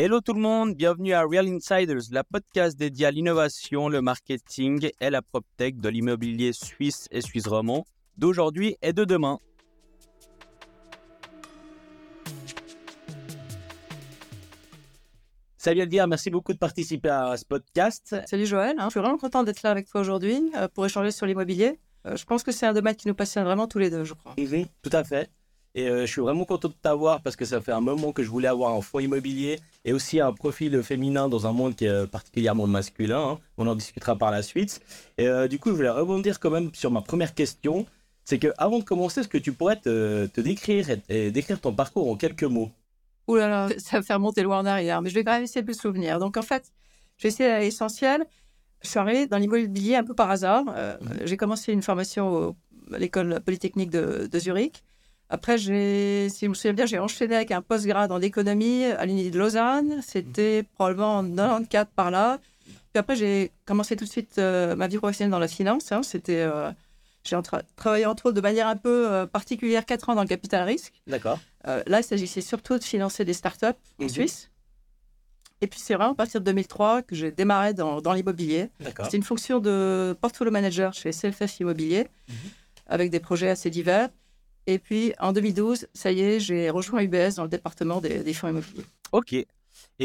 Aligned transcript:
Hello 0.00 0.20
tout 0.20 0.32
le 0.32 0.40
monde, 0.40 0.76
bienvenue 0.76 1.12
à 1.12 1.24
Real 1.24 1.48
Insiders, 1.48 2.02
la 2.12 2.22
podcast 2.22 2.78
dédiée 2.78 3.06
à 3.06 3.10
l'innovation, 3.10 3.88
le 3.88 4.00
marketing 4.00 4.90
et 5.00 5.10
la 5.10 5.22
PropTech 5.22 5.80
de 5.80 5.88
l'immobilier 5.88 6.52
suisse 6.52 7.08
et 7.10 7.20
suisse 7.20 7.48
romand 7.48 7.84
d'aujourd'hui 8.16 8.76
et 8.80 8.92
de 8.92 9.04
demain. 9.04 9.40
Salut 15.56 15.80
Elvire, 15.80 16.06
merci 16.06 16.30
beaucoup 16.30 16.52
de 16.52 16.58
participer 16.58 17.08
à 17.08 17.36
ce 17.36 17.44
podcast. 17.44 18.14
Salut 18.28 18.46
Joël, 18.46 18.76
hein. 18.78 18.84
je 18.84 18.90
suis 18.90 19.00
vraiment 19.00 19.18
content 19.18 19.42
d'être 19.42 19.64
là 19.64 19.72
avec 19.72 19.88
toi 19.88 20.02
aujourd'hui 20.02 20.52
euh, 20.54 20.68
pour 20.68 20.86
échanger 20.86 21.10
sur 21.10 21.26
l'immobilier. 21.26 21.80
Euh, 22.06 22.14
je 22.14 22.24
pense 22.24 22.44
que 22.44 22.52
c'est 22.52 22.66
un 22.66 22.72
domaine 22.72 22.94
qui 22.94 23.08
nous 23.08 23.16
passionne 23.16 23.42
vraiment 23.42 23.66
tous 23.66 23.80
les 23.80 23.90
deux, 23.90 24.04
je 24.04 24.14
crois. 24.14 24.36
Oui, 24.38 24.68
tout 24.80 24.90
à 24.92 25.02
fait. 25.02 25.28
Et 25.78 25.86
euh, 25.88 26.06
je 26.06 26.10
suis 26.14 26.20
vraiment 26.20 26.44
content 26.44 26.68
de 26.68 26.74
t'avoir 26.86 27.20
parce 27.22 27.36
que 27.36 27.44
ça 27.44 27.60
fait 27.60 27.72
un 27.72 27.80
moment 27.80 28.10
que 28.16 28.22
je 28.26 28.30
voulais 28.34 28.48
avoir 28.56 28.74
un 28.74 28.80
fonds 28.88 28.98
immobilier 29.08 29.60
et 29.84 29.92
aussi 29.92 30.18
un 30.28 30.32
profil 30.32 30.82
féminin 30.82 31.28
dans 31.28 31.46
un 31.46 31.52
monde 31.52 31.74
qui 31.76 31.84
est 31.84 32.06
particulièrement 32.18 32.66
masculin. 32.66 33.22
hein. 33.30 33.38
On 33.58 33.66
en 33.72 33.76
discutera 33.76 34.16
par 34.16 34.30
la 34.32 34.42
suite. 34.42 34.80
Et 35.18 35.28
euh, 35.28 35.46
du 35.46 35.58
coup, 35.60 35.68
je 35.70 35.76
voulais 35.76 35.88
rebondir 36.02 36.40
quand 36.40 36.50
même 36.50 36.70
sur 36.74 36.90
ma 36.90 37.00
première 37.10 37.32
question. 37.40 37.86
C'est 38.24 38.40
que 38.44 38.50
avant 38.58 38.78
de 38.80 38.84
commencer, 38.84 39.20
est-ce 39.20 39.28
que 39.28 39.38
tu 39.46 39.52
pourrais 39.52 39.76
te, 39.76 40.26
te 40.26 40.40
décrire 40.40 40.84
et, 40.90 41.00
et 41.08 41.30
décrire 41.30 41.60
ton 41.60 41.72
parcours 41.72 42.10
en 42.10 42.16
quelques 42.16 42.42
mots? 42.56 42.70
Ouh 43.28 43.36
là 43.36 43.48
là, 43.48 43.68
ça 43.78 43.98
va 43.98 44.02
faire 44.02 44.18
monter 44.18 44.42
loin 44.42 44.58
en 44.58 44.66
arrière, 44.66 45.00
mais 45.02 45.10
je 45.10 45.14
vais 45.14 45.22
quand 45.24 45.32
même 45.32 45.44
essayer 45.44 45.62
de 45.62 45.68
me 45.68 45.74
souvenir. 45.74 46.18
Donc 46.18 46.36
en 46.36 46.42
fait, 46.50 46.64
je 47.18 47.22
vais 47.24 47.28
essayer 47.28 47.48
d'aller 47.48 47.66
l'essentiel. 47.66 48.26
Je 48.82 48.88
suis 48.88 48.98
arrivée 48.98 49.26
dans 49.26 49.38
l'immobilier 49.38 49.96
un 49.96 50.04
peu 50.04 50.14
par 50.14 50.30
hasard. 50.30 50.64
Euh, 50.76 50.96
J'ai 51.24 51.36
commencé 51.36 51.72
une 51.72 51.82
formation 51.82 52.24
au- 52.28 52.56
à 52.92 52.98
l'école 52.98 53.40
polytechnique 53.44 53.90
de, 53.90 54.28
de 54.32 54.38
Zurich. 54.38 54.82
Après, 55.30 55.58
si 55.58 55.66
je 55.68 56.46
me 56.46 56.54
souviens 56.54 56.72
bien, 56.72 56.86
j'ai 56.86 56.98
enchaîné 56.98 57.36
avec 57.36 57.50
un 57.50 57.60
postgrad 57.60 58.10
en 58.10 58.20
économie 58.20 58.84
à 58.84 59.04
l'Uni 59.04 59.30
de 59.30 59.38
Lausanne. 59.38 60.00
C'était 60.02 60.62
probablement 60.74 61.16
en 61.18 61.22
94 61.24 61.86
par 61.94 62.10
là. 62.10 62.38
Puis 62.66 62.98
après, 62.98 63.14
j'ai 63.16 63.52
commencé 63.66 63.94
tout 63.96 64.04
de 64.06 64.10
suite 64.10 64.38
euh, 64.38 64.74
ma 64.74 64.86
vie 64.86 64.96
professionnelle 64.96 65.30
dans 65.30 65.38
la 65.38 65.48
finance. 65.48 65.92
hein. 65.92 66.02
C'était, 66.02 66.40
euh, 66.40 66.70
j'ai 67.24 67.36
travaillé 67.76 68.06
entre 68.06 68.26
autres 68.26 68.36
de 68.36 68.40
manière 68.40 68.68
un 68.68 68.76
peu 68.76 69.10
euh, 69.12 69.26
particulière 69.26 69.84
4 69.84 70.08
ans 70.08 70.14
dans 70.14 70.22
le 70.22 70.28
capital 70.28 70.62
risque. 70.66 70.94
D'accord. 71.06 71.38
Là, 71.86 72.00
il 72.00 72.04
s'agissait 72.04 72.40
surtout 72.40 72.78
de 72.78 72.84
financer 72.84 73.26
des 73.26 73.34
startups 73.34 73.66
en 73.66 74.04
Mhm. 74.04 74.08
Suisse. 74.08 74.50
Et 75.60 75.66
puis, 75.66 75.78
c'est 75.80 75.94
vraiment 75.94 76.12
à 76.12 76.14
partir 76.14 76.40
de 76.40 76.46
2003 76.46 77.02
que 77.02 77.14
j'ai 77.14 77.30
démarré 77.30 77.74
dans, 77.74 78.00
dans 78.00 78.14
l'immobilier. 78.14 78.70
D'accord. 78.80 79.04
C'était 79.04 79.18
une 79.18 79.22
fonction 79.24 79.58
de 79.58 80.16
portfolio 80.18 80.50
manager 80.50 80.94
chez 80.94 81.10
CFF 81.12 81.60
Immobilier, 81.60 82.06
Mhm. 82.28 82.34
avec 82.86 83.10
des 83.10 83.20
projets 83.20 83.50
assez 83.50 83.68
divers. 83.68 84.08
Et 84.70 84.78
puis, 84.78 85.14
en 85.18 85.32
2012, 85.32 85.86
ça 85.94 86.12
y 86.12 86.20
est, 86.20 86.40
j'ai 86.40 86.68
rejoint 86.68 87.00
UBS 87.02 87.36
dans 87.36 87.44
le 87.44 87.48
département 87.48 88.00
des, 88.02 88.22
des 88.22 88.34
fonds 88.34 88.48
immobiliers. 88.48 88.84
Ok. 89.12 89.32
Et 89.32 89.46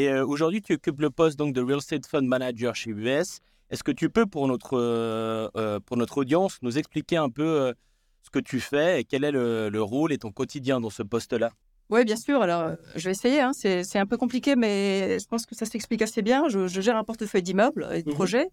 euh, 0.08 0.24
aujourd'hui, 0.26 0.62
tu 0.62 0.72
occupes 0.72 1.00
le 1.00 1.10
poste 1.10 1.38
donc 1.38 1.54
de 1.54 1.60
Real 1.60 1.78
Estate 1.78 2.06
Fund 2.06 2.22
Manager 2.26 2.74
chez 2.74 2.90
UBS. 2.90 3.40
Est-ce 3.70 3.84
que 3.84 3.92
tu 3.92 4.08
peux, 4.08 4.24
pour 4.24 4.48
notre, 4.48 4.78
euh, 4.78 5.48
euh, 5.56 5.80
pour 5.80 5.96
notre 5.98 6.16
audience, 6.18 6.58
nous 6.62 6.78
expliquer 6.78 7.16
un 7.18 7.28
peu 7.28 7.44
euh, 7.44 7.72
ce 8.22 8.30
que 8.30 8.38
tu 8.38 8.58
fais 8.58 9.00
et 9.00 9.04
quel 9.04 9.22
est 9.24 9.32
le, 9.32 9.68
le 9.68 9.82
rôle 9.82 10.12
et 10.14 10.18
ton 10.18 10.32
quotidien 10.32 10.80
dans 10.80 10.90
ce 10.90 11.02
poste-là? 11.02 11.50
Oui, 11.90 12.02
bien 12.06 12.16
sûr. 12.16 12.40
Alors, 12.40 12.70
je 12.96 13.04
vais 13.04 13.10
essayer. 13.10 13.40
hein. 13.42 13.52
C'est 13.52 13.98
un 13.98 14.06
peu 14.06 14.16
compliqué, 14.16 14.56
mais 14.56 15.18
je 15.18 15.26
pense 15.26 15.44
que 15.44 15.54
ça 15.54 15.66
s'explique 15.66 16.00
assez 16.00 16.22
bien. 16.22 16.48
Je, 16.48 16.66
je 16.66 16.80
gère 16.80 16.96
un 16.96 17.04
portefeuille 17.04 17.42
d'immeubles 17.42 17.86
et 17.92 18.02
de 18.02 18.08
Mhm. 18.08 18.14
projets. 18.14 18.48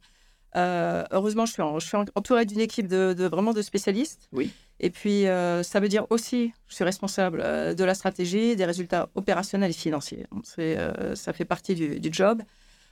Euh, 0.56 1.04
heureusement, 1.12 1.46
je 1.46 1.54
suis, 1.54 1.62
en- 1.62 1.80
je 1.80 1.88
suis 1.88 1.96
en- 1.98 2.06
entourée 2.16 2.46
d'une 2.46 2.60
équipe 2.60 2.88
de, 2.88 3.14
de- 3.14 3.26
vraiment 3.26 3.54
de 3.54 3.62
spécialistes. 3.62 4.28
Oui. 4.34 4.52
Et 4.80 4.90
puis, 4.90 5.28
euh, 5.28 5.64
ça 5.64 5.80
veut 5.80 5.88
dire 5.88 6.06
aussi, 6.10 6.54
je 6.68 6.76
suis 6.76 6.84
responsable 6.84 7.42
euh, 7.44 7.74
de 7.74 7.84
la 7.84 7.94
stratégie, 7.94 8.56
des 8.56 8.66
résultats 8.66 9.10
opérationnels 9.16 9.70
et 9.70 9.74
financiers. 9.74 10.26
Ça 11.16 11.34
fait 11.34 11.46
partie 11.46 11.76
du, 11.76 12.00
du 12.00 12.10
job. 12.12 12.42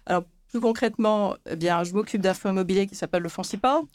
Alors, 0.06 0.24
plus 0.50 0.60
concrètement, 0.62 1.36
eh 1.50 1.56
bien, 1.56 1.84
je 1.84 1.94
m'occupe 1.94 2.22
d'un 2.22 2.34
fonds 2.34 2.50
immobilier 2.52 2.88
qui 2.88 2.96
s'appelle 2.96 3.22
le 3.24 3.30
fonds. 3.30 3.44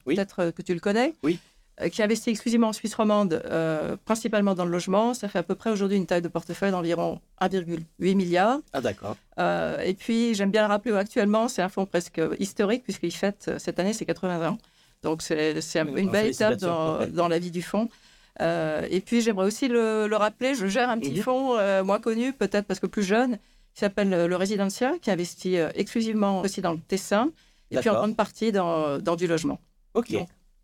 Oui. 0.06 0.14
Peut-être 0.16 0.50
que 0.50 0.62
tu 0.62 0.74
le 0.74 0.80
connais. 0.80 1.14
Oui. 1.22 1.38
Euh, 1.80 1.88
qui 1.88 2.04
investit 2.04 2.30
exclusivement 2.30 2.68
en 2.68 2.72
Suisse 2.72 2.94
romande, 2.94 3.42
euh, 3.46 3.96
principalement 4.04 4.54
dans 4.54 4.64
le 4.64 4.70
logement. 4.70 5.12
Ça 5.12 5.26
fait 5.28 5.40
à 5.40 5.42
peu 5.42 5.56
près 5.56 5.70
aujourd'hui 5.70 5.96
une 5.96 6.06
taille 6.06 6.22
de 6.22 6.28
portefeuille 6.28 6.70
d'environ 6.70 7.20
1,8 7.40 8.14
milliard. 8.14 8.60
Ah 8.72 8.80
d'accord. 8.80 9.16
Euh, 9.40 9.80
et 9.80 9.94
puis, 9.94 10.34
j'aime 10.36 10.52
bien 10.52 10.62
le 10.62 10.68
rappeler 10.68 10.92
actuellement, 10.94 11.48
c'est 11.48 11.62
un 11.62 11.68
fonds 11.68 11.84
presque 11.84 12.20
historique 12.38 12.84
puisqu'il 12.84 13.10
fête 13.10 13.50
cette 13.58 13.80
année 13.80 13.92
ses 13.92 14.04
80 14.06 14.50
ans. 14.50 14.58
Donc, 15.02 15.20
c'est 15.20 15.56
un- 15.80 15.86
une 15.96 16.10
belle 16.10 16.26
étape 16.28 16.52
dans, 16.68 17.06
dans 17.08 17.26
la 17.28 17.40
vie 17.40 17.50
du 17.50 17.60
fonds. 17.62 17.88
Euh, 18.40 18.86
et 18.88 19.00
puis, 19.00 19.20
j'aimerais 19.20 19.46
aussi 19.46 19.66
le, 19.66 20.06
le 20.06 20.16
rappeler, 20.16 20.54
je 20.54 20.66
gère 20.68 20.88
un 20.90 20.98
petit 20.98 21.10
fonds 21.22 21.56
moins 21.84 21.98
connu, 21.98 22.32
peut-être 22.32 22.66
parce 22.66 22.78
que 22.78 22.86
plus 22.86 23.02
jeune, 23.02 23.36
qui 23.74 23.80
s'appelle 23.80 24.10
le 24.10 24.36
Residencia, 24.36 24.92
qui 25.02 25.10
investit 25.10 25.56
exclusivement 25.74 26.40
aussi 26.42 26.60
dans 26.60 26.72
le 26.72 26.78
Tessin 26.78 27.30
et 27.72 27.78
puis 27.80 27.88
en 27.90 27.94
grande 27.94 28.16
partie 28.16 28.52
dans, 28.52 29.00
dans 29.00 29.16
du 29.16 29.26
logement. 29.26 29.58
Ok. 29.94 30.10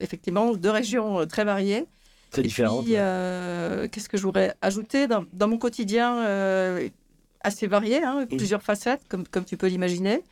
Effectivement, 0.01 0.55
deux 0.55 0.71
régions 0.71 1.21
euh, 1.21 1.27
très 1.27 1.45
variées. 1.45 1.87
C'est 2.33 2.41
Et 2.41 2.45
différent. 2.45 2.83
puis, 2.83 2.93
euh, 2.97 3.89
qu'est-ce 3.89 4.09
que 4.09 4.17
je 4.17 4.23
voudrais 4.23 4.55
ajouter 4.63 5.07
dans, 5.07 5.25
dans 5.33 5.49
mon 5.49 5.59
quotidien 5.59 6.19
euh, 6.25 6.89
assez 7.43 7.67
varié, 7.67 8.03
hein, 8.03 8.27
plusieurs 8.27 8.63
facettes, 8.63 9.03
comme, 9.09 9.27
comme 9.27 9.45
tu 9.45 9.57
peux 9.57 9.67
l'imaginer. 9.67 10.23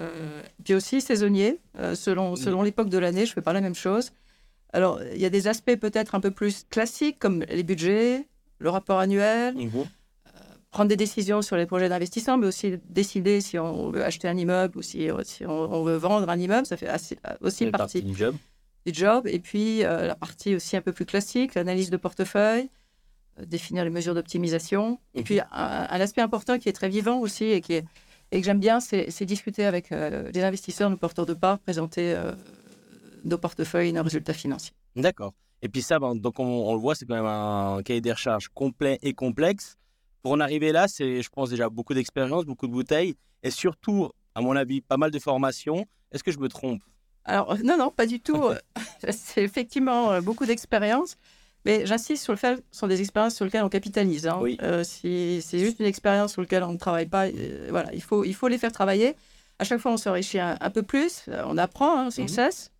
Euh, 0.00 0.42
puis 0.64 0.74
aussi 0.74 1.00
saisonnier, 1.00 1.60
selon, 1.94 2.34
selon 2.34 2.62
l'époque 2.62 2.88
de 2.88 2.98
l'année, 2.98 3.26
je 3.26 3.30
ne 3.30 3.34
fais 3.34 3.42
pas 3.42 3.52
la 3.52 3.60
même 3.60 3.74
chose. 3.74 4.10
Alors, 4.72 5.00
il 5.14 5.20
y 5.20 5.24
a 5.24 5.30
des 5.30 5.46
aspects 5.46 5.76
peut-être 5.76 6.14
un 6.16 6.20
peu 6.20 6.32
plus 6.32 6.64
classiques, 6.68 7.18
comme 7.20 7.44
les 7.48 7.62
budgets, 7.62 8.26
le 8.58 8.70
rapport 8.70 8.98
annuel, 8.98 9.54
Mhm. 9.54 9.84
prendre 10.70 10.88
des 10.88 10.96
décisions 10.96 11.42
sur 11.42 11.56
les 11.56 11.66
projets 11.66 11.88
d'investissement, 11.88 12.36
mais 12.38 12.48
aussi 12.48 12.80
décider 12.88 13.40
si 13.40 13.56
on 13.58 13.90
veut 13.90 14.02
acheter 14.04 14.26
un 14.26 14.36
immeuble 14.36 14.78
ou 14.78 14.82
si, 14.82 15.08
si 15.22 15.46
on, 15.46 15.50
on 15.72 15.84
veut 15.84 15.94
vendre 15.96 16.28
un 16.28 16.38
immeuble. 16.38 16.66
Ça 16.66 16.76
fait 16.76 16.88
assez- 16.88 17.18
aussi 17.40 17.66
partie 17.66 18.00
partie 18.00 18.02
du 18.02 18.16
job. 18.16 18.34
Du 18.86 18.92
job. 18.92 19.26
Et 19.26 19.38
puis, 19.38 19.84
euh, 19.84 20.06
la 20.06 20.14
partie 20.14 20.54
aussi 20.54 20.76
un 20.76 20.80
peu 20.82 20.92
plus 20.92 21.06
classique, 21.06 21.54
l'analyse 21.54 21.90
de 21.90 21.96
portefeuille, 21.96 22.68
euh, 23.40 23.44
définir 23.44 23.84
les 23.84 23.90
mesures 23.90 24.14
d'optimisation. 24.14 24.98
Et 25.14 25.18
Mhm. 25.20 25.24
puis, 25.24 25.40
un, 25.40 25.46
un 25.52 26.00
aspect 26.00 26.20
important 26.22 26.58
qui 26.58 26.68
est 26.68 26.72
très 26.72 26.88
vivant 26.88 27.18
aussi 27.18 27.44
et, 27.44 27.60
qui 27.60 27.74
est, 27.74 27.84
et 28.32 28.40
que 28.40 28.44
j'aime 28.46 28.60
bien, 28.60 28.80
c'est 28.80 29.24
discuter 29.24 29.64
avec 29.64 29.92
euh, 29.92 30.30
les 30.32 30.42
investisseurs, 30.42 30.90
nos 30.90 30.96
porteurs 30.96 31.26
de 31.26 31.34
parts, 31.34 31.58
présenter 31.60 32.16
nos 33.24 33.38
portefeuilles 33.38 33.88
et 33.90 33.92
nos 33.92 34.02
résultats 34.02 34.32
financiers. 34.34 34.74
D'accord. 34.96 35.32
Et 35.62 35.68
puis 35.68 35.80
ça, 35.82 35.98
ben, 35.98 36.14
donc 36.14 36.38
on, 36.40 36.44
on 36.44 36.74
le 36.74 36.80
voit, 36.80 36.94
c'est 36.94 37.06
quand 37.06 37.14
même 37.14 37.24
un 37.24 37.80
cahier 37.82 38.00
des 38.02 38.12
recharges 38.12 38.48
complet 38.48 38.98
et 39.02 39.14
complexe. 39.14 39.76
Pour 40.22 40.32
en 40.32 40.40
arriver 40.40 40.72
là, 40.72 40.88
c'est, 40.88 41.22
je 41.22 41.28
pense 41.30 41.50
déjà 41.50 41.68
beaucoup 41.70 41.94
d'expérience, 41.94 42.44
beaucoup 42.44 42.66
de 42.66 42.72
bouteilles 42.72 43.14
et 43.42 43.50
surtout, 43.50 44.10
à 44.34 44.40
mon 44.40 44.56
avis, 44.56 44.80
pas 44.80 44.96
mal 44.96 45.10
de 45.10 45.18
formations. 45.18 45.86
Est-ce 46.12 46.22
que 46.24 46.32
je 46.32 46.38
me 46.38 46.48
trompe? 46.48 46.82
Alors, 47.24 47.52
euh, 47.52 47.56
non, 47.64 47.76
non, 47.78 47.90
pas 47.90 48.06
du 48.06 48.20
tout. 48.20 48.50
C'est 49.10 49.42
effectivement 49.44 50.12
euh, 50.12 50.20
beaucoup 50.20 50.46
d'expérience. 50.46 51.16
Mais 51.66 51.86
j'insiste 51.86 52.22
sur 52.22 52.32
le 52.34 52.36
fait 52.36 52.56
que 52.56 52.62
ce 52.72 52.78
sont 52.80 52.86
des 52.86 53.00
expériences 53.00 53.34
sur 53.36 53.44
lesquelles 53.46 53.62
on 53.64 53.70
capitalise. 53.70 54.26
hein. 54.26 54.38
Oui. 54.40 54.58
Euh, 54.62 54.84
si 54.84 55.40
c'est 55.42 55.58
juste 55.58 55.80
une 55.80 55.86
expérience 55.86 56.32
sur 56.32 56.42
laquelle 56.42 56.62
on 56.62 56.72
ne 56.72 56.78
travaille 56.78 57.06
pas, 57.06 57.26
euh, 57.28 57.68
voilà, 57.70 57.90
il 57.94 58.02
faut, 58.02 58.22
il 58.24 58.34
faut 58.34 58.48
les 58.48 58.58
faire 58.58 58.70
travailler. 58.72 59.14
À 59.58 59.64
chaque 59.64 59.78
fois, 59.80 59.92
on 59.92 59.96
s'enrichit 59.96 60.38
un, 60.40 60.58
un 60.60 60.70
peu 60.70 60.82
plus, 60.82 61.22
on 61.46 61.56
apprend 61.56 61.98
hein, 61.98 62.10
sans 62.10 62.22
Mhm. 62.22 62.28
cesse. 62.28 62.70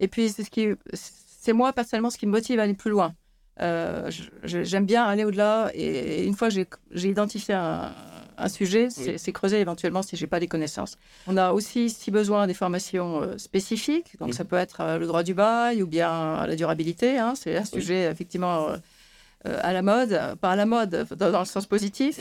Et 0.00 0.08
puis, 0.08 0.28
c'est 0.30 0.42
ce 0.42 0.50
qui, 0.50 0.68
c'est 0.92 1.52
moi 1.52 1.72
personnellement 1.72 2.10
ce 2.10 2.18
qui 2.18 2.26
me 2.26 2.32
motive 2.32 2.58
à 2.58 2.64
aller 2.64 2.74
plus 2.74 2.90
loin. 2.90 3.14
Euh, 3.60 4.10
J'aime 4.42 4.86
bien 4.86 5.04
aller 5.04 5.24
au-delà 5.24 5.70
et, 5.74 5.84
et 5.84 6.24
une 6.24 6.34
fois 6.34 6.48
j'ai 6.48 6.66
identifié 7.08 7.54
un, 7.54 7.92
un 8.38 8.48
sujet, 8.48 8.88
c'est 8.90 9.24
Oui. 9.26 9.32
creuser 9.32 9.60
éventuellement 9.60 10.02
si 10.02 10.16
j'ai 10.16 10.26
pas 10.26 10.38
les 10.38 10.48
connaissances. 10.48 10.96
On 11.26 11.36
a 11.36 11.52
aussi, 11.52 11.90
si 11.90 12.10
besoin, 12.10 12.46
des 12.46 12.54
formations 12.54 13.22
euh, 13.22 13.38
spécifiques. 13.38 14.18
Donc, 14.18 14.34
ça 14.34 14.44
peut 14.44 14.56
être 14.56 14.80
euh, 14.80 14.98
le 14.98 15.06
droit 15.06 15.22
du 15.22 15.34
bail 15.34 15.82
ou 15.82 15.86
bien 15.86 16.46
la 16.46 16.56
durabilité. 16.56 17.18
hein. 17.18 17.34
C'est 17.36 17.56
un 17.56 17.64
sujet, 17.64 18.04
effectivement, 18.10 18.68
euh, 18.68 19.58
à 19.62 19.72
la 19.72 19.82
mode, 19.82 20.36
pas 20.40 20.50
à 20.52 20.56
la 20.56 20.66
mode, 20.66 21.06
dans, 21.16 21.30
dans 21.30 21.40
le 21.40 21.44
sens 21.46 21.66
positif. 21.66 22.20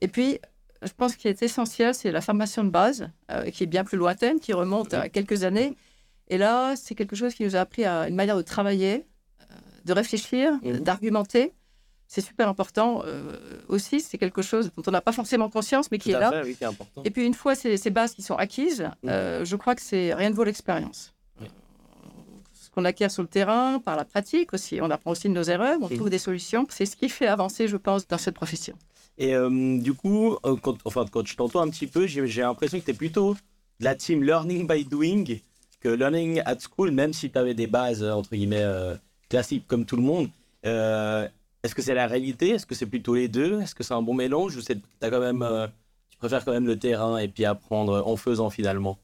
Et 0.00 0.08
puis, 0.08 0.38
je 0.82 0.92
pense 0.96 1.16
qu'il 1.16 1.30
est 1.30 1.42
essentiel, 1.42 1.94
c'est 1.94 2.12
la 2.12 2.20
formation 2.20 2.62
de 2.62 2.70
base, 2.70 3.08
qui 3.52 3.62
est 3.64 3.66
bien 3.66 3.82
plus 3.84 3.96
lointaine, 3.96 4.38
qui 4.40 4.52
remonte 4.52 4.92
à 4.94 5.08
quelques 5.08 5.42
années. 5.44 5.74
Et 6.28 6.38
là, 6.38 6.74
c'est 6.76 6.94
quelque 6.94 7.16
chose 7.16 7.34
qui 7.34 7.44
nous 7.44 7.56
a 7.56 7.60
appris 7.60 7.84
à 7.84 8.08
une 8.08 8.14
manière 8.14 8.36
de 8.36 8.42
travailler, 8.42 9.06
de 9.84 9.92
réfléchir, 9.92 10.52
d'argumenter. 10.80 11.54
C'est 12.08 12.20
super 12.20 12.48
important 12.48 13.02
euh, 13.04 13.36
aussi. 13.68 14.00
C'est 14.00 14.18
quelque 14.18 14.42
chose 14.42 14.70
dont 14.76 14.82
on 14.86 14.90
n'a 14.90 15.00
pas 15.00 15.12
forcément 15.12 15.48
conscience, 15.50 15.90
mais 15.90 15.98
qui 15.98 16.10
Tout 16.10 16.16
est 16.16 16.20
là. 16.20 16.30
fait, 16.30 16.42
oui, 16.42 16.54
qui 16.56 16.64
est 16.64 16.66
important. 16.66 17.02
Et 17.04 17.10
puis 17.10 17.24
une 17.26 17.34
fois 17.34 17.54
ces, 17.54 17.76
ces 17.76 17.90
bases 17.90 18.14
qui 18.14 18.22
sont 18.22 18.36
acquises, 18.36 18.88
euh, 19.06 19.44
je 19.44 19.56
crois 19.56 19.74
que 19.74 19.82
c'est 19.82 20.14
rien 20.14 20.30
ne 20.30 20.34
vaut 20.34 20.44
l'expérience. 20.44 21.14
Oui. 21.40 21.48
Ce 22.52 22.70
qu'on 22.70 22.84
acquiert 22.84 23.10
sur 23.10 23.22
le 23.22 23.28
terrain, 23.28 23.80
par 23.80 23.96
la 23.96 24.04
pratique 24.04 24.52
aussi, 24.54 24.80
on 24.80 24.90
apprend 24.90 25.10
aussi 25.12 25.28
de 25.28 25.34
nos 25.34 25.42
erreurs, 25.42 25.78
on 25.80 25.88
trouve 25.88 26.10
des 26.10 26.18
solutions. 26.18 26.66
C'est 26.70 26.86
ce 26.86 26.96
qui 26.96 27.08
fait 27.08 27.26
avancer, 27.26 27.68
je 27.68 27.76
pense, 27.76 28.06
dans 28.06 28.18
cette 28.18 28.34
profession. 28.34 28.76
Et 29.18 29.34
euh, 29.34 29.78
du 29.78 29.94
coup, 29.94 30.36
quand, 30.62 30.76
enfin, 30.84 31.06
quand 31.10 31.26
je 31.26 31.34
t'entends 31.36 31.62
un 31.62 31.70
petit 31.70 31.86
peu, 31.86 32.06
j'ai 32.06 32.42
l'impression 32.42 32.78
que 32.78 32.84
tu 32.84 32.90
es 32.90 32.94
plutôt 32.94 33.34
de 33.80 33.84
la 33.84 33.94
team 33.94 34.22
learning 34.22 34.66
by 34.66 34.84
doing 34.84 35.40
que 35.80 35.88
learning 35.88 36.40
at 36.44 36.58
school, 36.58 36.90
même 36.90 37.12
si 37.12 37.30
tu 37.30 37.38
avais 37.38 37.54
des 37.54 37.66
bases, 37.66 38.04
entre 38.04 38.30
guillemets, 38.30 38.64
classiques 39.28 39.66
comme 39.66 39.84
tout 39.84 39.96
le 39.96 40.02
monde. 40.02 40.28
Euh, 40.64 41.28
Est-ce 41.62 41.74
que 41.74 41.82
c'est 41.82 41.94
la 41.94 42.06
réalité? 42.06 42.50
Est-ce 42.50 42.66
que 42.66 42.74
c'est 42.74 42.86
plutôt 42.86 43.14
les 43.14 43.28
deux? 43.28 43.60
Est-ce 43.60 43.74
que 43.74 43.82
c'est 43.82 43.94
un 43.94 44.02
bon 44.02 44.14
mélange 44.14 44.56
Ou 44.56 44.60
c'est- 44.60 44.78
t'as 45.00 45.10
quand 45.10 45.20
même, 45.20 45.42
euh, 45.42 45.66
Tu 46.10 46.18
préfères 46.18 46.44
quand 46.46 46.52
même 46.52 46.66
le 46.66 46.78
terrain 46.78 47.18
et 47.18 47.28
puis 47.28 47.44
apprendre 47.44 48.02
en 48.06 48.16
faisant 48.16 48.48
finalement? 48.48 48.96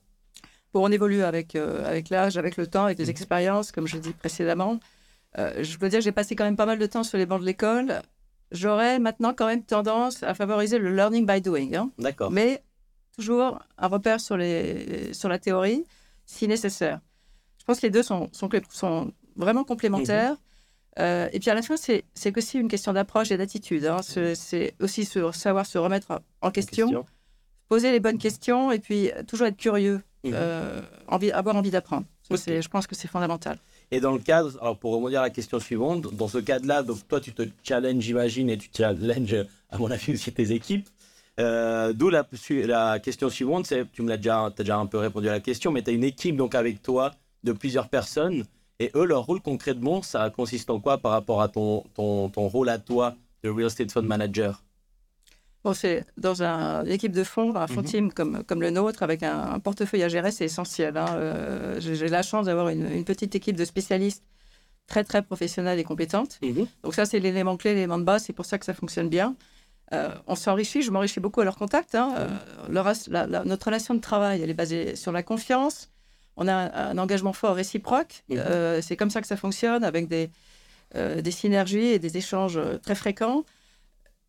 Bon, 0.72 0.82
on 0.88 0.90
évolue 0.90 1.22
avec, 1.22 1.54
euh, 1.56 1.84
avec 1.86 2.08
l'âge, 2.08 2.38
avec 2.38 2.56
le 2.56 2.66
temps, 2.66 2.84
avec 2.86 2.96
les 2.96 3.04
Mhm. 3.04 3.10
expériences, 3.10 3.70
comme 3.70 3.86
je 3.86 3.98
dit 3.98 4.12
précédemment. 4.14 4.80
Euh, 5.38 5.62
je 5.62 5.76
peux 5.76 5.90
dire 5.90 6.00
j'ai 6.00 6.10
passé 6.12 6.34
quand 6.36 6.44
même 6.44 6.56
pas 6.56 6.64
mal 6.64 6.78
de 6.78 6.86
temps 6.86 7.02
sur 7.04 7.18
les 7.18 7.26
bancs 7.26 7.40
de 7.40 7.44
l'école. 7.44 8.00
J'aurais 8.50 8.98
maintenant 8.98 9.34
quand 9.34 9.46
même 9.46 9.62
tendance 9.62 10.22
à 10.22 10.32
favoriser 10.32 10.78
le 10.78 10.94
learning 10.96 11.26
by 11.26 11.42
doing, 11.42 11.74
hein. 11.74 11.90
D'accord. 11.98 12.30
mais 12.30 12.62
toujours 13.14 13.60
un 13.76 13.88
repère 13.88 14.18
sur, 14.18 14.38
les, 14.38 15.12
sur 15.12 15.28
la 15.28 15.38
théorie, 15.38 15.84
si 16.24 16.48
nécessaire. 16.48 17.00
Je 17.58 17.64
pense 17.66 17.78
que 17.80 17.86
les 17.86 17.90
deux 17.90 18.02
sont, 18.02 18.30
sont, 18.32 18.48
sont 18.70 19.12
vraiment 19.36 19.64
complémentaires. 19.64 20.36
Euh, 20.98 21.28
et 21.32 21.40
puis 21.40 21.48
à 21.50 21.54
la 21.54 21.62
fin, 21.62 21.76
c'est 21.76 22.04
c'est 22.14 22.36
aussi 22.36 22.58
une 22.58 22.68
question 22.68 22.92
d'approche 22.92 23.30
et 23.30 23.36
d'attitude. 23.36 23.86
hein. 23.86 23.98
C'est 24.02 24.74
aussi 24.80 25.04
se- 25.04 25.32
savoir 25.32 25.64
se 25.66 25.78
remettre 25.78 26.20
en 26.42 26.50
question, 26.50 27.04
poser 27.68 27.92
les 27.92 28.00
bonnes 28.00 28.18
questions 28.18 28.70
et 28.72 28.78
puis 28.78 29.10
toujours 29.26 29.46
être 29.46 29.56
curieux, 29.56 30.02
Mhm. 30.24 30.32
euh, 30.34 30.80
envie, 31.08 31.32
avoir 31.32 31.56
envie 31.56 31.70
d'apprendre. 31.70 32.06
Je 32.30 32.68
pense 32.68 32.86
que 32.86 32.94
c'est 32.94 33.08
fondamental. 33.08 33.58
Et 33.90 34.00
dans 34.00 34.12
le 34.12 34.18
cadre, 34.18 34.56
alors 34.60 34.78
pour 34.78 34.94
rebondir 34.94 35.20
à 35.20 35.24
la 35.24 35.30
question 35.30 35.58
suivante, 35.58 36.14
dans 36.14 36.28
ce 36.28 36.38
cadre-là, 36.38 36.82
donc 36.82 37.06
toi 37.08 37.20
tu 37.20 37.32
te 37.32 37.42
challenges, 37.62 38.02
j'imagine, 38.02 38.48
et 38.50 38.56
tu 38.56 38.68
challenges, 38.74 39.46
à 39.70 39.78
mon 39.78 39.90
avis, 39.90 40.12
aussi 40.14 40.32
tes 40.32 40.50
équipes. 40.52 40.88
Euh, 41.40 41.92
D'où 41.92 42.08
la, 42.10 42.24
question 43.00 43.28
suivante, 43.30 43.72
tu 43.92 44.02
me 44.02 44.08
l'as 44.08 44.16
déjà, 44.18 44.46
as 44.46 44.50
déjà 44.50 44.76
un 44.78 44.86
peu 44.86 44.98
répondu 44.98 45.28
à 45.28 45.32
la 45.32 45.40
question, 45.40 45.72
mais 45.72 45.82
tu 45.82 45.90
as 45.90 45.92
une 45.94 46.04
équipe 46.04 46.36
donc 46.36 46.54
avec 46.54 46.82
toi 46.82 47.12
de 47.44 47.52
plusieurs 47.52 47.88
personnes, 47.88 48.44
et 48.80 48.90
eux, 48.94 49.04
leur 49.04 49.24
rôle 49.26 49.40
concrètement, 49.40 50.02
ça 50.02 50.28
consiste 50.30 50.70
en 50.70 50.80
quoi 50.80 50.98
par 50.98 51.12
rapport 51.12 51.40
à 51.42 51.48
ton, 51.48 51.84
ton, 51.94 52.28
ton 52.30 52.48
rôle 52.48 52.68
à 52.68 52.78
toi 52.78 53.14
de 53.42 53.50
Real 53.50 53.66
Estate 53.66 53.92
Fund 53.92 54.06
Manager? 54.06 54.62
Bon, 55.64 55.72
c'est 55.74 56.04
dans 56.16 56.42
un- 56.42 56.84
une 56.84 56.90
équipe 56.90 57.12
de 57.12 57.22
fonds, 57.22 57.54
un 57.54 57.68
fonds 57.68 57.82
Mhm. 57.82 57.86
team 57.86 58.12
comme, 58.12 58.42
comme 58.44 58.60
le 58.60 58.70
nôtre, 58.70 59.04
avec 59.04 59.22
un, 59.22 59.52
un 59.52 59.60
portefeuille 59.60 60.02
à 60.02 60.08
gérer, 60.08 60.32
c'est 60.32 60.44
essentiel. 60.46 60.96
hein. 60.96 61.06
Euh, 61.10 61.78
J'ai 61.80 62.08
la 62.08 62.22
chance 62.22 62.46
d'avoir 62.46 62.68
une, 62.68 62.90
une 62.90 63.04
petite 63.04 63.34
équipe 63.36 63.54
de 63.56 63.64
spécialistes 63.64 64.24
très, 64.88 65.04
très 65.04 65.22
professionnels 65.22 65.78
et 65.78 65.84
compétentes. 65.84 66.40
Donc 66.82 66.94
ça, 66.94 67.04
c'est 67.06 67.20
l'élément 67.20 67.56
clé, 67.56 67.74
l'élément 67.74 67.98
de 67.98 68.02
base. 68.04 68.24
C'est 68.24 68.32
pour 68.32 68.44
ça 68.44 68.58
que 68.58 68.64
ça 68.64 68.74
fonctionne 68.74 69.08
bien. 69.08 69.36
Euh, 69.94 70.08
on 70.26 70.34
s'enrichit, 70.34 70.82
je 70.82 70.90
m'enrichis 70.90 71.20
beaucoup 71.20 71.40
à 71.40 71.44
leur 71.44 71.56
contact. 71.56 71.94
hein. 71.94 72.12
Euh, 72.18 72.28
la- 73.08 73.26
la- 73.28 73.44
notre 73.44 73.66
relation 73.66 73.94
de 73.94 74.00
travail, 74.00 74.42
elle 74.42 74.50
est 74.50 74.54
basée 74.54 74.96
sur 74.96 75.12
la 75.12 75.22
confiance. 75.22 75.90
On 76.36 76.48
a 76.48 76.54
un, 76.54 76.90
un 76.90 76.98
engagement 76.98 77.32
fort 77.32 77.54
réciproque. 77.56 78.24
Mhm. 78.28 78.38
Euh, 78.38 78.80
c'est 78.82 78.96
comme 78.96 79.10
ça 79.10 79.20
que 79.20 79.26
ça 79.26 79.36
fonctionne, 79.36 79.84
avec 79.84 80.08
des, 80.08 80.30
euh, 80.94 81.20
des 81.20 81.30
synergies 81.30 81.86
et 81.94 81.98
des 81.98 82.16
échanges 82.16 82.56
euh, 82.56 82.78
très 82.78 82.94
fréquents. 82.94 83.44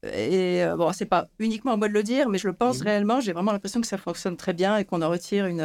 Et 0.05 0.61
euh, 0.63 0.75
bon, 0.75 0.91
c'est 0.91 1.05
pas 1.05 1.27
uniquement 1.39 1.71
à 1.73 1.77
moi 1.77 1.87
de 1.87 1.93
le 1.93 2.03
dire, 2.03 2.27
mais 2.27 2.37
je 2.37 2.47
le 2.47 2.53
pense 2.53 2.79
Mhm. 2.79 2.83
réellement. 2.83 3.21
J'ai 3.21 3.31
vraiment 3.31 3.53
l'impression 3.53 3.79
que 3.79 3.87
ça 3.87 3.97
fonctionne 3.97 4.35
très 4.35 4.51
bien 4.51 4.77
et 4.77 4.83
qu'on 4.83 5.01
en 5.01 5.09
retire 5.09 5.45
une, 5.45 5.61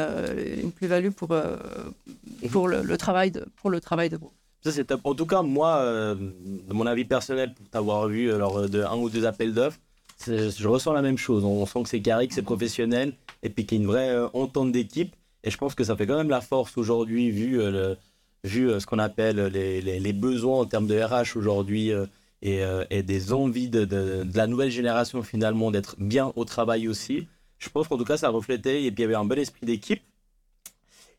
une 0.63 0.71
plus-value 0.71 1.09
pour, 1.09 1.29
Mhm. 1.33 2.49
pour, 2.49 2.69
le, 2.69 2.81
le 2.83 2.97
travail 2.97 3.31
de, 3.31 3.45
pour 3.57 3.69
le 3.69 3.81
travail 3.81 4.09
de 4.09 4.15
groupe. 4.17 4.31
Ça, 4.63 4.71
c'est 4.71 4.85
top. 4.85 5.01
En 5.03 5.13
tout 5.15 5.25
cas, 5.25 5.41
moi, 5.41 5.83
de 5.83 6.73
mon 6.73 6.85
avis 6.85 7.03
personnel, 7.05 7.53
pour 7.53 7.67
t'avoir 7.69 8.07
vu 8.07 8.29
lors 8.37 8.69
de 8.69 8.81
un 8.83 8.95
ou 8.95 9.09
deux 9.09 9.25
appels 9.25 9.53
d'offres, 9.53 9.79
je 10.25 10.67
ressens 10.67 10.91
la 10.93 11.01
même 11.01 11.17
chose. 11.17 11.43
On 11.45 11.65
sent 11.65 11.83
que 11.83 11.89
c'est 11.89 12.01
carré, 12.01 12.27
que 12.27 12.33
c'est 12.33 12.41
professionnel, 12.41 13.13
et 13.43 13.49
puis 13.49 13.65
qu'il 13.65 13.77
y 13.77 13.81
a 13.81 13.83
une 13.83 13.89
vraie 13.89 14.17
entente 14.33 14.71
d'équipe. 14.73 15.15
Et 15.43 15.51
je 15.51 15.57
pense 15.57 15.75
que 15.75 15.83
ça 15.83 15.95
fait 15.95 16.05
quand 16.07 16.17
même 16.17 16.29
la 16.29 16.41
force 16.41 16.77
aujourd'hui, 16.77 17.31
vu, 17.31 17.61
euh, 17.61 17.95
vu 18.43 18.69
euh, 18.69 18.79
ce 18.79 18.85
qu'on 18.85 18.99
appelle 18.99 19.37
les, 19.47 19.81
les- 19.81 20.13
besoins 20.13 20.59
en 20.59 20.65
termes 20.65 20.87
de 20.87 20.99
RH 20.99 21.37
aujourd'hui, 21.37 21.91
euh, 21.91 22.05
et, 22.41 23.03
des 23.03 23.33
envies 23.33 23.69
de, 23.69 23.85
de- 23.85 24.23
de 24.23 24.37
la 24.37 24.47
nouvelle 24.47 24.71
génération 24.71 25.23
finalement 25.23 25.71
d'être 25.71 25.95
bien 25.99 26.31
au 26.35 26.45
travail 26.45 26.87
aussi. 26.87 27.27
Je 27.57 27.69
pense 27.69 27.87
qu'en 27.87 27.97
tout 27.97 28.05
cas, 28.05 28.17
ça 28.17 28.29
reflétait, 28.29 28.83
et 28.83 28.91
puis 28.91 29.01
il 29.03 29.05
y 29.05 29.05
avait 29.05 29.15
un 29.15 29.25
bon 29.25 29.37
esprit 29.37 29.65
d'équipe. 29.65 30.01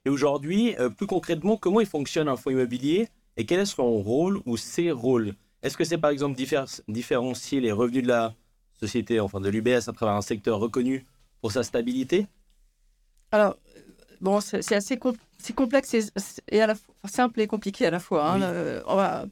Et 0.05 0.11
aujourd'hui, 0.11 0.75
plus 0.96 1.06
concrètement, 1.06 1.56
comment 1.56 1.81
il 1.81 1.87
fonctionne 1.87 2.28
un 2.28 2.37
fonds 2.37 2.50
immobilier 2.50 3.08
et 3.37 3.44
quel 3.44 3.61
est 3.61 3.66
son 3.66 3.99
rôle 3.99 4.40
ou 4.46 4.56
ses 4.56 4.90
rôles? 4.90 5.34
Est-ce 5.62 5.76
que 5.76 5.84
c'est 5.84 5.99
par 5.99 6.11
exemple 6.11 6.38
diffé- 6.38 6.81
différencier 6.88 7.61
les 7.61 7.73
revenus 7.73 8.02
de 8.02 8.08
la 8.08 8.34
société, 8.78 9.20
enfin 9.20 9.40
de 9.40 9.49
l'UBS, 9.50 9.88
à 9.88 9.93
travers 9.93 10.14
un 10.14 10.23
secteur 10.23 10.58
reconnu 10.58 11.06
pour 11.43 11.52
sa 11.52 11.62
stabilité? 11.62 12.26
Alors, 13.31 13.56
bon, 14.20 14.40
c'est 14.40 14.75
assez 14.75 14.96
com- 14.96 15.17
complexe 15.56 15.94
et, 15.94 16.05
et 16.49 16.61
à 16.61 16.67
la 16.67 16.75
fois 16.75 16.94
simple 17.08 17.40
et 17.40 17.46
compliqué 17.46 17.87
à 17.87 17.90
la 17.90 18.00
fois. 18.00 18.31
hein. 18.31 18.37
Oui. 18.37 18.43
Euh, 18.44 18.81
on 18.87 18.96
va, 18.96 19.26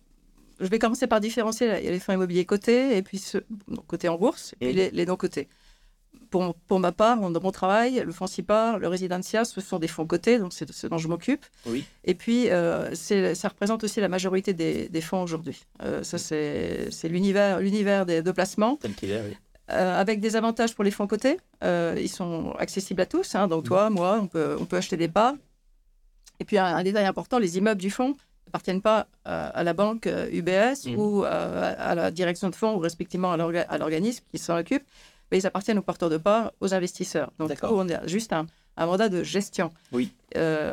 je 0.60 0.66
vais 0.66 0.78
commencer 0.78 1.06
par 1.06 1.20
différencier 1.20 1.66
il 1.78 1.84
y 1.84 1.88
a 1.88 1.90
les 1.90 2.00
fonds 2.00 2.12
immobiliers 2.12 2.44
cotés 2.44 2.96
et 2.96 3.02
puis 3.02 3.22
donc, 3.68 3.86
cotés 3.86 4.08
en 4.08 4.18
bourse 4.18 4.54
et 4.60 4.66
puis 4.66 4.74
les, 4.74 4.90
les 4.90 5.06
non 5.06 5.16
cotés. 5.16 5.48
Pour, 6.30 6.54
pour 6.54 6.78
ma 6.78 6.92
part, 6.92 7.18
dans 7.30 7.40
mon 7.40 7.52
travail, 7.52 8.02
le 8.04 8.12
fonds 8.12 8.26
CIPAR, 8.26 8.78
le 8.78 8.86
Residencia, 8.88 9.46
ce 9.46 9.62
sont 9.62 9.78
des 9.78 9.88
fonds 9.88 10.06
cotés, 10.06 10.38
donc 10.38 10.52
c'est 10.52 10.70
ce 10.70 10.86
dont 10.86 10.98
je 10.98 11.08
m'occupe. 11.08 11.46
Oui. 11.64 11.84
Et 12.04 12.14
puis, 12.14 12.50
euh, 12.50 12.94
ça 12.94 13.48
représente 13.48 13.82
aussi 13.82 13.98
la 14.00 14.08
majorité 14.08 14.52
des, 14.52 14.90
des 14.90 15.00
fonds 15.00 15.22
aujourd'hui. 15.22 15.62
Euh, 15.82 16.02
ça, 16.02 16.18
c'est 16.18 16.90
l'univers 17.04 18.04
de 18.04 18.30
placement. 18.32 18.76
tel 18.76 18.94
qu'il 18.94 19.10
est 19.10 19.22
oui. 19.22 19.36
Euh, 19.70 20.00
avec 20.00 20.20
des 20.20 20.34
avantages 20.36 20.74
pour 20.74 20.82
les 20.82 20.90
fonds 20.90 21.06
cotés. 21.06 21.36
Euh, 21.62 21.94
ils 21.98 22.08
sont 22.08 22.52
accessibles 22.58 23.02
à 23.02 23.06
tous. 23.06 23.34
hein. 23.34 23.48
donc, 23.48 23.64
Mhm. 23.64 23.68
toi, 23.68 23.90
moi, 23.90 24.18
on 24.22 24.26
peut, 24.26 24.56
on 24.58 24.64
peut 24.64 24.76
acheter 24.78 24.96
des 24.96 25.08
parts. 25.08 25.34
Et 26.40 26.44
puis, 26.44 26.56
un, 26.56 26.64
un 26.76 26.82
détail 26.82 27.04
important 27.04 27.38
les 27.38 27.58
immeubles 27.58 27.80
du 27.80 27.90
fonds 27.90 28.16
n'appartiennent 28.46 28.80
pas 28.80 29.08
euh, 29.26 29.50
à 29.52 29.62
la 29.64 29.74
banque 29.74 30.06
euh, 30.06 30.26
UBS 30.32 30.86
Mhm. 30.86 30.98
ou 30.98 31.24
à 31.24 31.94
la 31.94 32.10
direction 32.10 32.48
de 32.48 32.54
fonds 32.54 32.76
ou 32.76 32.78
respectivement 32.78 33.30
à 33.32 33.36
l'orga- 33.36 33.66
à 33.68 33.76
l'organisme 33.76 34.24
qui 34.30 34.38
s'en 34.38 34.56
occupe, 34.56 34.84
mais 35.30 35.38
ils 35.38 35.46
appartiennent 35.46 35.78
aux 35.78 35.82
porteurs 35.82 36.08
de 36.08 36.16
parts, 36.16 36.52
aux 36.60 36.72
investisseurs. 36.72 37.30
Donc, 37.38 37.50
on 37.62 37.86
a 37.90 38.06
juste 38.06 38.32
un, 38.32 38.46
un 38.78 38.86
mandat 38.86 39.10
de 39.10 39.22
gestion. 39.22 39.70
Oui. 39.92 40.10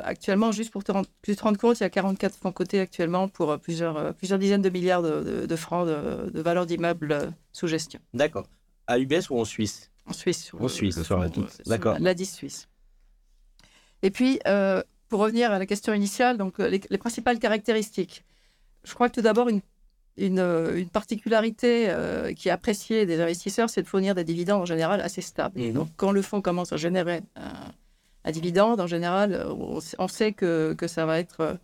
Actuellement, 0.04 0.54
juste 0.54 0.72
pour 0.72 0.86
te 0.86 0.94
rendre, 0.94 1.08
te 1.22 1.42
rendre 1.42 1.58
compte, 1.58 1.80
il 1.82 1.84
y 1.84 1.86
a 1.86 1.90
44 1.90 2.36
fonds 2.38 2.54
cotés 2.54 2.80
actuellement 2.80 3.28
pour 3.28 3.60
plusieurs, 3.60 4.14
plusieurs 4.14 4.40
dizaines 4.40 4.62
de 4.62 4.70
milliards 4.70 5.02
de, 5.02 5.22
de- 5.22 5.46
de 5.46 5.56
francs 5.58 5.86
de, 5.86 6.30
de 6.30 6.42
valeur 6.42 6.66
d'immeubles 6.66 7.34
sous 7.52 7.68
gestion. 7.68 8.00
D'accord. 8.14 8.46
À 8.88 9.00
UBS 9.00 9.30
ou 9.30 9.40
en 9.40 9.46
Suisse? 9.46 9.90
En 10.06 10.14
Suisse. 10.14 10.52
En 10.60 10.68
Suisse, 10.68 11.02
sur 11.04 11.18
la 11.20 11.30
d'accord. 11.66 11.94
la- 11.94 12.00
L'ADIS 12.00 12.26
suisse. 12.28 12.68
Et 14.04 14.12
puis, 14.12 14.40
euh, 14.48 14.84
pour 15.10 15.20
revenir 15.22 15.52
à 15.52 15.58
la 15.60 15.66
question 15.66 15.94
initiale, 15.94 16.38
donc 16.38 16.60
euh, 16.60 16.70
les, 16.70 16.82
les 16.90 16.98
principales 16.98 17.40
caractéristiques. 17.40 18.24
Je 18.84 18.94
crois 18.94 19.10
que 19.10 19.16
tout 19.16 19.22
d'abord, 19.22 19.50
une, 19.50 19.62
une, 20.18 20.38
euh, 20.40 20.78
une 20.78 20.90
particularité 20.90 21.88
euh, 21.90 22.34
qui 22.34 22.50
est 22.50 22.52
appréciée 22.52 23.06
des 23.08 23.20
investisseurs, 23.20 23.70
c'est 23.70 23.82
de 23.82 23.88
fournir 23.88 24.14
des 24.14 24.24
dividendes 24.24 24.62
en 24.62 24.66
général 24.66 25.02
assez 25.02 25.22
stables. 25.22 25.60
Donc, 25.74 25.90
quand 25.98 26.12
le 26.12 26.22
fonds 26.22 26.42
commence 26.42 26.72
à 26.72 26.78
générer 26.78 27.22
un, 27.36 27.54
un 28.26 28.32
dividende, 28.32 28.80
en 28.80 28.88
général, 28.88 29.48
on, 29.50 29.80
sait- 29.80 29.96
on 29.98 30.08
sait 30.08 30.34
que, 30.34 30.76
que 30.78 30.88
ça 30.88 31.06
va 31.08 31.20
être 31.20 31.58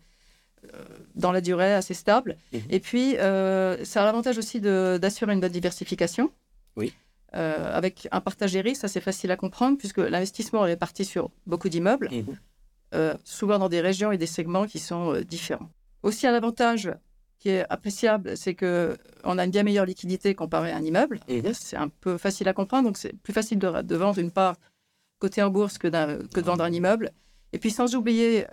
dans 1.14 1.32
la 1.32 1.40
durée 1.40 1.74
assez 1.74 1.94
stable. 1.94 2.36
Mhm. 2.52 2.60
Et 2.70 2.80
puis, 2.80 3.16
euh, 3.18 3.84
ça 3.84 4.02
a 4.02 4.04
l'avantage 4.04 4.38
aussi 4.38 4.60
de- 4.60 4.98
d'assurer 5.00 5.32
une 5.32 5.40
bonne 5.40 5.52
diversification. 5.52 6.30
Oui. 6.76 6.92
Euh, 7.34 7.74
avec 7.74 8.08
un 8.12 8.20
partage 8.20 8.52
des 8.52 8.60
risques, 8.60 8.82
ça 8.82 8.88
c'est 8.88 9.00
facile 9.00 9.30
à 9.30 9.36
comprendre 9.36 9.78
puisque 9.78 9.98
l'investissement 9.98 10.66
est 10.66 10.76
parti 10.76 11.04
sur 11.04 11.30
beaucoup 11.46 11.70
d'immeubles, 11.70 12.08
Mhm. 12.12 12.36
euh, 12.94 13.14
souvent 13.24 13.58
dans 13.58 13.70
des 13.70 13.80
régions 13.80 14.12
et 14.12 14.18
des 14.18 14.26
segments 14.26 14.66
qui 14.66 14.78
sont 14.78 15.14
euh, 15.14 15.24
différents. 15.24 15.70
Aussi 16.02 16.26
un 16.26 16.34
avantage 16.34 16.92
qui 17.38 17.48
est 17.48 17.64
appréciable, 17.70 18.36
c'est 18.36 18.54
que 18.54 18.96
on 19.24 19.38
a 19.38 19.44
une 19.46 19.50
bien 19.50 19.62
meilleure 19.62 19.86
liquidité 19.86 20.34
comparé 20.34 20.70
à 20.72 20.76
un 20.76 20.82
immeuble. 20.82 21.20
Mhm. 21.28 21.54
C'est 21.54 21.76
un 21.76 21.88
peu 21.88 22.18
facile 22.18 22.48
à 22.48 22.52
comprendre, 22.52 22.84
donc 22.88 22.98
c'est 22.98 23.16
plus 23.22 23.32
facile 23.32 23.58
de, 23.58 23.80
de 23.82 23.96
vendre 23.96 24.18
une 24.18 24.30
part 24.30 24.56
cotée 25.18 25.42
en 25.42 25.48
bourse 25.50 25.78
que, 25.78 25.88
de 25.88 26.40
vendre 26.42 26.64
un 26.64 26.72
immeuble. 26.72 27.12
Et 27.54 27.58
puis 27.58 27.70
sans 27.70 27.94
oublier, 27.94 28.44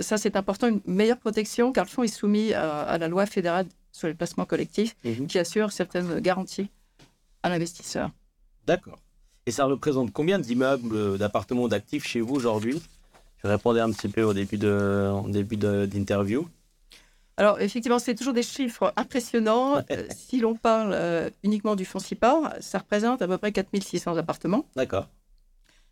ça 0.00 0.16
c'est 0.18 0.36
important, 0.36 0.68
une 0.68 0.80
meilleure 0.86 1.18
protection 1.18 1.72
car 1.72 1.84
le 1.84 1.90
fonds 1.90 2.02
est 2.02 2.08
soumis 2.08 2.52
à, 2.54 2.82
à 2.82 2.98
la 2.98 3.08
loi 3.08 3.26
fédérale 3.26 3.66
sur 3.92 4.06
les 4.08 4.14
placements 4.14 4.46
collectifs 4.46 4.94
Mhm. 5.04 5.26
qui 5.26 5.38
assure 5.38 5.72
certaines 5.72 6.20
garanties 6.20 6.70
à 7.42 7.48
l'investisseur. 7.48 8.10
D'accord. 8.66 8.98
Et 9.46 9.50
ça 9.50 9.64
représente 9.64 10.12
combien 10.12 10.38
d'immeubles, 10.38 10.94
euh, 10.94 11.16
d'appartements, 11.16 11.68
d'actifs 11.68 12.06
chez 12.06 12.20
vous 12.20 12.34
aujourd'hui? 12.34 12.80
Je 13.42 13.48
répondais 13.48 13.80
un 13.80 13.90
petit 13.90 14.08
peu 14.08 14.22
au 14.22 14.34
début 14.34 14.58
de, 14.58 15.10
en 15.12 15.28
début 15.28 15.56
d'interview. 15.56 16.46
Alors, 17.36 17.58
effectivement, 17.60 17.98
c'est 17.98 18.14
toujours 18.14 18.34
des 18.34 18.42
chiffres 18.42 18.92
impressionnants. 18.96 19.82
Euh, 19.90 20.06
si 20.10 20.40
l'on 20.40 20.54
parle 20.54 20.92
euh, 20.92 21.30
uniquement 21.42 21.74
du 21.74 21.86
fonds 21.86 21.98
CIPAR, 21.98 22.54
ça 22.60 22.78
représente 22.78 23.22
à 23.22 23.26
peu 23.26 23.38
près 23.38 23.50
4600 23.50 24.18
appartements, 24.18 24.66
D'accord. 24.76 25.08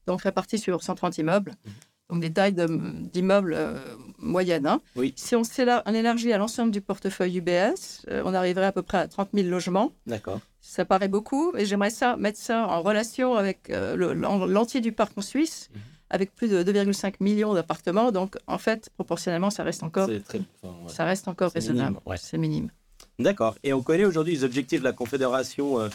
donc 0.06 0.22
répartis 0.22 0.58
sur 0.58 0.82
130 0.82 1.16
immeubles. 1.16 1.52
Mhm. 1.64 1.72
Donc, 2.10 2.20
des 2.22 2.32
tailles 2.32 2.54
de- 2.54 2.66
d'immeubles 3.12 3.52
euh, 3.54 3.78
moyennes. 4.18 4.66
hein. 4.66 4.80
Oui. 4.96 5.12
Si 5.16 5.36
on, 5.36 5.42
on 5.86 5.94
élargit 5.94 6.32
à 6.32 6.38
l'ensemble 6.38 6.70
du 6.70 6.80
portefeuille 6.80 7.36
UBS, 7.38 8.06
euh, 8.08 8.22
on 8.24 8.32
arriverait 8.32 8.64
à 8.66 8.72
peu 8.72 8.82
près 8.82 8.98
à 8.98 9.08
30 9.08 9.28
000 9.34 9.48
logements. 9.48 9.92
D'accord. 10.06 10.40
Ça 10.60 10.84
paraît 10.86 11.08
beaucoup, 11.08 11.52
mais 11.52 11.66
j'aimerais 11.66 11.90
ça, 11.90 12.16
mettre 12.16 12.38
ça 12.38 12.66
en 12.66 12.80
relation 12.82 13.34
avec 13.34 13.68
euh, 13.70 13.94
le- 13.94 14.14
l'en- 14.14 14.46
l'entier 14.46 14.80
du 14.80 14.92
parc 14.92 15.12
en 15.18 15.20
Suisse, 15.22 15.68
Mhm. 15.74 15.80
avec 16.10 16.34
plus 16.34 16.48
de 16.48 16.62
2,5 16.62 17.16
millions 17.20 17.52
d'appartements. 17.52 18.10
Donc, 18.10 18.36
en 18.46 18.56
fait, 18.58 18.88
proportionnellement, 18.94 19.50
ça 19.50 19.62
reste 19.62 19.82
encore, 19.82 20.08
C'est 20.08 20.20
très. 20.24 20.40
enfin, 20.62 20.74
ouais. 20.84 20.88
ça 20.92 21.04
reste 21.04 21.28
encore 21.28 21.52
raisonnable. 21.52 21.98
ouais. 22.06 22.16
C'est 22.18 22.38
minime. 22.38 22.70
D'accord. 23.18 23.56
Et 23.64 23.72
on 23.74 23.82
connaît 23.82 24.04
aujourd'hui 24.06 24.32
les 24.34 24.44
objectifs 24.44 24.80
de 24.80 24.84
la 24.84 24.92
Confédération 24.92 25.78
euh, 25.80 25.88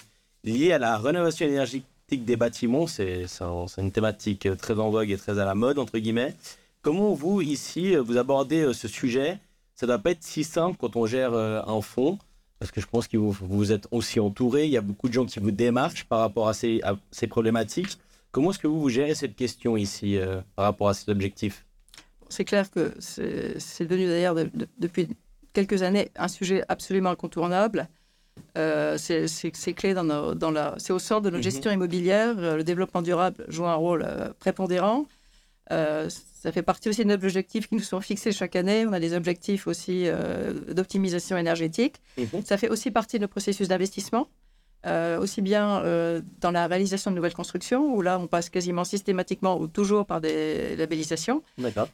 liés 0.43 0.73
à 0.73 0.77
la 0.77 0.97
rénovation 0.99 1.47
énergétique 1.47 1.85
des 2.17 2.35
bâtiments, 2.35 2.87
c'est 2.87 3.25
une 3.77 3.91
thématique 3.91 4.47
très 4.57 4.79
en 4.79 4.89
vogue 4.89 5.09
et 5.09 5.17
très 5.17 5.39
à 5.39 5.45
la 5.45 5.55
mode, 5.55 5.79
entre 5.79 5.97
guillemets. 5.97 6.35
Comment 6.81 7.13
vous, 7.13 7.41
ici, 7.41 7.95
vous 7.95 8.17
abordez 8.17 8.73
ce 8.73 8.87
sujet? 8.87 9.39
Ça 9.75 9.85
ne 9.85 9.91
doit 9.91 9.99
pas 9.99 10.11
être 10.11 10.23
si 10.23 10.43
simple 10.43 10.77
quand 10.79 10.95
on 10.95 11.05
gère 11.05 11.33
un 11.33 11.81
fonds, 11.81 12.19
parce 12.59 12.71
que 12.71 12.79
je 12.79 12.87
pense 12.87 13.07
que 13.07 13.17
vous, 13.17 13.31
vous 13.31 13.71
êtes 13.71 13.87
aussi 13.91 14.19
entouré, 14.19 14.65
il 14.65 14.71
y 14.71 14.77
a 14.77 14.81
beaucoup 14.81 15.07
de 15.07 15.13
gens 15.13 15.25
qui 15.25 15.39
vous 15.39 15.51
démarchent 15.51 16.05
par 16.05 16.19
rapport 16.19 16.47
à 16.47 16.53
ces, 16.53 16.81
à 16.83 16.95
ces 17.11 17.27
problématiques. 17.27 17.97
Comment 18.31 18.51
est-ce 18.51 18.59
que 18.59 18.67
vous, 18.67 18.79
vous 18.79 18.89
gérez 18.89 19.15
cette 19.15 19.35
question 19.35 19.75
ici 19.77 20.17
par 20.55 20.65
rapport 20.65 20.89
à 20.89 20.93
cet 20.93 21.09
objectif? 21.09 21.65
C'est 22.29 22.45
clair 22.45 22.71
que 22.71 22.93
c'est 22.99 23.85
devenu 23.85 24.07
d'ailleurs 24.07 24.35
depuis 24.79 25.09
quelques 25.53 25.83
années 25.83 26.09
un 26.15 26.27
sujet 26.27 26.63
absolument 26.67 27.11
incontournable. 27.11 27.87
Euh, 28.57 28.97
c'est 28.97 29.73
clé 29.73 29.93
dans, 29.93 30.35
dans 30.35 30.51
la, 30.51 30.75
c'est 30.77 30.93
au 30.93 30.99
sort 30.99 31.21
de 31.21 31.29
notre 31.29 31.37
mhm. 31.37 31.43
gestion 31.43 31.71
immobilière. 31.71 32.35
Euh, 32.37 32.57
le 32.57 32.63
développement 32.63 33.01
durable 33.01 33.45
joue 33.47 33.65
un 33.65 33.75
rôle 33.75 34.03
euh, 34.05 34.29
prépondérant. 34.39 35.05
ça 35.69 36.51
fait 36.51 36.61
partie 36.61 36.89
aussi 36.89 37.03
de 37.03 37.09
nos 37.09 37.15
objectifs 37.15 37.67
qui 37.67 37.75
nous 37.75 37.81
sont 37.81 38.01
fixés 38.01 38.31
chaque 38.31 38.55
année. 38.55 38.85
On 38.87 38.93
a 38.93 38.99
des 38.99 39.13
objectifs 39.13 39.65
aussi 39.65 40.07
d'optimisation 40.69 41.37
énergétique. 41.37 41.95
Mhm. 42.17 42.43
Ça 42.45 42.57
fait 42.57 42.69
aussi 42.69 42.91
partie 42.91 43.17
de 43.17 43.23
nos 43.23 43.27
processus 43.27 43.67
d'investissement. 43.67 44.27
Euh, 44.85 45.17
aussi 45.17 45.41
bien 45.41 45.81
euh, 45.85 46.21
dans 46.41 46.51
la 46.51 46.67
réalisation 46.67 47.09
de 47.09 47.15
nouvelles 47.15 47.33
constructions, 47.33 47.95
où 47.95 48.01
là, 48.01 48.19
on 48.19 48.27
passe 48.27 48.49
quasiment 48.49 48.83
systématiquement 48.83 49.57
ou 49.57 49.67
toujours 49.67 50.05
par 50.05 50.19
des 50.19 50.75
labellisations, 50.75 51.41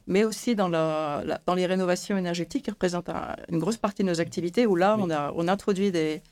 mais 0.08 0.24
aussi 0.24 0.56
dans, 0.56 0.70
la, 0.70 1.24
dans 1.46 1.54
les 1.54 1.68
rénovations 1.68 2.18
énergétiques, 2.18 2.66
qui 2.66 2.72
représentent 2.72 3.12
une 3.52 3.60
grosse 3.60 3.78
partie 3.78 4.02
de 4.02 4.08
nos 4.08 4.20
activités, 4.20 4.66
où 4.66 4.76
là, 4.76 4.98
on, 5.00 5.12
a, 5.12 5.32
on 5.36 5.48
introduit 5.48 5.92
des, 5.92 6.24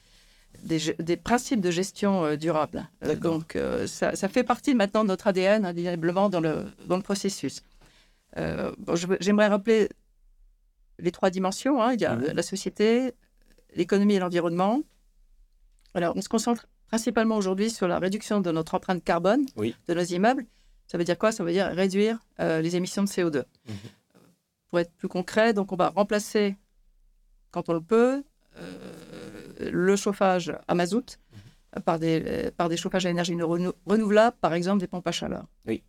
des, 0.63 1.17
principes 1.17 1.61
de 1.61 1.69
gestion 1.69 2.25
euh, 2.25 2.37
durable. 2.37 2.89
donc, 3.21 3.55
ça, 3.85 4.15
ça, 4.15 4.27
fait 4.27 4.43
partie 4.43 4.73
maintenant 4.73 5.03
de 5.03 5.09
notre 5.09 5.27
ADN, 5.27 5.63
indéniablement, 5.63 6.27
dans 6.27 6.41
le, 6.41 6.65
dans 6.87 6.97
le 6.97 7.03
processus. 7.03 7.61
J'aimerais 9.19 9.47
rappeler 9.47 9.89
les 10.97 11.11
trois 11.11 11.29
dimensions. 11.29 11.83
Hein. 11.83 11.93
Il 11.93 12.01
y 12.01 12.05
a 12.05 12.15
la 12.15 12.41
société, 12.41 13.13
l'économie 13.75 14.15
et 14.15 14.19
l'environnement. 14.19 14.81
Alors, 15.97 16.15
on 16.15 16.21
se 16.21 16.29
concentre 16.29 16.67
principalement 16.89 17.37
aujourd'hui 17.37 17.71
sur 17.71 17.87
la 17.87 17.97
réduction 17.97 18.39
de 18.39 18.51
notre 18.51 18.75
empreinte 18.75 19.03
carbone 19.03 19.47
de 19.57 19.93
nos 19.95 20.03
immeubles. 20.03 20.45
Ça 20.85 20.95
veut 20.95 21.03
dire 21.03 21.17
quoi? 21.17 21.31
Ça 21.31 21.43
veut 21.43 21.51
dire 21.51 21.65
réduire 21.65 22.19
euh, 22.39 22.61
les 22.61 22.75
émissions 22.75 23.01
de 23.01 23.07
CO2. 23.07 23.45
Mhm. 23.67 23.75
Pour 24.69 24.79
être 24.79 24.93
plus 24.93 25.07
concret, 25.07 25.53
donc 25.53 25.71
on 25.71 25.75
va 25.75 25.89
remplacer, 25.89 26.55
quand 27.49 27.67
on 27.69 27.73
le 27.73 27.81
peut, 27.81 28.23
euh, 28.57 29.71
le 29.71 29.95
chauffage 29.95 30.53
à 30.67 30.75
mazout 30.75 31.17
mhm. 31.33 31.81
par, 31.81 31.97
des, 31.97 32.51
par 32.55 32.69
des 32.69 32.77
chauffages 32.77 33.07
à 33.07 33.09
énergie 33.09 33.35
renouvelable, 33.87 34.37
par 34.39 34.53
exemple 34.53 34.79
des 34.79 34.87
pompes 34.87 35.07
à 35.07 35.11
chaleur. 35.11 35.47
Oui. 35.65 35.81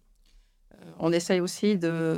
Euh, 0.72 0.76
on 1.00 1.12
essaye 1.12 1.40
aussi 1.40 1.76
de 1.76 2.16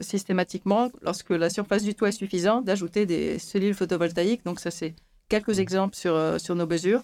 systématiquement, 0.00 0.90
lorsque 1.00 1.30
la 1.30 1.48
surface 1.48 1.82
du 1.82 1.94
toit 1.94 2.10
est 2.10 2.12
suffisante, 2.12 2.66
d'ajouter 2.66 3.06
des 3.06 3.38
cellules 3.38 3.74
photovoltaïques. 3.74 4.44
Donc 4.44 4.60
ça, 4.60 4.70
c'est 4.70 4.94
quelques 5.28 5.58
exemples 5.58 5.96
sur, 5.96 6.14
euh, 6.14 6.38
sur 6.38 6.54
nos 6.54 6.66
mesures, 6.66 7.02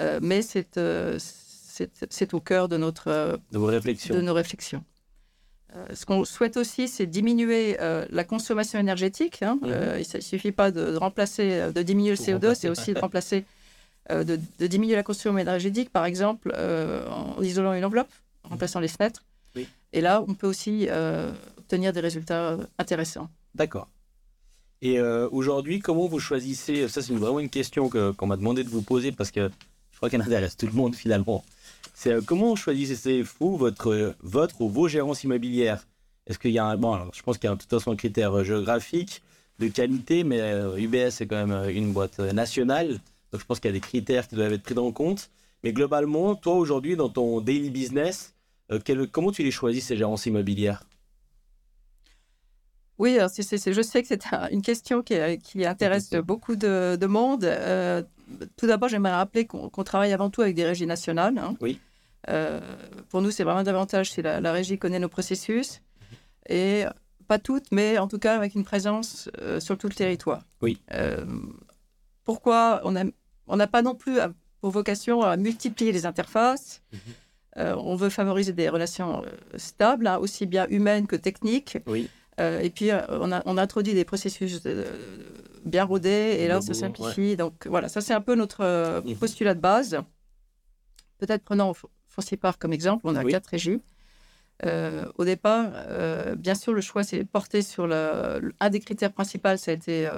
euh, 0.00 0.18
mais 0.22 0.40
euh, 0.76 1.18
c'est 1.18 2.34
au 2.34 2.40
cœur 2.40 2.68
de, 2.68 2.76
notre, 2.76 3.38
de, 3.50 3.58
vos 3.58 3.66
réflexions. 3.66 4.14
de 4.14 4.20
nos 4.20 4.34
réflexions. 4.34 4.84
ce 5.92 6.04
qu'on 6.04 6.24
souhaite 6.24 6.56
aussi, 6.56 6.88
c'est 6.88 7.06
diminuer 7.06 7.76
la 7.78 8.24
consommation 8.24 8.78
énergétique. 8.78 9.42
Hein. 9.42 9.58
Mhm. 9.62 10.00
il 10.00 10.06
ne 10.14 10.20
suffit 10.20 10.52
pas 10.52 10.70
de, 10.70 10.96
remplacer, 10.96 11.72
de 11.72 11.82
diminuer 11.82 12.10
le 12.10 12.16
CO2, 12.16 12.54
c'est 12.54 12.68
aussi 12.68 12.92
de 12.94 12.98
remplacer, 12.98 13.44
de, 14.10 14.38
de, 14.58 14.66
diminuer 14.66 14.96
la 14.96 15.02
consommation 15.02 15.38
énergétique, 15.38 15.90
par 15.90 16.04
exemple, 16.04 16.54
en 16.54 17.42
isolant 17.42 17.72
une 17.74 17.84
enveloppe, 17.84 18.12
en 18.44 18.50
remplaçant 18.50 18.80
les 18.80 18.88
fenêtres. 18.88 19.24
Et 19.94 20.00
là, 20.00 20.24
on 20.26 20.34
peut 20.34 20.46
aussi 20.46 20.88
obtenir 21.58 21.92
des 21.92 22.00
résultats 22.00 22.58
intéressants. 22.78 23.28
D'accord. 23.54 23.88
Et 24.82 24.98
euh, 24.98 25.28
aujourd'hui, 25.30 25.78
comment 25.78 26.08
vous 26.08 26.18
choisissez 26.18 26.88
Ça, 26.88 27.02
c'est 27.02 27.14
vraiment 27.14 27.38
une 27.38 27.48
question 27.48 27.88
qu'on 27.88 28.26
m'a 28.26 28.36
demandé 28.36 28.64
de 28.64 28.68
vous 28.68 28.82
poser 28.82 29.12
parce 29.12 29.30
que 29.30 29.48
je 29.92 29.96
crois 29.96 30.10
qu'elle 30.10 30.22
intéresse 30.22 30.56
tout 30.56 30.66
le 30.66 30.72
monde 30.72 30.96
finalement. 30.96 31.44
C'est 31.94 32.14
euh, 32.14 32.20
comment 32.20 32.56
choisissez 32.56 33.22
vous 33.38 33.56
votre, 33.56 34.16
votre 34.22 34.60
ou 34.60 34.68
vos 34.68 34.88
gérances 34.88 35.22
immobilières? 35.22 35.86
Est-ce 36.26 36.40
qu'il 36.40 36.50
y 36.50 36.58
a 36.58 36.64
un. 36.66 36.76
Bon, 36.76 36.94
alors, 36.94 37.14
je 37.14 37.22
pense 37.22 37.38
qu'il 37.38 37.48
y 37.48 37.52
a 37.52 37.56
toute 37.56 37.70
façon 37.70 37.92
un 37.92 37.96
critère 37.96 38.36
euh, 38.36 38.42
géographique, 38.42 39.22
de 39.60 39.68
qualité, 39.68 40.24
mais 40.24 40.40
UBS 40.76 41.10
c'est 41.10 41.28
quand 41.28 41.46
même 41.46 41.70
une 41.70 41.92
boîte 41.92 42.18
nationale. 42.18 42.98
Donc 43.30 43.40
je 43.40 43.46
pense 43.46 43.60
qu'il 43.60 43.68
y 43.68 43.74
a 43.74 43.74
des 43.74 43.80
critères 43.80 44.26
qui 44.26 44.34
doivent 44.34 44.52
être 44.52 44.64
pris 44.64 44.76
en 44.76 44.90
compte. 44.90 45.30
Mais 45.62 45.72
globalement, 45.72 46.34
toi 46.34 46.54
aujourd'hui, 46.54 46.96
dans 46.96 47.08
ton 47.08 47.40
daily 47.40 47.70
business, 47.70 48.34
comment 49.12 49.30
tu 49.30 49.44
les 49.44 49.52
choisis 49.52 49.86
ces 49.86 49.96
gérances 49.96 50.26
immobilières? 50.26 50.82
Oui, 52.98 53.18
je 53.18 53.82
sais 53.82 54.02
que 54.02 54.08
c'est 54.08 54.20
une 54.50 54.62
question 54.62 55.02
qui, 55.02 55.14
intéresse 55.64 56.10
beaucoup 56.10 56.56
de, 56.56 57.06
monde. 57.06 57.44
Euh, 57.44 58.02
tout 58.56 58.66
d'abord, 58.66 58.88
j'aimerais 58.88 59.14
rappeler 59.14 59.46
qu'on 59.46 59.84
travaille 59.84 60.12
avant 60.12 60.30
tout 60.30 60.42
avec 60.42 60.54
des 60.54 60.64
régies 60.64 60.86
nationales. 60.86 61.36
Hein. 61.38 61.56
Oui. 61.60 61.80
Euh, 62.28 62.60
pour 63.08 63.20
nous, 63.22 63.30
c'est 63.30 63.44
vraiment 63.44 63.62
davantage 63.62 64.12
si 64.12 64.22
la, 64.22 64.52
régie 64.52 64.78
connaît 64.78 64.98
nos 64.98 65.08
processus. 65.08 65.80
Et 66.48 66.84
pas 67.28 67.38
toutes, 67.38 67.72
mais 67.72 67.98
en 67.98 68.08
tout 68.08 68.18
cas 68.18 68.36
avec 68.36 68.54
une 68.54 68.64
présence 68.64 69.30
euh, 69.40 69.58
sur 69.60 69.78
tout 69.78 69.88
le 69.88 69.94
territoire. 69.94 70.42
Oui. 70.60 70.80
pourquoi 72.24 72.82
on 72.84 72.92
n'a 72.92 73.04
on 73.48 73.58
pas 73.66 73.82
non 73.82 73.94
plus 73.94 74.18
pour 74.60 74.70
vocation 74.70 75.22
à 75.22 75.36
multiplier 75.36 75.92
les 75.92 76.06
interfaces 76.06 76.82
mhm. 76.92 77.00
On 77.56 77.96
veut 77.96 78.08
favoriser 78.08 78.54
des 78.54 78.70
relations 78.70 79.22
stables, 79.56 80.06
hein, 80.06 80.16
aussi 80.16 80.46
bien 80.46 80.66
humaines 80.68 81.06
que 81.06 81.16
techniques. 81.16 81.76
Oui. 81.86 82.08
Euh, 82.40 82.60
et 82.60 82.70
puis, 82.70 82.90
euh, 82.90 83.00
on, 83.08 83.30
a, 83.32 83.42
on, 83.46 83.58
introduit 83.58 83.94
des 83.94 84.04
processus 84.04 84.60
euh, 84.64 84.84
bien 85.64 85.84
rodés 85.84 86.36
et 86.40 86.48
là, 86.48 86.60
ça 86.60 86.74
simplifie. 86.74 87.36
Donc, 87.36 87.66
voilà, 87.66 87.88
ça, 87.88 88.00
c'est 88.00 88.14
un 88.14 88.20
peu 88.20 88.34
notre 88.34 89.02
mhm. 89.04 89.16
postulat 89.16 89.54
de 89.54 89.60
base. 89.60 90.00
Peut-être 91.18 91.44
prenons 91.44 91.72
Foncier 92.08 92.36
Park 92.36 92.60
comme 92.60 92.72
exemple, 92.72 93.02
on 93.06 93.14
a 93.16 93.24
quatre 93.24 93.46
régies. 93.46 93.80
au 94.64 95.24
départ, 95.24 95.70
bien 96.36 96.54
sûr, 96.54 96.72
le 96.72 96.80
choix 96.80 97.04
s'est 97.04 97.24
porté 97.24 97.62
sur 97.62 97.86
le, 97.86 98.52
un 98.58 98.70
des 98.70 98.80
critères 98.80 99.12
principaux, 99.12 99.56
ça 99.56 99.70
a 99.70 99.74
été 99.74 100.08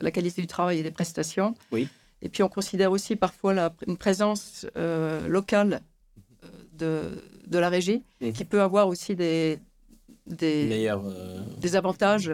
la 0.00 0.10
qualité 0.10 0.40
du 0.42 0.46
travail 0.46 0.80
et 0.80 0.82
des 0.82 0.90
prestations. 0.90 1.54
Oui. 1.70 1.88
Et 2.20 2.28
puis, 2.28 2.42
on 2.42 2.48
considère 2.48 2.92
aussi 2.92 3.16
parfois 3.16 3.54
la, 3.54 3.74
une 3.86 3.96
présence 3.96 4.66
locale 4.76 5.80
de, 6.72 7.02
de, 7.46 7.58
la 7.58 7.70
régie, 7.70 8.02
mhm. 8.20 8.32
qui 8.32 8.44
peut 8.44 8.60
avoir 8.60 8.88
aussi 8.88 9.14
des, 9.16 9.58
des, 10.26 10.88
euh, 10.88 11.40
des 11.58 11.76
avantages 11.76 12.32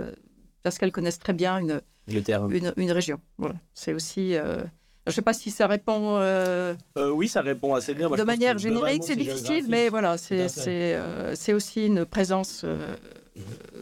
parce 0.63 0.79
qu'elles 0.79 0.93
connaissent 0.93 1.19
très 1.19 1.33
bien 1.33 1.59
une, 1.59 1.81
une, 2.09 2.73
une, 2.77 2.93
région. 2.93 3.21
Voilà. 3.39 3.55
C'est 3.75 3.95
aussi. 3.95 4.35
Euh, 4.35 4.63
je 5.07 5.13
ne 5.13 5.15
sais 5.15 5.23
pas 5.23 5.33
si 5.33 5.51
ça 5.51 5.67
répond. 5.67 6.17
Euh, 6.19 6.75
oui, 6.97 7.29
ça 7.29 7.41
répond 7.41 7.75
assez 7.75 7.95
bien. 7.95 8.11
de 8.11 8.23
manière 8.23 8.59
générique, 8.59 9.05
c'est 9.05 9.17
difficile, 9.17 9.67
mais 9.69 9.89
voilà, 9.89 10.19
c'est 10.19 11.53
aussi 11.53 11.87
une 11.87 12.05
présence 12.05 12.65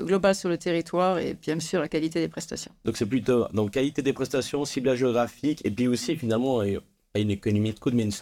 globale 0.02 0.34
sur 0.34 0.50
le 0.50 0.58
territoire 0.58 1.18
et 1.18 1.32
bien 1.32 1.58
sûr 1.58 1.80
la 1.80 1.88
qualité 1.88 2.20
des 2.20 2.28
prestations. 2.28 2.70
Donc 2.84 2.98
c'est 2.98 3.06
plutôt 3.06 3.48
donc 3.54 3.70
qualité 3.70 4.02
des 4.02 4.12
prestations, 4.12 4.66
ciblage 4.66 4.98
géographique 4.98 5.62
et 5.64 5.70
puis 5.70 5.88
aussi 5.88 6.14
finalement 6.14 6.62
une 6.62 7.30
économie 7.30 7.72
de 7.72 7.78
coût, 7.78 7.90
mais 7.90 8.02
une 8.02 8.12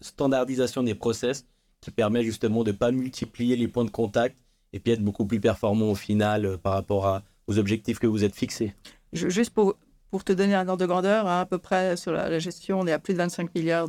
standardisation 0.00 0.84
des 0.84 0.94
process 0.94 1.46
qui 1.80 1.90
permet 1.90 2.22
justement 2.22 2.62
de 2.62 2.70
ne 2.70 2.76
pas 2.76 2.92
multiplier 2.92 3.56
les 3.56 3.66
points 3.66 3.84
de 3.84 3.90
contact 3.90 4.38
et 4.74 4.80
puis 4.80 4.92
être 4.92 5.02
beaucoup 5.02 5.24
plus 5.24 5.40
performant 5.40 5.92
au 5.92 5.94
final 5.94 6.44
euh, 6.44 6.56
par 6.58 6.74
rapport 6.74 7.06
à, 7.06 7.22
aux 7.46 7.58
objectifs 7.58 8.00
que 8.00 8.08
vous 8.08 8.24
êtes 8.24 8.34
fixés. 8.34 8.74
juste 9.12 9.50
pour, 9.50 9.76
pour 10.10 10.24
te 10.24 10.32
donner 10.32 10.54
un 10.54 10.68
ordre 10.68 10.80
de 10.80 10.86
grandeur, 10.86 11.28
hein, 11.28 11.40
à 11.40 11.46
peu 11.46 11.58
près 11.58 11.96
sur 11.96 12.12
la, 12.12 12.38
gestion, 12.40 12.80
on 12.80 12.86
est 12.86 12.92
à 12.92 12.98
plus 12.98 13.14
de 13.14 13.18
25 13.18 13.54
milliards 13.54 13.88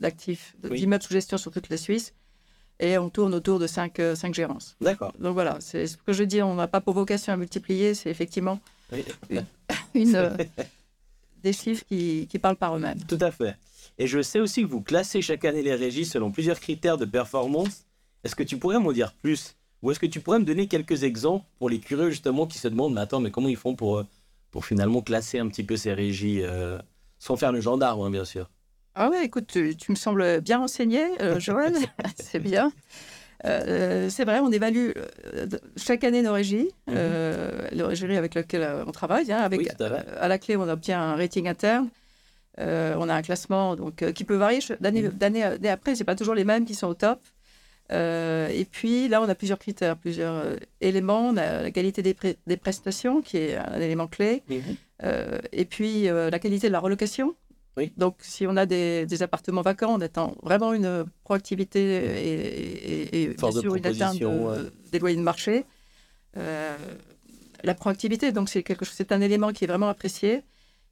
d'actifs, 0.00 0.54
d'immeubles 0.62 1.02
sous 1.02 1.12
gestion 1.12 1.36
sur 1.36 1.50
toute 1.50 1.68
la 1.68 1.76
Suisse. 1.76 2.14
Et 2.80 2.96
on 2.96 3.08
tourne 3.08 3.34
autour 3.34 3.58
de 3.58 3.66
5, 3.66 3.96
5 3.96 4.00
euh, 4.00 4.32
gérances. 4.32 4.76
D'accord. 4.80 5.12
Donc 5.18 5.34
voilà, 5.34 5.58
c'est 5.60 5.86
ce 5.86 5.96
que 5.96 6.12
je 6.12 6.24
dis, 6.24 6.42
on 6.42 6.54
n'a 6.54 6.68
pas 6.68 6.80
pour 6.80 6.94
vocation 6.94 7.32
à 7.32 7.36
multiplier, 7.36 7.94
c'est 7.94 8.10
effectivement 8.10 8.60
une, 9.94 10.14
euh, 10.16 10.36
des 11.42 11.52
chiffres 11.52 11.84
qui, 11.88 12.28
qui 12.28 12.38
parlent 12.38 12.56
par 12.56 12.76
eux-mêmes. 12.76 13.00
Tout 13.04 13.18
à 13.20 13.32
fait. 13.32 13.56
Et 13.98 14.06
je 14.06 14.22
sais 14.22 14.40
aussi 14.40 14.62
que 14.62 14.68
vous 14.68 14.80
classez 14.80 15.22
chaque 15.22 15.44
année 15.44 15.62
les 15.62 15.74
régies 15.74 16.04
selon 16.04 16.30
plusieurs 16.30 16.60
critères 16.60 16.98
de 16.98 17.04
performance. 17.04 17.84
Est-ce 18.22 18.36
que 18.36 18.42
tu 18.42 18.58
pourrais 18.58 18.78
m'en 18.78 18.92
dire 18.92 19.12
plus? 19.22 19.56
Ou 19.84 19.90
est-ce 19.90 20.00
que 20.00 20.06
tu 20.06 20.20
pourrais 20.20 20.38
me 20.38 20.44
donner 20.44 20.66
quelques 20.66 21.04
exemples 21.04 21.44
pour 21.58 21.68
les 21.68 21.78
curieux 21.78 22.08
justement 22.08 22.46
qui 22.46 22.56
se 22.58 22.66
demandent, 22.68 22.94
mais 22.94 23.02
attends, 23.02 23.20
mais 23.20 23.30
comment 23.30 23.48
ils 23.48 23.56
font 23.56 23.76
pour, 23.76 23.98
euh, 23.98 24.06
pour 24.50 24.64
finalement 24.64 25.02
classer 25.02 25.38
un 25.38 25.48
petit 25.48 25.62
peu 25.62 25.76
ces 25.76 25.92
régies 25.92 26.40
euh, 26.42 26.78
sans 27.18 27.36
faire 27.36 27.52
le 27.52 27.60
gendarme, 27.60 28.00
hein, 28.00 28.10
bien 28.10 28.24
sûr? 28.24 28.48
Ah 28.94 29.10
ouais, 29.10 29.26
écoute, 29.26 29.46
tu, 29.48 29.90
me 29.90 29.94
sembles 29.94 30.40
bien 30.40 30.58
renseigné, 30.58 31.04
euh, 31.20 31.38
Joël, 31.38 31.74
c'est 32.16 32.38
bien. 32.38 32.72
c'est 33.44 34.24
vrai, 34.24 34.40
on 34.40 34.50
évalue 34.50 34.92
chaque 35.76 36.02
année 36.02 36.22
nos 36.22 36.32
régies, 36.32 36.70
mm 36.88 36.94
le 37.76 37.82
régie 37.82 38.16
avec 38.16 38.34
lequel 38.36 38.66
on 38.86 38.92
travaille. 38.92 39.30
Hein, 39.32 39.38
avec, 39.38 39.68
à, 39.80 40.28
la 40.28 40.38
clé, 40.38 40.56
on 40.56 40.68
obtient 40.68 41.02
un 41.02 41.16
rating 41.16 41.46
interne. 41.46 41.90
on 42.56 43.08
a 43.08 43.14
un 43.14 43.22
classement 43.22 43.76
donc, 43.76 44.12
qui 44.12 44.24
peut 44.24 44.36
varier 44.36 44.60
d'année 44.80 45.02
mmh. 45.02 45.08
d'année 45.08 45.68
après. 45.68 45.94
C'est 45.94 46.04
pas 46.04 46.14
toujours 46.14 46.34
les 46.34 46.44
mêmes 46.44 46.64
qui 46.64 46.74
sont 46.74 46.86
au 46.86 46.94
top. 46.94 47.18
Et 47.90 48.66
puis 48.70 49.08
là, 49.08 49.22
on 49.22 49.28
a 49.28 49.34
plusieurs 49.34 49.58
critères, 49.58 49.96
plusieurs 49.96 50.56
éléments. 50.80 51.28
On 51.28 51.36
a 51.36 51.62
la 51.62 51.70
qualité 51.70 52.02
des, 52.02 52.16
des, 52.46 52.56
prestations, 52.56 53.22
qui 53.22 53.36
est 53.36 53.56
un 53.56 53.80
élément 53.80 54.06
clé. 54.06 54.42
Mmh. 54.48 55.06
et 55.52 55.64
puis 55.64 56.04
la 56.04 56.38
qualité 56.38 56.68
de 56.68 56.72
la 56.72 56.80
relocation. 56.80 57.34
Oui. 57.76 57.92
Donc, 57.96 58.16
si 58.20 58.46
on 58.46 58.56
a 58.56 58.66
des, 58.66 59.04
des, 59.04 59.22
appartements 59.22 59.62
vacants, 59.62 59.94
on 59.96 60.00
attend 60.00 60.36
vraiment 60.42 60.72
une 60.72 61.04
proactivité 61.24 61.80
et, 61.80 63.22
et, 63.22 63.28
bien 63.34 63.50
sûr 63.50 63.74
une 63.74 63.86
atteinte 63.86 64.18
des 64.92 64.98
loyers 64.98 65.16
de 65.16 65.22
marché. 65.22 65.64
Euh, 66.36 66.76
la 67.62 67.74
proactivité, 67.74 68.32
donc 68.32 68.48
c'est 68.48 68.62
quelque 68.62 68.84
chose, 68.84 68.94
c'est 68.96 69.12
un 69.12 69.20
élément 69.20 69.52
qui 69.52 69.64
est 69.64 69.66
vraiment 69.66 69.88
apprécié. 69.88 70.42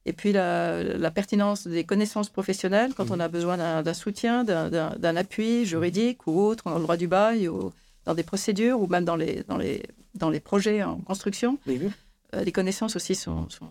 Et 0.04 0.12
puis 0.12 0.32
la, 0.32 0.82
la 0.82 1.10
pertinence 1.10 1.66
des 1.66 1.84
connaissances 1.84 2.28
professionnelles 2.28 2.92
quand 2.94 3.10
mmh. 3.10 3.12
on 3.12 3.20
a 3.20 3.28
besoin 3.28 3.82
d'un 3.82 3.94
soutien, 3.94 4.44
d'un 4.44 5.16
appui 5.16 5.64
juridique 5.64 6.26
ou 6.26 6.40
autre 6.40 6.64
dans 6.64 6.76
le 6.76 6.82
droit 6.82 6.96
du 6.96 7.06
bail 7.06 7.48
ou 7.48 7.72
dans 8.04 8.14
des 8.14 8.24
procédures 8.24 8.80
ou 8.80 8.86
même 8.88 9.04
dans 9.04 9.16
les, 9.16 9.44
dans 9.48 9.58
les, 9.58 9.82
dans 10.14 10.30
les 10.30 10.40
projets 10.40 10.82
en 10.82 10.98
construction. 10.98 11.58
Euh, 11.68 12.42
les 12.44 12.52
connaissances 12.52 12.96
aussi 12.96 13.14
sont, 13.14 13.48
sont, 13.48 13.68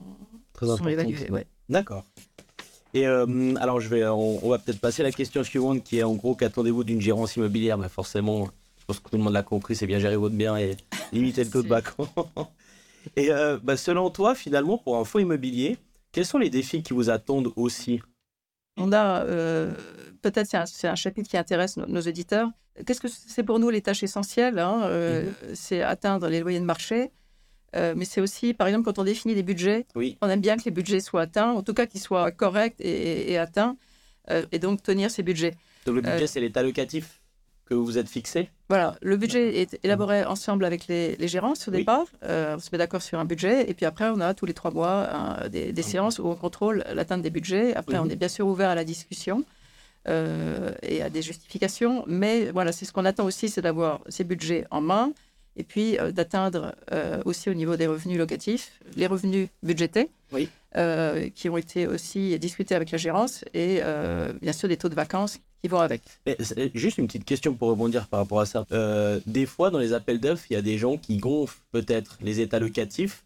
Très 0.54 0.68
sont 0.68 0.88
évaluées. 0.88 1.30
Ouais. 1.30 1.46
D'accord. 1.70 2.06
Et 2.94 3.08
euh, 3.08 3.56
alors, 3.60 3.80
je 3.80 3.88
vais, 3.88 4.06
on, 4.06 4.50
va 4.50 4.60
peut-être 4.60 4.80
passer 4.80 5.02
à 5.02 5.06
la 5.06 5.12
question 5.12 5.44
suivante 5.44 5.84
qui 5.84 6.00
est 6.00 6.04
en 6.04 6.14
gros 6.14 6.36
qu'attendez-vous 6.36 6.84
d'une 6.84 7.02
gérance 7.02 7.36
immobilière? 7.36 7.78
Mais 7.78 7.90
Forcément, 7.90 8.50
je 8.80 8.86
pense 8.86 9.00
que 9.00 9.10
tout 9.10 9.18
le 9.18 9.24
monde 9.24 9.34
l'a 9.34 9.44
compris, 9.44 9.76
c'est 9.76 9.88
bien 9.88 10.00
gérer 10.00 10.18
votre 10.18 10.36
bien 10.36 10.58
et 10.58 10.76
limiter 11.14 11.44
le 11.44 11.50
taux 11.50 11.64
de 11.64 11.70
vacances. 11.70 12.10
Et 13.16 13.32
euh, 13.32 13.58
bah, 13.64 13.78
selon 13.78 14.12
toi, 14.12 14.36
finalement, 14.36 14.78
pour 14.78 14.98
un 14.98 15.06
fonds 15.06 15.18
immobilier, 15.18 15.78
quels 16.12 16.25
sont 16.25 16.38
les 16.38 16.50
défis 16.50 16.84
qui 16.84 16.94
vous 16.94 17.10
attendent 17.10 17.51
aussi? 17.56 18.01
On 18.77 18.91
a, 18.94 19.24
euh, 19.25 19.74
peut-être 20.22 20.48
c'est 20.68 20.88
un, 20.88 20.96
chapitre 20.96 21.30
qui 21.30 21.38
intéresse 21.38 21.77
nos, 21.77 22.01
éditeurs. 22.01 22.50
Qu'est-ce 22.86 23.01
que 23.01 23.10
c'est 23.10 23.44
pour 23.44 23.60
nous 23.60 23.70
les 23.70 23.82
tâches 23.82 24.03
essentielles 24.03 24.58
hein, 24.60 24.89
mhm. 24.89 25.34
C'est 25.56 25.82
atteindre 25.82 26.30
les 26.30 26.39
loyers 26.39 26.60
de 26.60 26.65
marché, 26.65 27.12
euh, 27.75 27.94
mais 27.96 28.06
c'est 28.06 28.22
aussi, 28.22 28.53
par 28.53 28.68
exemple, 28.68 28.86
quand 28.86 29.00
on 29.00 29.03
définit 29.03 29.36
des 29.36 29.44
budgets, 29.44 29.86
on 29.96 30.30
aime 30.30 30.41
bien 30.41 30.58
que 30.58 30.63
les 30.65 30.72
budgets 30.72 31.00
soient 31.00 31.22
atteints, 31.22 31.51
en 31.51 31.63
tout 31.63 31.74
cas 31.74 31.86
qu'ils 31.86 32.01
soient 32.01 32.32
corrects 32.32 32.75
et, 32.80 33.38
atteints, 33.38 33.77
euh, 34.30 34.46
et 34.51 34.60
donc 34.60 34.84
tenir 34.84 35.10
ces 35.10 35.24
budgets. 35.24 35.56
Donc 35.86 35.96
le 35.96 36.01
budget, 36.01 36.24
euh, 36.24 36.27
c'est 36.27 36.41
l'état 36.41 36.63
locatif? 36.63 37.21
Que 37.72 37.75
vous 37.75 37.86
vous 37.86 37.98
êtes 37.98 38.10
fixé? 38.10 38.50
Voilà, 38.68 38.96
le 39.01 39.16
budget 39.16 39.62
est 39.62 39.80
élaboré 39.84 40.25
ensemble 40.25 40.66
avec 40.66 40.88
les, 40.88 41.16
les 41.16 41.28
gérants 41.30 41.54
au 41.68 41.72
départ. 41.72 42.06
on 42.22 42.60
se 42.60 42.70
met 42.72 42.78
d'accord 42.78 43.01
sur 43.01 43.18
un 43.18 43.25
budget, 43.25 43.70
et 43.70 43.74
puis 43.74 43.86
après, 43.86 44.10
on 44.10 44.20
a 44.20 44.34
tous 44.34 44.46
les 44.46 44.54
trois 44.54 44.72
mois 44.72 45.48
des, 45.50 45.82
séances 45.82 46.20
où 46.20 46.28
on 46.28 46.36
contrôle 46.36 46.84
l'atteinte 46.94 47.22
des 47.22 47.30
budgets. 47.30 47.74
Après, 47.75 47.98
on 47.98 48.10
est 48.10 48.16
bien 48.16 48.28
sûr 48.28 48.46
ouvert 48.48 48.70
à 48.70 48.75
la 48.75 48.84
discussion. 48.84 49.44
et 50.08 51.01
à 51.01 51.10
des 51.10 51.22
justifications. 51.22 52.04
Mais 52.08 52.51
voilà, 52.51 52.72
c'est 52.72 52.86
ce 52.86 52.92
qu'on 52.92 53.06
attend 53.06 53.25
aussi, 53.25 53.48
c'est 53.50 53.62
d'avoir 53.62 54.01
ces 54.10 54.24
budgets 54.24 54.66
en 54.70 54.82
main, 54.82 55.13
et 55.58 55.63
puis 55.63 55.98
euh, 56.00 56.12
d'atteindre 56.12 56.75
euh, 56.92 57.22
aussi 57.25 57.50
au 57.50 57.54
niveau 57.54 57.75
des 57.75 57.88
revenus 57.88 58.18
locatifs 58.18 58.80
les 58.96 59.08
revenus 59.08 59.50
budgétés, 59.63 60.10
oui. 60.32 60.50
Euh, 60.78 61.30
qui 61.30 61.50
ont 61.50 61.58
été 61.58 61.88
aussi 61.88 62.38
discutés 62.40 62.75
avec 62.75 62.92
la 62.92 62.98
gérance, 62.98 63.44
et 63.54 63.82
bien 64.42 64.54
sûr 64.54 64.70
des 64.70 64.78
taux 64.78 64.90
de 64.90 64.96
vacances 64.96 65.40
qui 65.62 65.68
vont 65.68 65.80
avec. 65.80 66.01
juste 66.74 66.98
une 66.98 67.08
petite 67.08 67.25
question 67.25 67.53
pour 67.53 67.70
rebondir 67.70 68.08
par 68.08 68.22
rapport 68.22 68.39
à 68.39 68.46
ça. 68.46 68.65
des 69.25 69.46
fois, 69.46 69.70
dans 69.70 69.80
les 69.80 69.94
appels 69.94 70.20
d'offres, 70.20 70.46
il 70.50 70.53
y 70.53 70.58
a 70.58 70.62
des 70.62 70.77
gens 70.77 70.98
qui 70.98 71.18
gonflent 71.18 71.62
peut-être 71.72 72.18
les 72.22 72.39
états 72.39 72.60
locatifs. 72.60 73.24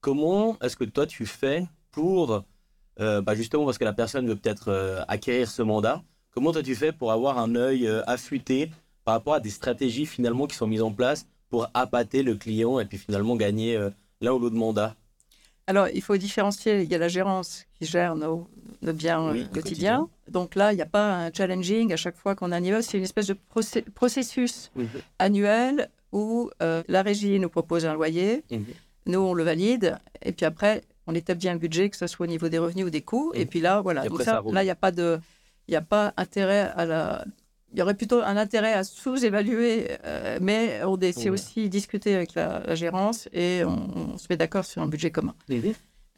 Comment 0.00 0.56
est-ce 0.60 0.76
que 0.76 0.84
toi 0.84 1.06
tu 1.06 1.26
fais 1.26 1.66
pour, 1.90 2.44
bah 2.98 3.34
justement 3.34 3.64
parce 3.64 3.78
que 3.78 3.84
la 3.84 3.92
personne 3.92 4.26
veut 4.26 4.36
peut-être 4.36 5.04
acquérir 5.08 5.50
ce 5.50 5.62
mandat, 5.62 6.02
comment 6.30 6.52
toi 6.52 6.62
tu 6.62 6.74
fais 6.74 6.92
pour 6.92 7.12
avoir 7.12 7.38
un 7.38 7.54
œil 7.56 7.88
affûté 8.06 8.70
par 9.04 9.14
rapport 9.14 9.34
à 9.34 9.40
des 9.40 9.50
stratégies 9.50 10.04
finalement 10.04 10.46
qui 10.46 10.56
sont 10.56 10.66
mises 10.66 10.82
en 10.82 10.92
place 10.92 11.26
pour 11.48 11.70
appâter 11.74 12.22
le 12.22 12.34
client 12.34 12.80
et 12.80 12.84
puis 12.84 12.98
finalement 12.98 13.36
gagner 13.36 13.76
euh, 13.76 13.90
l'un 14.20 14.32
ou 14.32 14.38
l'autre 14.38 14.56
mandat? 14.56 14.96
Alors, 15.66 15.88
il 15.92 16.02
faut 16.02 16.16
différencier. 16.16 16.82
Il 16.82 16.90
y 16.90 16.94
a 16.94 16.98
la 16.98 17.08
gérance 17.08 17.66
qui 17.78 17.86
gère 17.86 18.14
nos, 18.14 18.48
biens 18.82 19.34
euh, 19.34 19.44
quotidiens. 19.52 20.08
Donc 20.28 20.54
là, 20.54 20.72
il 20.72 20.76
n'y 20.76 20.82
a 20.82 20.86
pas 20.86 21.26
un 21.26 21.32
challenging 21.32 21.92
à 21.92 21.96
chaque 21.96 22.16
fois 22.16 22.34
qu'on 22.34 22.52
a 22.52 22.56
un 22.56 22.60
niveau. 22.60 22.82
C'est 22.82 22.98
une 22.98 23.04
espèce 23.04 23.26
de 23.26 23.36
processus 23.94 24.70
annuel 25.18 25.90
où 26.12 26.50
euh, 26.62 26.82
la 26.88 27.02
régie 27.02 27.38
nous 27.40 27.48
propose 27.48 27.84
un 27.84 27.94
loyer. 27.94 28.44
Mhm. 28.50 28.64
Nous, 29.06 29.18
on 29.18 29.34
le 29.34 29.42
valide. 29.42 29.98
Et 30.22 30.32
puis 30.32 30.46
après, 30.46 30.82
on 31.06 31.14
établit 31.14 31.48
un 31.48 31.56
budget, 31.56 31.90
que 31.90 31.96
ce 31.96 32.06
soit 32.06 32.24
au 32.24 32.28
niveau 32.28 32.48
des 32.48 32.58
revenus 32.58 32.86
ou 32.86 32.90
des 32.90 33.02
coûts. 33.02 33.32
Et 33.34 33.40
mhm. 33.40 33.46
puis 33.48 33.60
là, 33.60 33.80
voilà. 33.80 34.06
Donc 34.06 34.22
ça, 34.22 34.42
là, 34.46 34.62
il 34.62 34.66
n'y 34.66 34.70
a 34.70 34.76
pas 34.76 34.92
de... 34.92 35.18
Il 35.68 35.72
n'y 35.72 35.76
a 35.76 35.82
pas 35.82 36.14
intérêt 36.16 36.70
à 36.76 36.84
la, 36.84 37.24
il 37.76 37.80
y 37.80 37.82
aurait 37.82 37.94
plutôt 37.94 38.22
un 38.22 38.38
intérêt 38.38 38.72
à 38.72 38.84
sous-évaluer, 38.84 39.88
euh, 40.04 40.38
mais 40.40 40.82
on 40.84 40.96
essaie 40.96 41.28
aussi 41.28 41.68
discuter 41.68 42.14
avec 42.14 42.34
la, 42.34 42.74
gérance 42.74 43.28
et 43.34 43.64
on, 43.66 44.16
se 44.16 44.26
met 44.30 44.38
d'accord 44.38 44.64
sur 44.64 44.80
un 44.80 44.86
budget 44.86 45.10
commun. 45.10 45.34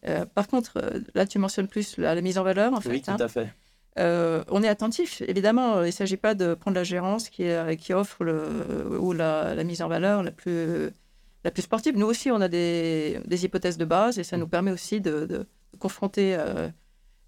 Euh, 0.06 0.24
par 0.24 0.46
contre, 0.46 0.74
euh, 0.76 1.00
là, 1.16 1.26
tu 1.26 1.40
mentionnes 1.40 1.66
plus 1.66 1.98
la, 1.98 2.20
mise 2.20 2.38
en 2.38 2.44
valeur, 2.44 2.72
en 2.74 2.80
fait. 2.80 2.90
Oui, 2.90 3.02
tout 3.02 3.10
hein. 3.10 3.16
à 3.18 3.26
fait. 3.26 3.48
on 3.96 4.62
est 4.62 4.68
attentif. 4.68 5.20
Évidemment, 5.26 5.82
il 5.82 5.86
ne 5.86 5.90
s'agit 5.90 6.16
pas 6.16 6.36
de 6.36 6.54
prendre 6.54 6.76
la 6.76 6.84
gérance 6.84 7.28
qui, 7.28 7.48
qui 7.80 7.92
offre 7.92 8.22
le, 8.22 8.96
ou 9.00 9.12
la, 9.12 9.56
mise 9.64 9.82
en 9.82 9.88
valeur 9.88 10.22
la 10.22 10.30
plus, 10.30 10.90
la 11.42 11.50
plus 11.50 11.62
sportive. 11.62 11.98
Nous 11.98 12.06
aussi, 12.06 12.30
on 12.30 12.40
a 12.40 12.46
des, 12.46 13.18
des 13.26 13.44
hypothèses 13.44 13.78
de 13.78 13.84
base 13.84 14.20
et 14.20 14.22
ça 14.22 14.36
nous 14.36 14.46
permet 14.46 14.70
aussi 14.70 15.00
de, 15.00 15.26
de 15.26 15.44
confronter 15.80 16.38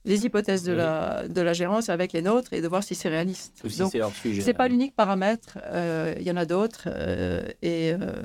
les 0.05 0.25
hypothèses 0.25 0.63
de, 0.63 0.73
la, 0.73 1.29
de 1.29 1.41
la 1.41 1.53
gérance 1.53 1.89
avec 1.89 2.13
les 2.13 2.23
nôtres 2.23 2.53
et 2.53 2.61
de 2.61 2.69
voir 2.69 2.83
si 2.83 2.95
c'est 2.95 3.09
réaliste. 3.09 3.61
Si 3.69 3.83
c'est 3.91 4.47
n'est 4.47 4.55
pas 4.55 4.69
l'unique 4.69 4.95
paramètre, 4.95 5.59
euh, 5.65 6.15
il 6.19 6.27
y 6.27 6.31
en 6.31 6.37
a 6.37 6.47
d'autres. 6.47 6.85
Euh, 6.87 7.47
et 7.63 7.93
euh, 7.93 8.23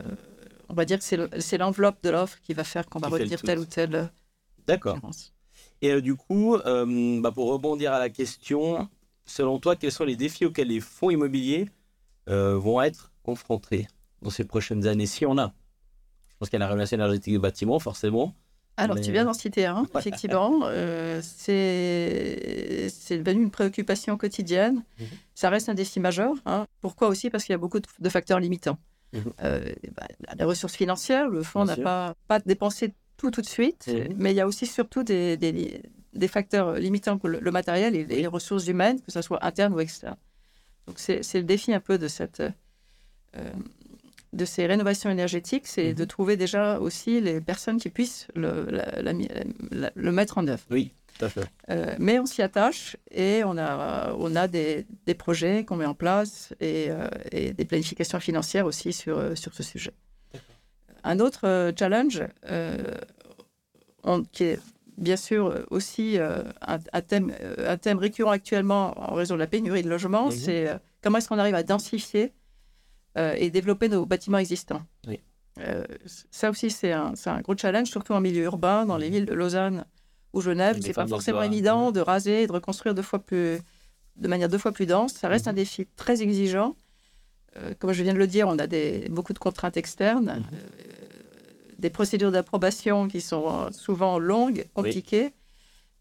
on 0.69 0.73
va 0.73 0.85
dire 0.85 0.99
que 0.99 1.03
c'est 1.39 1.57
l'enveloppe 1.57 2.01
de 2.03 2.09
l'offre 2.09 2.39
qui 2.41 2.53
va 2.53 2.63
faire 2.63 2.87
qu'on 2.87 2.99
va 2.99 3.09
retenir 3.09 3.41
telle 3.41 3.59
ou 3.59 3.65
telle 3.65 4.09
D'accord. 4.67 4.99
Et 5.81 6.01
du 6.01 6.15
coup, 6.15 6.57
bah, 6.57 7.31
pour 7.31 7.51
rebondir 7.51 7.93
à 7.93 7.99
la 7.99 8.09
question, 8.09 8.87
selon 9.25 9.59
toi, 9.59 9.75
quels 9.75 9.91
sont 9.91 10.05
les 10.05 10.15
défis 10.15 10.45
auxquels 10.45 10.69
les 10.69 10.79
fonds 10.79 11.09
immobiliers 11.09 11.69
vont 12.27 12.81
être 12.81 13.11
confrontés 13.21 13.87
dans 14.21 14.29
ces 14.29 14.45
prochaines 14.45 14.87
années, 14.87 15.05
si 15.05 15.25
on 15.25 15.37
a? 15.37 15.53
Je 16.29 16.37
pense 16.39 16.49
qu'il 16.49 16.59
y 16.59 16.61
a 16.61 16.65
la 16.65 16.67
rénovation 16.67 16.97
énergétique 16.97 17.33
des 17.33 17.39
bâtiments, 17.39 17.79
forcément. 17.79 18.33
Alors, 18.77 18.99
tu 18.99 19.11
viens 19.11 19.25
d'en 19.25 19.33
citer 19.33 19.65
un, 19.65 19.85
effectivement. 19.97 20.61
Euh, 20.65 21.21
c'est 21.23 23.17
devenu 23.17 23.43
une 23.43 23.51
préoccupation 23.51 24.17
quotidienne. 24.17 24.83
Mhm. 24.99 25.05
Ça 25.33 25.49
reste 25.49 25.69
un 25.69 25.73
défi 25.73 25.99
majeur. 25.99 26.33
Hein. 26.45 26.65
Pourquoi 26.81 27.07
aussi? 27.07 27.29
Parce 27.29 27.43
qu'il 27.45 27.53
y 27.53 27.55
a 27.55 27.59
beaucoup 27.59 27.79
de, 27.79 28.09
facteurs 28.09 28.39
limitants. 28.39 28.77
Mhm. 29.13 29.23
Euh, 29.43 29.73
bah, 29.95 30.07
les 30.37 30.45
ressources 30.45 30.75
financières, 30.75 31.29
le 31.29 31.43
fonds 31.43 31.65
n'a 31.65 31.77
pas, 31.77 32.15
pas 32.27 32.39
dépensé 32.39 32.93
tout 33.17 33.31
tout 33.31 33.41
de 33.41 33.47
suite, 33.47 33.89
mais 34.17 34.31
il 34.31 34.35
y 34.35 34.41
a 34.41 34.47
aussi 34.47 34.65
surtout 34.65 35.03
des, 35.03 35.37
des, 35.37 36.27
facteurs 36.27 36.73
limitants 36.73 37.17
pour 37.17 37.29
le, 37.29 37.51
matériel 37.51 37.95
et 37.95 38.03
les 38.03 38.27
ressources 38.27 38.67
humaines, 38.67 38.99
que 39.01 39.11
ce 39.11 39.21
soit 39.21 39.43
interne 39.45 39.73
ou 39.73 39.79
externe. 39.79 40.17
Donc, 40.85 40.99
c'est 40.99 41.33
le 41.33 41.43
défi 41.43 41.73
un 41.73 41.79
peu 41.79 41.97
de 41.97 42.07
cette... 42.07 42.41
Euh, 43.37 43.51
de 44.35 44.45
ces 44.45 44.65
rénovations 44.65 45.09
énergétiques, 45.09 45.67
c'est 45.67 45.93
de 45.93 46.03
mhm. 46.03 46.07
trouver 46.07 46.37
déjà 46.37 46.79
aussi 46.79 47.21
les 47.21 47.41
personnes 47.41 47.77
qui 47.77 47.89
puissent 47.89 48.27
le, 48.35 48.67
le 49.95 50.11
mettre 50.11 50.37
en 50.37 50.47
œuvre. 50.47 50.63
Oui, 50.69 50.91
tout 51.17 51.25
à 51.25 51.29
fait. 51.29 51.45
Euh, 51.69 51.95
mais 51.97 52.19
on 52.19 52.25
s'y 52.25 52.41
attache 52.41 52.97
et 53.11 53.43
on 53.45 53.57
a, 53.57 54.13
on 54.17 54.35
a 54.35 54.47
des, 54.47 54.85
des 55.05 55.13
projets 55.13 55.63
qu'on 55.63 55.77
met 55.77 55.85
en 55.85 55.93
place 55.93 56.53
et, 56.59 56.87
euh, 56.89 57.07
et, 57.31 57.53
des 57.53 57.65
planifications 57.65 58.19
financières 58.19 58.65
aussi 58.65 58.91
sur, 58.91 59.17
euh, 59.17 59.35
sur 59.35 59.53
ce 59.53 59.63
sujet. 59.63 59.93
Un 61.03 61.19
autre 61.19 61.71
challenge 61.77 62.23
qui 64.31 64.43
est 64.43 64.59
bien 64.97 65.17
sûr 65.17 65.65
aussi 65.69 66.17
un, 66.17 67.01
thème, 67.01 67.31
un 67.59 67.77
thème 67.77 67.99
récurrent 67.99 68.31
actuellement 68.31 68.93
en 68.97 69.13
raison 69.13 69.35
de 69.35 69.39
la 69.39 69.45
pénurie 69.45 69.83
de 69.83 69.89
logements, 69.89 70.31
c'est 70.31 70.67
comment 71.03 71.19
est-ce 71.19 71.29
qu'on 71.29 71.37
arrive 71.37 71.53
à 71.53 71.61
densifier 71.61 72.33
et 73.15 73.49
développer 73.49 73.87
nos 73.87 74.05
bâtiments 74.05 74.39
existants. 74.39 74.81
Euh, 75.59 75.85
ça 76.31 76.49
aussi, 76.49 76.69
c'est 76.69 76.91
un, 76.91 77.13
un, 77.25 77.41
gros 77.41 77.55
challenge, 77.55 77.87
surtout 77.87 78.13
en 78.13 78.19
milieu 78.19 78.43
urbain, 78.43 78.85
dans 78.85 78.97
les 78.97 79.09
villes 79.09 79.25
de 79.25 79.33
Lausanne 79.33 79.85
ou 80.33 80.41
Genève. 80.41 80.77
C'est 80.81 80.93
pas 80.93 81.07
forcément 81.07 81.43
évident 81.43 81.91
de 81.91 82.01
raser 82.01 82.43
et 82.43 82.47
de 82.47 82.51
reconstruire 82.51 82.93
deux 82.93 83.01
fois 83.01 83.19
plus, 83.19 83.59
de 84.17 84.27
manière 84.27 84.49
deux 84.49 84.57
fois 84.57 84.71
plus 84.71 84.85
dense. 84.85 85.13
Ça 85.13 85.27
reste 85.27 85.45
mhm. 85.45 85.51
un 85.51 85.53
défi 85.53 85.87
très 85.95 86.21
exigeant. 86.21 86.75
Euh, 87.57 87.73
comme 87.79 87.93
je 87.93 88.03
viens 88.03 88.13
de 88.13 88.19
le 88.19 88.27
dire, 88.27 88.47
on 88.49 88.59
a 88.59 88.67
des, 88.67 89.07
beaucoup 89.09 89.31
de 89.31 89.39
contraintes 89.39 89.77
externes, 89.77 90.43
mhm. 90.51 91.79
des 91.79 91.89
procédures 91.89 92.31
d'approbation 92.31 93.07
qui 93.07 93.21
sont 93.21 93.71
souvent 93.71 94.19
longues, 94.19 94.65
compliquées. 94.73 95.31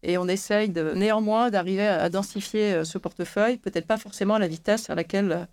Et 0.03 0.17
on 0.17 0.27
essaye 0.27 0.69
de, 0.69 0.91
néanmoins 0.93 1.49
d'arriver 1.49 1.87
à 1.87 2.09
densifier 2.09 2.83
ce 2.85 2.97
portefeuille, 2.97 3.57
peut-être 3.57 3.87
pas 3.87 3.97
forcément 3.97 4.35
à 4.35 4.39
la 4.39 4.47
vitesse 4.47 4.89
à 4.91 4.95
laquelle 4.95 5.47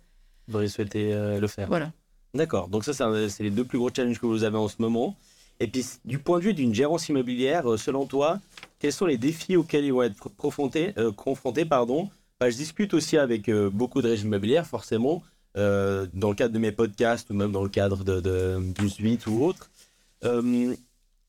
vous 0.47 0.55
auriez 0.55 0.69
souhaité 0.69 1.13
euh, 1.13 1.39
le 1.39 1.47
faire. 1.47 1.67
Voilà. 1.67 1.91
D'accord. 2.33 2.67
Donc 2.67 2.83
ça, 2.83 2.93
c'est 3.29 3.43
les 3.43 3.51
deux 3.51 3.63
plus 3.63 3.77
gros 3.77 3.89
challenges 3.95 4.19
que 4.19 4.25
vous 4.25 4.43
avez 4.43 4.57
en 4.57 4.67
ce 4.67 4.75
moment. 4.79 5.15
Et 5.59 5.67
puis, 5.67 5.85
du 6.03 6.17
point 6.19 6.39
de 6.39 6.45
vue 6.45 6.53
d'une 6.53 6.73
gérance 6.73 7.07
immobilière, 7.09 7.71
euh, 7.71 7.77
selon 7.77 8.05
toi, 8.05 8.39
quels 8.79 8.93
sont 8.93 9.05
les 9.05 9.17
défis 9.17 9.55
auxquels 9.55 9.85
ils 9.85 9.93
vont 9.93 10.03
être 10.03 10.29
confrontés, 10.35 10.93
confrontés 11.15 11.65
pardon? 11.65 12.09
Bah, 12.39 12.49
je 12.49 12.57
discute 12.57 12.93
aussi 12.93 13.17
avec 13.17 13.49
beaucoup 13.49 14.01
de 14.01 14.09
régimes 14.09 14.29
immobilières, 14.29 14.67
forcément, 14.67 15.23
dans 15.55 16.09
le 16.11 16.33
cadre 16.33 16.53
de 16.53 16.59
mes 16.59 16.73
podcasts 16.73 17.29
ou 17.29 17.33
même 17.33 17.51
dans 17.53 17.63
le 17.63 17.69
cadre 17.69 18.03
de, 18.03 18.19
de, 18.19 18.59
du 18.73 18.89
8 18.89 19.27
ou 19.27 19.45
autre. 19.45 19.69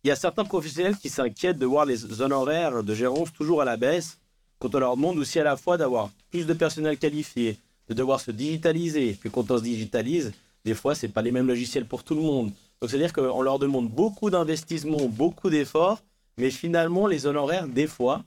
Il 0.04 0.08
y 0.08 0.10
a 0.10 0.16
certains 0.16 0.44
professionnels 0.44 0.96
qui 0.96 1.08
s'inquiètent 1.08 1.58
de 1.58 1.64
voir 1.64 1.86
les 1.86 2.20
honoraires 2.20 2.82
de 2.82 2.94
gérance 2.94 3.32
toujours 3.32 3.62
à 3.62 3.64
la 3.64 3.76
baisse, 3.76 4.18
quand 4.58 4.74
on 4.74 4.78
leur 4.78 4.96
demande 4.96 5.18
aussi 5.18 5.40
à 5.40 5.44
la 5.44 5.56
fois 5.56 5.76
d'avoir 5.76 6.10
plus 6.30 6.46
de 6.46 6.52
personnel 6.54 6.98
qualifié, 6.98 7.58
de 7.88 7.94
devoir 7.94 8.20
se 8.20 8.30
digitaliser. 8.30 9.16
Puis 9.18 9.30
quand 9.30 9.50
on 9.50 9.58
se 9.58 9.62
digitalise, 9.62 10.32
des 10.64 10.74
fois, 10.74 10.94
ce 10.94 11.06
n'est 11.06 11.12
pas 11.12 11.22
les 11.22 11.30
mêmes 11.30 11.46
logiciels 11.46 11.86
pour 11.86 12.04
tout 12.04 12.14
le 12.14 12.22
monde. 12.22 12.52
Donc, 12.80 12.90
c'est-à-dire 12.90 13.12
qu'on 13.12 13.42
leur 13.42 13.58
demande 13.58 13.88
beaucoup 13.88 14.30
d'investissement, 14.30 15.06
beaucoup 15.08 15.50
d'efforts, 15.50 16.00
mais 16.38 16.50
finalement, 16.50 17.06
les 17.06 17.26
honoraires, 17.26 17.68
des 17.68 17.86
fois, 17.86 18.24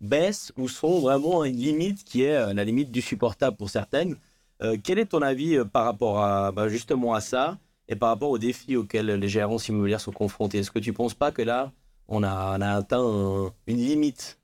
baissent 0.00 0.52
ou 0.56 0.68
sont 0.68 1.00
vraiment 1.00 1.42
à 1.42 1.48
une 1.48 1.56
limite 1.56 2.04
qui 2.04 2.22
est 2.22 2.36
euh, 2.36 2.54
la 2.54 2.64
limite 2.64 2.90
du 2.90 3.02
supportable 3.02 3.56
pour 3.56 3.70
certaines. 3.70 4.16
Euh, 4.62 4.76
quel 4.82 4.98
est 4.98 5.06
ton 5.06 5.22
avis 5.22 5.56
euh, 5.56 5.64
par 5.64 5.84
rapport 5.84 6.22
à 6.22 6.52
bah, 6.52 6.68
justement 6.68 7.14
à 7.14 7.20
ça 7.20 7.58
et 7.88 7.96
par 7.96 8.10
rapport 8.10 8.30
aux 8.30 8.38
défis 8.38 8.76
auxquels 8.76 9.06
les 9.06 9.28
gérances 9.28 9.68
immobilières 9.68 10.00
sont 10.00 10.12
confrontés? 10.12 10.58
Est-ce 10.58 10.70
que 10.70 10.78
tu 10.78 10.90
ne 10.90 10.94
penses 10.96 11.14
pas 11.14 11.32
que 11.32 11.42
là, 11.42 11.72
on 12.08 12.22
a 12.22 12.58
atteint 12.76 13.52
une 13.66 13.76
limite 13.76 14.38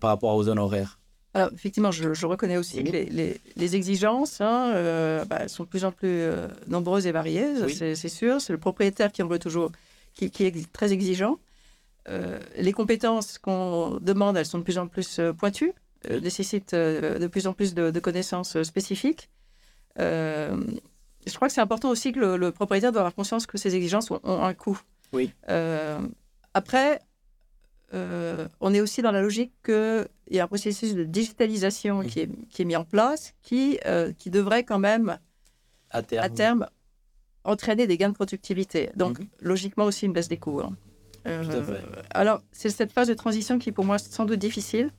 par 0.00 0.10
rapport 0.10 0.34
aux 0.34 0.48
honoraires? 0.48 0.98
Alors, 1.34 1.50
effectivement, 1.52 1.90
je, 1.90 2.26
reconnais 2.26 2.56
aussi 2.56 2.84
que 2.84 2.92
les, 2.92 3.74
exigences 3.76 4.40
hein, 4.40 4.72
euh, 4.72 5.24
bah, 5.24 5.48
sont 5.48 5.64
de 5.64 5.68
plus 5.68 5.84
en 5.84 5.90
plus 5.90 6.08
euh, 6.08 6.46
nombreuses 6.68 7.08
et 7.08 7.12
variées, 7.12 7.48
c'est 7.68 8.08
sûr. 8.08 8.40
C'est 8.40 8.52
le 8.52 8.58
propriétaire 8.58 9.10
qui 9.10 9.20
en 9.20 9.26
veut 9.26 9.40
toujours, 9.40 9.72
qui, 10.14 10.26
est 10.26 10.72
très 10.72 10.92
exigeant. 10.92 11.40
Euh, 12.08 12.38
les 12.56 12.72
compétences 12.72 13.38
qu'on 13.38 13.98
demande, 14.00 14.36
elles 14.36 14.46
sont 14.46 14.58
de 14.58 14.62
plus 14.62 14.78
en 14.78 14.86
plus 14.86 15.20
pointues, 15.36 15.72
nécessitent 16.08 16.74
de 16.74 17.26
plus 17.26 17.48
en 17.48 17.52
plus 17.52 17.74
de, 17.74 17.98
connaissances 17.98 18.62
spécifiques. 18.62 19.28
je 19.98 21.34
crois 21.34 21.48
que 21.48 21.54
c'est 21.54 21.60
important 21.60 21.90
aussi 21.90 22.12
que 22.12 22.20
le, 22.20 22.52
propriétaire 22.52 22.92
doit 22.92 23.00
avoir 23.00 23.14
conscience 23.14 23.46
que 23.46 23.58
ces 23.58 23.74
exigences 23.74 24.08
ont, 24.12 24.20
ont 24.22 24.44
un 24.44 24.54
coût. 24.54 24.80
Oui. 25.12 25.32
après, 26.54 27.00
euh, 27.92 28.48
on 28.60 28.72
est 28.72 28.80
aussi 28.80 29.02
dans 29.02 29.12
la 29.12 29.20
logique 29.20 29.52
qu'il 29.64 30.06
y 30.30 30.40
a 30.40 30.44
un 30.44 30.48
processus 30.48 30.94
de 30.94 31.04
digitalisation 31.04 32.00
qui, 32.00 32.20
est, 32.20 32.30
qui, 32.48 32.62
est, 32.62 32.64
mis 32.64 32.76
en 32.76 32.84
place, 32.84 33.34
qui, 33.42 33.78
euh, 33.86 34.12
qui 34.18 34.30
devrait 34.30 34.64
quand 34.64 34.78
même, 34.78 35.18
à 35.90 36.02
terme, 36.02 36.24
à 36.24 36.28
terme, 36.28 36.66
entraîner 37.44 37.86
des 37.86 37.96
gains 37.96 38.08
de 38.08 38.14
productivité. 38.14 38.90
Donc, 38.96 39.18
mhm. 39.18 39.26
logiquement 39.40 39.84
aussi 39.84 40.06
une 40.06 40.12
baisse 40.12 40.28
des 40.28 40.38
coûts. 40.38 40.60
Hein. 40.60 40.74
Euh, 41.26 41.78
alors, 42.10 42.42
c'est 42.52 42.70
cette 42.70 42.92
phase 42.92 43.08
de 43.08 43.14
transition 43.14 43.58
qui, 43.58 43.70
pour 43.70 43.84
moi, 43.84 43.96
est 43.96 44.12
sans 44.12 44.24
doute 44.24 44.40
difficile. 44.40 44.90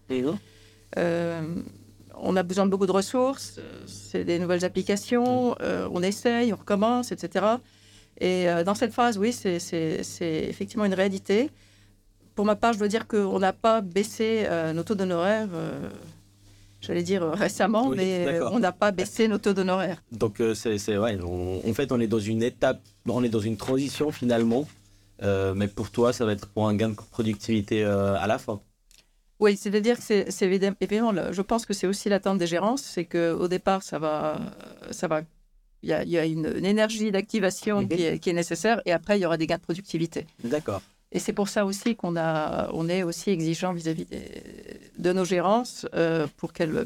on 2.18 2.36
a 2.38 2.44
besoin 2.44 2.66
de 2.66 2.72
beaucoup 2.72 2.88
de 2.88 2.92
ressources, 2.92 3.60
c'est 3.88 4.24
des 4.24 4.40
nouvelles 4.40 4.64
applications, 4.64 5.50
mhm. 5.60 5.90
on 5.92 6.02
essaye, 6.02 6.54
on 6.54 6.58
recommence, 6.58 7.12
etc. 7.12 7.46
Et 8.22 8.46
dans 8.66 8.76
cette 8.76 8.94
phase, 8.94 9.18
oui, 9.18 9.34
c'est 9.34 9.60
effectivement 10.50 10.86
une 10.86 10.94
réalité 10.94 11.50
pour 12.36 12.46
ma 12.46 12.56
part, 12.56 12.74
je 12.74 12.80
dois 12.80 12.88
dire 12.88 13.08
qu'on 13.08 13.40
n'a 13.40 13.54
pas 13.54 13.82
baissé 13.82 14.44
euh, 14.46 14.74
nos 14.74 14.84
taux 14.84 14.96
d'honoraires, 14.96 15.48
euh, 15.54 15.90
j'allais 16.82 17.02
dire 17.02 17.24
euh, 17.24 17.32
récemment, 17.32 17.90
mais 17.90 18.40
on 18.52 18.60
n'a 18.60 18.74
pas 18.74 18.92
baissé 18.92 19.28
nos 19.28 19.38
taux 19.38 19.54
d'honoraires. 19.54 20.04
Donc, 20.12 20.42
c'est 20.54 20.96
vrai, 20.96 21.18
en 21.24 21.74
fait, 21.74 21.92
on 21.92 22.00
est 22.00 22.08
dans 22.08 22.20
une 22.20 22.44
étape, 22.44 22.82
on 23.08 23.24
est 23.24 23.30
dans 23.30 23.40
une 23.40 23.58
transition 23.58 24.12
finalement, 24.12 24.68
mais 25.22 25.68
pour 25.68 25.90
toi, 25.90 26.14
ça 26.14 26.26
va 26.26 26.34
être 26.34 26.48
pour 26.48 26.68
un 26.68 26.76
gain 26.76 26.90
de 26.90 26.96
productivité 26.96 27.84
à 27.84 28.28
la 28.28 28.38
fin. 28.38 28.60
Oui, 29.40 29.58
c'est-à-dire 29.58 29.98
que 29.98 30.04
c'est 30.04 30.46
évidemment, 30.46 31.14
je 31.32 31.42
pense 31.42 31.66
que 31.66 31.74
c'est 31.74 31.88
aussi 31.88 32.10
l'attente 32.10 32.38
des 32.38 32.48
gérances, 32.48 32.84
c'est 32.84 33.06
qu'au 33.06 33.48
départ, 33.48 33.82
ça 33.82 33.98
va, 33.98 34.40
ça 34.92 35.08
va 35.08 35.22
il 35.84 35.90
y, 35.90 36.18
a, 36.18 36.26
une, 36.26 36.66
énergie 36.66 37.12
d'activation 37.12 37.88
qui, 37.88 38.20
qui, 38.20 38.30
est 38.32 38.34
nécessaire 38.34 38.82
et 38.86 38.92
après, 38.92 39.20
il 39.20 39.22
y 39.22 39.26
aura 39.26 39.38
des 39.38 39.46
gains 39.46 39.58
de 39.58 39.62
productivité. 39.62 40.26
D'accord. 40.44 40.82
Et 41.12 41.20
c'est 41.20 41.34
pour 41.34 41.48
ça 41.50 41.66
aussi 41.66 41.96
qu'on 41.96 42.16
a, 42.18 42.70
on 42.74 42.90
est 42.90 43.04
aussi 43.04 43.30
exigeant 43.30 43.74
vis-à-vis 43.74 44.06
de 44.98 45.14
nos 45.14 45.26
gérances 45.26 45.88
euh, 45.94 46.28
pour 46.38 46.54
qu'elles 46.54 46.86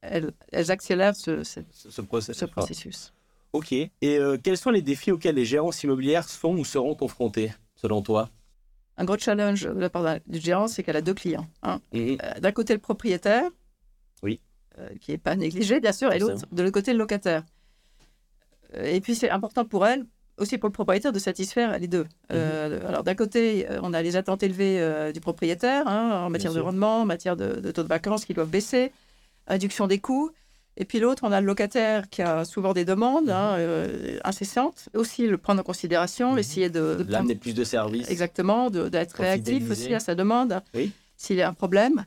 elles, 0.00 0.70
accélèrent 0.70 1.16
ce, 1.16 1.42
ce, 1.42 2.00
processus. 2.00 3.12
Ok. 3.52 3.72
Et 3.72 3.90
euh, 4.04 4.38
quels 4.42 4.56
sont 4.56 4.70
les 4.70 4.82
défis 4.82 5.10
auxquels 5.10 5.34
les 5.34 5.44
gérances 5.44 5.82
immobilières 5.82 6.28
sont 6.28 6.56
ou 6.56 6.64
seront 6.64 6.94
confrontés, 6.94 7.52
selon 7.74 8.02
toi? 8.02 8.30
Un 8.96 9.04
gros 9.04 9.18
challenge 9.18 9.64
de 9.64 9.80
la 9.80 9.90
part 9.90 10.18
du 10.26 10.38
gérant, 10.38 10.68
c'est 10.68 10.82
qu'elle 10.82 10.96
a 10.96 11.02
deux 11.02 11.14
clients. 11.14 11.46
Hein. 11.62 11.80
Mhm. 11.92 12.18
Euh, 12.22 12.40
d'un 12.40 12.52
côté, 12.52 12.72
le 12.74 12.80
propriétaire, 12.80 13.50
oui. 14.22 14.40
qui 15.00 15.10
n'est 15.10 15.18
pas 15.18 15.34
négligé, 15.34 15.80
bien 15.80 15.92
sûr, 15.92 16.12
et 16.12 16.18
l'autre, 16.20 16.46
de 16.52 16.62
l'autre 16.62 16.74
côté, 16.74 16.92
le 16.92 16.98
locataire. 16.98 17.44
Et 18.74 19.00
puis, 19.00 19.16
c'est 19.16 19.30
important 19.30 19.64
pour 19.64 19.86
elle 19.86 20.06
aussi 20.38 20.58
pour 20.58 20.68
le 20.68 20.72
propriétaire 20.72 21.12
de 21.12 21.18
satisfaire 21.18 21.78
les 21.78 21.88
deux. 21.88 22.06
Euh, 22.32 22.78
mhm. 22.80 22.86
alors 22.86 23.04
d'un 23.04 23.14
côté, 23.14 23.68
euh, 23.68 23.80
on 23.82 23.92
a 23.92 24.02
les 24.02 24.16
attentes 24.16 24.42
élevées 24.42 24.80
euh, 24.80 25.12
du 25.12 25.20
propriétaire 25.20 25.86
hein, 25.86 26.24
en 26.24 26.30
matière 26.30 26.52
de 26.52 26.60
rendement, 26.60 27.02
en 27.02 27.04
matière 27.04 27.36
de, 27.36 27.70
taux 27.70 27.82
de 27.82 27.88
vacances 27.88 28.24
qui 28.24 28.34
doivent 28.34 28.50
baisser, 28.50 28.92
réduction 29.46 29.86
des 29.86 29.98
coûts. 29.98 30.30
Et 30.76 30.84
puis 30.84 31.00
l'autre, 31.00 31.24
on 31.26 31.32
a 31.32 31.40
le 31.40 31.46
locataire 31.46 32.08
qui 32.08 32.22
a 32.22 32.44
souvent 32.44 32.72
des 32.72 32.84
demandes 32.84 33.30
hein, 33.30 33.56
incessantes. 34.22 34.88
Aussi 34.94 35.26
le 35.26 35.36
prendre 35.36 35.60
en 35.60 35.64
considération, 35.64 36.32
mhm. 36.32 36.38
essayer 36.38 36.70
de, 36.70 37.02
de 37.02 37.12
l'amener 37.12 37.34
plus 37.34 37.54
de 37.54 37.64
services. 37.64 38.08
Exactement, 38.10 38.70
d'être 38.70 39.16
réactif 39.16 39.70
aussi 39.70 39.92
à 39.92 40.00
sa 40.00 40.14
demande 40.14 40.60
oui. 40.74 40.92
s'il 41.16 41.36
y 41.36 41.42
a 41.42 41.48
un 41.48 41.54
problème. 41.54 42.04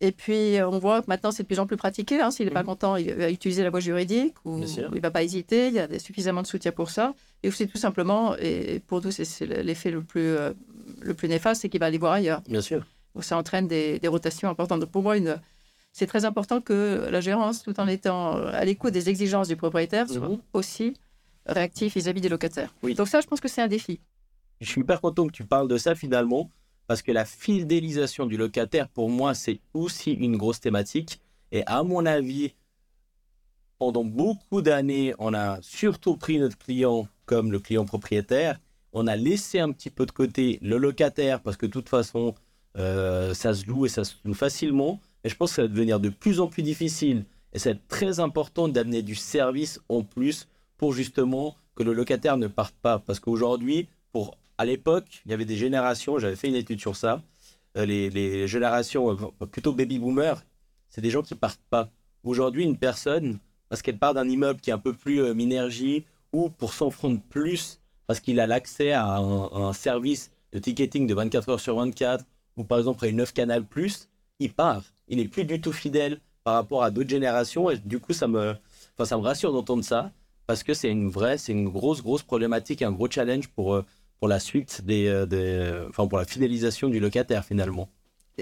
Et 0.00 0.12
puis, 0.12 0.58
on 0.62 0.78
voit 0.78 1.02
que 1.02 1.06
maintenant, 1.08 1.32
c'est 1.32 1.42
de 1.42 1.48
plus 1.48 1.58
en 1.58 1.66
plus 1.66 1.76
pratiqué. 1.76 2.20
Hein. 2.20 2.30
S'il 2.30 2.46
n'est 2.46 2.52
pas 2.52 2.62
mhm. 2.62 2.66
content, 2.66 2.96
il 2.96 3.12
va 3.14 3.30
utiliser 3.30 3.64
la 3.64 3.70
voie 3.70 3.80
juridique 3.80 4.34
ou 4.44 4.58
il 4.58 4.88
ne 4.92 5.00
va 5.00 5.10
pas 5.10 5.24
hésiter. 5.24 5.68
Il 5.68 5.74
y 5.74 5.80
a 5.80 5.98
suffisamment 5.98 6.42
de 6.42 6.46
soutien 6.46 6.70
pour 6.70 6.90
ça. 6.90 7.14
Et 7.42 7.48
aussi, 7.48 7.66
tout 7.66 7.78
simplement, 7.78 8.36
et 8.36 8.80
pour 8.86 9.02
nous, 9.02 9.10
c'est 9.10 9.46
l'effet 9.46 9.90
le 9.90 10.02
plus, 10.02 10.20
euh, 10.20 10.52
le 11.00 11.14
plus 11.14 11.28
néfaste, 11.28 11.62
c'est 11.62 11.68
qu'il 11.68 11.80
va 11.80 11.86
aller 11.86 11.98
voir 11.98 12.12
ailleurs. 12.12 12.42
Bien 12.42 12.60
sûr. 12.60 12.86
Donc, 13.14 13.24
ça 13.24 13.36
entraîne 13.36 13.66
des, 13.66 14.00
rotations 14.06 14.48
importantes. 14.48 14.80
Donc, 14.80 14.90
pour 14.90 15.02
moi, 15.02 15.16
une, 15.16 15.40
c'est 15.92 16.06
très 16.06 16.24
important 16.24 16.60
que 16.60 17.08
la 17.10 17.20
gérance, 17.20 17.64
tout 17.64 17.78
en 17.80 17.88
étant 17.88 18.36
à 18.36 18.64
l'écoute 18.64 18.92
des 18.92 19.08
exigences 19.08 19.48
du 19.48 19.56
propriétaire, 19.56 20.08
soit 20.08 20.28
mhm. 20.28 20.38
aussi 20.52 20.94
réactif 21.44 21.94
vis-à-vis 21.94 22.20
des 22.20 22.28
locataires. 22.28 22.72
Oui. 22.84 22.94
Donc, 22.94 23.08
ça, 23.08 23.20
je 23.20 23.26
pense 23.26 23.40
que 23.40 23.48
c'est 23.48 23.62
un 23.62 23.68
défi. 23.68 23.98
Je 24.60 24.68
suis 24.68 24.80
hyper 24.80 25.00
content 25.00 25.26
que 25.26 25.32
tu 25.32 25.44
parles 25.44 25.68
de 25.68 25.76
ça 25.76 25.96
finalement 25.96 26.50
parce 26.88 27.02
que 27.02 27.12
la 27.12 27.26
fidélisation 27.26 28.24
du 28.24 28.38
locataire, 28.38 28.88
pour 28.88 29.10
moi, 29.10 29.34
c'est 29.34 29.60
aussi 29.74 30.12
une 30.12 30.38
grosse 30.38 30.58
thématique. 30.58 31.20
Et 31.52 31.62
à 31.66 31.82
mon 31.82 32.06
avis, 32.06 32.54
pendant 33.78 34.04
beaucoup 34.04 34.62
d'années, 34.62 35.14
on 35.18 35.34
a 35.34 35.58
surtout 35.60 36.16
pris 36.16 36.38
notre 36.38 36.56
client 36.56 37.06
comme 37.26 37.52
le 37.52 37.58
client 37.58 37.84
propriétaire. 37.84 38.58
On 38.94 39.06
a 39.06 39.16
laissé 39.16 39.60
un 39.60 39.70
petit 39.70 39.90
peu 39.90 40.06
de 40.06 40.12
côté 40.12 40.58
le 40.62 40.78
locataire 40.78 41.42
parce 41.42 41.58
que 41.58 41.66
de 41.66 41.72
toute 41.72 41.90
façon, 41.90 42.34
euh, 42.78 43.34
ça 43.34 43.52
se 43.52 43.66
loue 43.66 43.84
et 43.84 43.90
ça 43.90 44.04
se 44.04 44.14
loue 44.24 44.32
facilement. 44.32 44.98
Et 45.24 45.28
je 45.28 45.36
pense 45.36 45.50
que 45.50 45.56
ça 45.56 45.62
va 45.62 45.68
devenir 45.68 46.00
de 46.00 46.08
plus 46.08 46.40
en 46.40 46.46
plus 46.46 46.62
difficile. 46.62 47.26
Et 47.52 47.58
c'est 47.58 47.86
très 47.88 48.18
important 48.18 48.66
d'amener 48.66 49.02
du 49.02 49.14
service 49.14 49.78
en 49.90 50.02
plus 50.02 50.48
pour 50.78 50.94
justement 50.94 51.54
que 51.74 51.82
le 51.82 51.92
locataire 51.92 52.38
ne 52.38 52.46
parte 52.46 52.74
pas. 52.80 52.98
Parce 52.98 53.20
qu'aujourd'hui, 53.20 53.88
pour 54.10 54.38
à 54.58 54.64
l'époque, 54.64 55.22
il 55.24 55.30
y 55.30 55.34
avait 55.34 55.44
des 55.44 55.56
générations, 55.56 56.18
j'avais 56.18 56.36
fait 56.36 56.48
une 56.48 56.56
étude 56.56 56.80
sur 56.80 56.96
ça, 56.96 57.22
euh, 57.76 57.86
les, 57.86 58.48
générations 58.48 59.10
euh, 59.12 59.46
plutôt 59.46 59.72
baby 59.72 60.00
boomers, 60.00 60.42
c'est 60.88 61.00
des 61.00 61.10
gens 61.10 61.22
qui 61.22 61.36
partent 61.36 61.62
pas. 61.70 61.90
Aujourd'hui, 62.24 62.64
une 62.64 62.76
personne, 62.76 63.38
parce 63.68 63.82
qu'elle 63.82 63.98
part 63.98 64.14
d'un 64.14 64.28
immeuble 64.28 64.60
qui 64.60 64.70
est 64.70 64.72
un 64.72 64.78
peu 64.78 64.92
plus 64.92 65.22
euh, 65.22 65.32
minergie, 65.32 66.04
ou 66.32 66.50
pour 66.50 66.74
s'enfronter 66.74 67.22
plus, 67.30 67.80
parce 68.06 68.18
qu'il 68.20 68.40
a 68.40 68.46
l'accès 68.46 68.92
à, 68.92 69.18
un, 69.18 69.72
service 69.72 70.32
de 70.52 70.58
ticketing 70.58 71.06
de 71.06 71.14
24 71.14 71.48
heures 71.50 71.60
sur 71.60 71.76
24, 71.76 72.24
ou 72.56 72.64
par 72.64 72.78
exemple 72.78 73.04
à 73.04 73.08
une 73.08 73.16
9 73.16 73.32
Canal+, 73.32 73.64
il 74.40 74.52
part. 74.52 74.82
Il 75.06 75.18
n'est 75.18 75.28
plus 75.28 75.44
du 75.44 75.60
tout 75.60 75.72
fidèle 75.72 76.20
par 76.42 76.54
rapport 76.54 76.82
à 76.82 76.90
d'autres 76.90 77.10
générations, 77.10 77.70
et 77.70 77.78
du 77.78 78.00
coup, 78.00 78.12
ça 78.12 78.26
me, 78.26 78.54
ça 79.04 79.16
me 79.16 79.22
rassure 79.22 79.52
d'entendre 79.52 79.84
ça, 79.84 80.10
parce 80.46 80.64
que 80.64 80.74
c'est 80.74 80.90
une 80.90 81.10
vraie, 81.10 81.38
c'est 81.38 81.52
une 81.52 81.68
grosse, 81.68 82.02
grosse 82.02 82.22
problématique, 82.22 82.82
un 82.82 82.92
gros 82.92 83.08
challenge 83.08 83.48
pour 83.48 83.82
pour 84.18 84.28
la 84.28 84.40
suite 84.40 84.82
des, 84.84 85.06
euh, 85.06 85.26
des, 85.26 85.72
enfin 85.88 86.06
pour 86.06 86.18
la 86.18 86.24
fidélisation 86.24 86.88
du 86.88 87.00
locataire 87.00 87.44
finalement. 87.44 87.88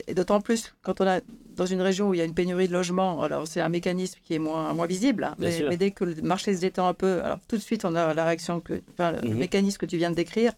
Et 0.06 0.14
d'autant 0.14 0.40
plus 0.40 0.74
quand 0.82 1.00
on 1.00 1.06
a 1.06 1.20
dans 1.54 1.66
une 1.66 1.80
région 1.80 2.10
où 2.10 2.14
il 2.14 2.18
y 2.18 2.20
a 2.20 2.24
une 2.24 2.34
pénurie 2.34 2.68
de 2.68 2.72
logements, 2.72 3.22
alors 3.22 3.46
c'est 3.46 3.60
un 3.60 3.68
mécanisme 3.70 4.18
qui 4.22 4.34
est 4.34 4.38
moins, 4.38 4.74
moins 4.74 4.86
visible, 4.86 5.24
hein, 5.24 5.34
mais, 5.38 5.76
dès 5.76 5.90
que 5.90 6.04
le 6.04 6.20
marché 6.22 6.54
se 6.54 6.60
détend 6.60 6.86
un 6.86 6.94
peu, 6.94 7.22
alors 7.22 7.38
tout 7.48 7.56
de 7.56 7.62
suite 7.62 7.84
on 7.84 7.94
a 7.94 8.12
la 8.12 8.24
réaction, 8.26 8.60
que, 8.60 8.82
enfin, 8.92 9.12
le 9.12 9.28
mhm. 9.28 9.38
mécanisme 9.38 9.78
que 9.78 9.86
tu 9.86 9.96
viens 9.96 10.10
de 10.10 10.16
décrire. 10.16 10.52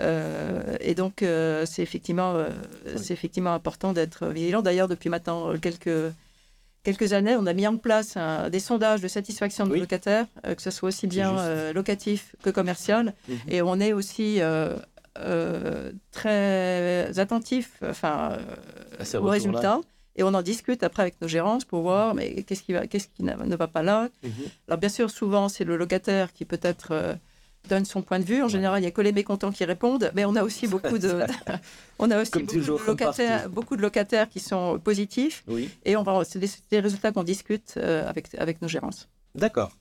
Euh, 0.00 0.76
et 0.80 0.94
donc 0.94 1.22
euh, 1.22 1.66
c'est 1.66 1.82
effectivement, 1.82 2.46
c'est 2.96 3.12
effectivement 3.12 3.54
important 3.54 3.92
d'être 3.92 4.26
vigilant. 4.28 4.62
D'ailleurs, 4.62 4.88
depuis 4.88 5.08
maintenant 5.08 5.56
quelques 5.58 6.12
quelques 6.84 7.12
années, 7.12 7.34
on 7.36 7.46
a 7.46 7.52
mis 7.52 7.66
en 7.66 7.76
place 7.76 8.16
des 8.52 8.60
sondages 8.60 9.00
de 9.00 9.08
satisfaction 9.08 9.66
de 9.66 9.74
locataires, 9.74 10.26
euh, 10.46 10.54
que 10.54 10.62
ce 10.62 10.70
soit 10.70 10.88
aussi 10.88 11.08
bien 11.08 11.36
euh, 11.38 11.72
locatif 11.72 12.36
que 12.42 12.50
commercial. 12.50 13.14
Mhm. 13.28 13.36
Et 13.48 13.62
on 13.62 13.80
est 13.80 13.92
aussi 13.92 14.36
euh, 14.40 14.76
très 16.12 17.18
attentifs 17.18 17.80
enfin, 17.82 18.38
aux 19.14 19.24
résultats. 19.24 19.80
Et 20.16 20.22
on 20.22 20.32
en 20.32 20.42
discute 20.42 20.84
après 20.84 21.02
avec 21.02 21.20
nos 21.20 21.26
gérances 21.26 21.64
pour 21.64 21.82
voir 21.82 22.14
mais 22.14 22.44
qu'est-ce 22.44 22.62
qui, 22.62 22.72
va, 22.72 22.86
qu'est-ce 22.86 23.08
qui 23.08 23.24
ne 23.24 23.56
va 23.56 23.66
pas 23.66 23.82
là. 23.82 24.08
Mhm. 24.22 24.30
Alors 24.68 24.78
bien 24.78 24.88
sûr, 24.88 25.10
souvent, 25.10 25.48
c'est 25.48 25.64
le 25.64 25.76
locataire 25.76 26.32
qui 26.32 26.44
peut-être 26.44 27.18
donne 27.68 27.84
son 27.84 28.02
point 28.02 28.18
de 28.18 28.24
vue. 28.24 28.42
En 28.42 28.48
général, 28.48 28.78
il 28.78 28.82
n'y 28.82 28.88
a 28.88 28.90
que 28.90 29.00
les 29.00 29.12
mécontents 29.12 29.52
qui 29.52 29.64
répondent, 29.64 30.10
mais 30.14 30.24
on 30.24 30.36
a 30.36 30.42
aussi 30.42 30.66
beaucoup 30.66 30.98
de, 30.98 31.20
on 31.98 32.10
a 32.10 32.20
aussi 32.20 32.38
beaucoup, 32.40 32.56
de 32.56 32.86
locataires, 32.86 33.48
beaucoup 33.48 33.76
de 33.76 33.82
locataires 33.82 34.28
qui 34.28 34.40
sont 34.40 34.78
positifs. 34.78 35.44
Oui. 35.48 35.70
Et 35.84 35.96
on 35.96 36.02
va, 36.02 36.22
c'est 36.24 36.38
des, 36.70 36.80
résultats 36.80 37.12
qu'on 37.12 37.24
discute 37.24 37.74
euh, 37.76 38.08
avec, 38.08 38.34
avec 38.36 38.62
nos 38.62 38.68
gérances. 38.68 39.08
D'accord. 39.34 39.72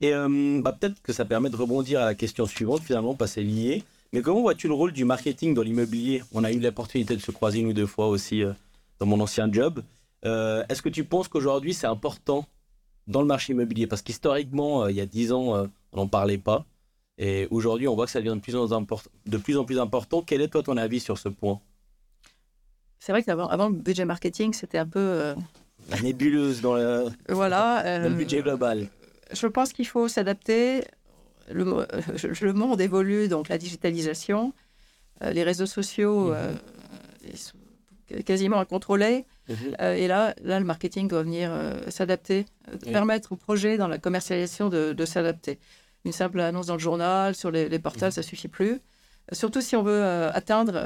Et 0.00 0.12
euh, 0.12 0.60
bah, 0.62 0.76
peut-être 0.78 1.00
que 1.02 1.12
ça 1.12 1.24
permet 1.24 1.50
de 1.50 1.56
rebondir 1.56 2.00
à 2.00 2.06
la 2.06 2.14
question 2.14 2.46
suivante, 2.46 2.82
finalement, 2.82 3.14
pas 3.14 3.26
c'est 3.26 3.42
lié. 3.42 3.82
Mais 4.12 4.22
comment 4.22 4.40
vois-tu 4.40 4.68
le 4.68 4.74
rôle 4.74 4.92
du 4.92 5.04
marketing 5.04 5.54
dans 5.54 5.62
l'immobilier? 5.62 6.22
On 6.32 6.44
a 6.44 6.52
eu 6.52 6.60
l'opportunité 6.60 7.16
de 7.16 7.20
se 7.20 7.30
croiser 7.30 7.60
une 7.60 7.68
ou 7.68 7.72
deux 7.72 7.86
fois 7.86 8.08
aussi 8.08 8.42
dans 8.98 9.06
mon 9.06 9.20
ancien 9.20 9.52
job. 9.52 9.82
Euh, 10.24 10.64
est-ce 10.68 10.82
que 10.82 10.88
tu 10.88 11.04
penses 11.04 11.28
qu'aujourd'hui 11.28 11.74
c'est 11.74 11.86
important 11.86 12.46
dans 13.06 13.20
le 13.20 13.26
marché 13.26 13.52
immobilier? 13.52 13.86
Parce 13.86 14.02
qu'historiquement, 14.02 14.84
euh, 14.84 14.90
il 14.90 14.96
y 14.96 15.00
a 15.00 15.06
10 15.06 15.32
ans, 15.32 15.54
euh, 15.54 15.66
on 15.92 15.98
n'en 15.98 16.08
parlait 16.08 16.38
pas. 16.38 16.64
Et 17.18 17.48
aujourd'hui, 17.50 17.88
on 17.88 17.94
voit 17.94 18.06
que 18.06 18.12
ça 18.12 18.20
devient 18.20 18.36
de 18.36 18.40
plus, 18.40 18.56
en 18.56 18.66
de 18.66 19.36
plus 19.38 19.56
en 19.56 19.64
plus 19.64 19.78
important. 19.78 20.22
Quel 20.22 20.40
est 20.40 20.48
toi 20.48 20.62
ton 20.62 20.76
avis 20.76 21.00
sur 21.00 21.18
ce 21.18 21.28
point? 21.28 21.60
C'est 22.98 23.12
vrai 23.12 23.22
qu'avant 23.22 23.48
avant, 23.48 23.68
le 23.68 23.76
budget 23.76 24.04
marketing, 24.04 24.52
c'était 24.52 24.78
un 24.78 24.86
peu... 24.86 25.34
La 25.88 26.00
nébuleuse 26.00 26.62
dans 26.62 26.74
le, 26.74 27.06
voilà, 27.28 28.00
le 28.00 28.10
budget 28.10 28.42
global. 28.42 28.88
Je 29.32 29.46
pense 29.46 29.72
qu'il 29.72 29.86
faut 29.86 30.08
s'adapter. 30.08 30.82
Le, 31.48 31.86
le, 32.40 32.52
monde 32.52 32.80
évolue, 32.80 33.28
donc 33.28 33.48
la 33.48 33.56
digitalisation, 33.56 34.52
les 35.20 35.44
réseaux 35.44 35.66
sociaux, 35.66 36.32
mm-hmm 36.32 36.56
quasiment. 38.24 38.64
Mhm. 38.70 39.56
Euh, 39.80 39.94
et 39.94 40.08
là, 40.08 40.34
là, 40.42 40.58
le 40.58 40.66
marketing 40.66 41.08
doit 41.08 41.22
venir 41.22 41.50
euh, 41.52 41.74
s'adapter, 41.88 42.46
euh, 42.68 42.76
permettre 42.92 43.32
au 43.32 43.36
projet 43.36 43.76
dans 43.76 43.88
la 43.88 43.98
commercialisation 43.98 44.68
de, 44.68 45.04
s'adapter. 45.04 45.58
Une 46.06 46.12
simple 46.12 46.40
annonce 46.40 46.66
dans 46.66 46.74
le 46.74 46.80
journal, 46.80 47.34
sur 47.34 47.50
les, 47.50 47.78
portails, 47.78 48.12
ça 48.12 48.20
mhm. 48.20 48.22
ça 48.24 48.28
suffit 48.28 48.48
plus. 48.48 48.80
Surtout 49.32 49.60
si 49.60 49.74
on 49.74 49.82
veut 49.82 50.04
atteindre 50.32 50.80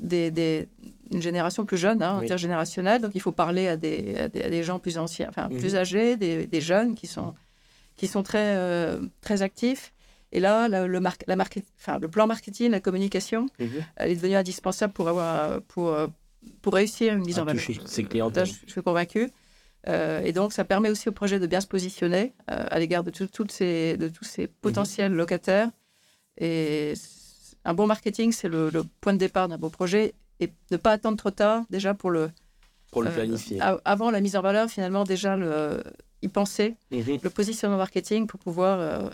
des, 0.00 0.68
une 1.12 1.22
génération 1.22 1.64
plus 1.64 1.76
jeune, 1.76 2.02
hein, 2.02 2.18
intergénérationnelle. 2.18 3.00
Donc, 3.00 3.12
il 3.14 3.20
faut 3.20 3.30
parler 3.30 3.68
à 3.68 3.76
des, 3.76 4.16
à 4.16 4.28
des, 4.28 4.62
gens 4.64 4.80
plus 4.80 4.98
anciens, 4.98 5.28
enfin 5.28 5.48
mhm. 5.48 5.58
plus 5.58 5.76
âgés, 5.76 6.16
des, 6.16 6.60
jeunes 6.60 6.96
qui 6.96 7.06
sont, 7.06 7.34
qui 7.96 8.08
sont 8.08 8.24
très, 8.24 8.98
très 9.20 9.42
actifs. 9.42 9.92
Et 10.32 10.40
là, 10.40 10.66
le, 10.66 10.98
la 10.98 11.12
enfin, 11.78 12.00
le 12.00 12.08
plan 12.08 12.26
marketing, 12.26 12.72
la 12.72 12.80
communication, 12.80 13.46
mhm. 13.60 13.68
elle 13.94 14.10
est 14.10 14.16
devenue 14.16 14.34
indispensable 14.34 14.92
pour, 14.92 15.08
avoir, 15.08 15.62
pour, 15.62 15.96
pour 16.62 16.74
réussir 16.74 17.14
une 17.14 17.24
mise 17.24 17.38
en 17.38 17.44
valeur. 17.44 17.62
C'est 17.86 18.02
clientèles. 18.04 18.46
Je, 18.46 18.72
suis 18.72 18.82
convaincu. 18.82 19.30
Euh, 19.88 20.22
et 20.22 20.32
donc, 20.32 20.52
ça 20.52 20.64
permet 20.64 20.90
aussi 20.90 21.08
au 21.08 21.12
projet 21.12 21.38
de 21.38 21.46
bien 21.46 21.60
se 21.60 21.66
positionner 21.66 22.32
euh, 22.50 22.66
à 22.70 22.78
l'égard 22.78 23.04
de, 23.04 23.10
toutes 23.10 23.52
ces, 23.52 23.96
de 23.96 24.08
tous 24.08 24.24
ces 24.24 24.46
potentiels 24.46 25.12
mhm. 25.12 25.18
locataires. 25.18 25.70
Et 26.38 26.94
un 27.64 27.74
bon 27.74 27.86
marketing, 27.86 28.32
c'est 28.32 28.48
le, 28.48 28.70
point 29.00 29.12
de 29.12 29.18
départ 29.18 29.48
d'un 29.48 29.58
beau 29.58 29.70
projet. 29.70 30.14
Et 30.40 30.50
ne 30.70 30.76
pas 30.76 30.92
attendre 30.92 31.16
trop 31.16 31.30
tard, 31.30 31.62
déjà 31.70 31.94
pour 31.94 32.10
le, 32.10 32.30
pour 32.90 33.02
le 33.02 33.08
euh, 33.08 33.14
planifier. 33.14 33.60
avant 33.84 34.10
la 34.10 34.20
mise 34.20 34.36
en 34.36 34.42
valeur, 34.42 34.68
finalement, 34.68 35.04
déjà 35.04 35.36
le, 35.36 35.82
y 36.22 36.28
penser, 36.28 36.74
mhm. 36.90 37.18
le 37.22 37.30
positionnement 37.30 37.78
marketing 37.78 38.26
pour 38.26 38.40
pouvoir 38.40 39.10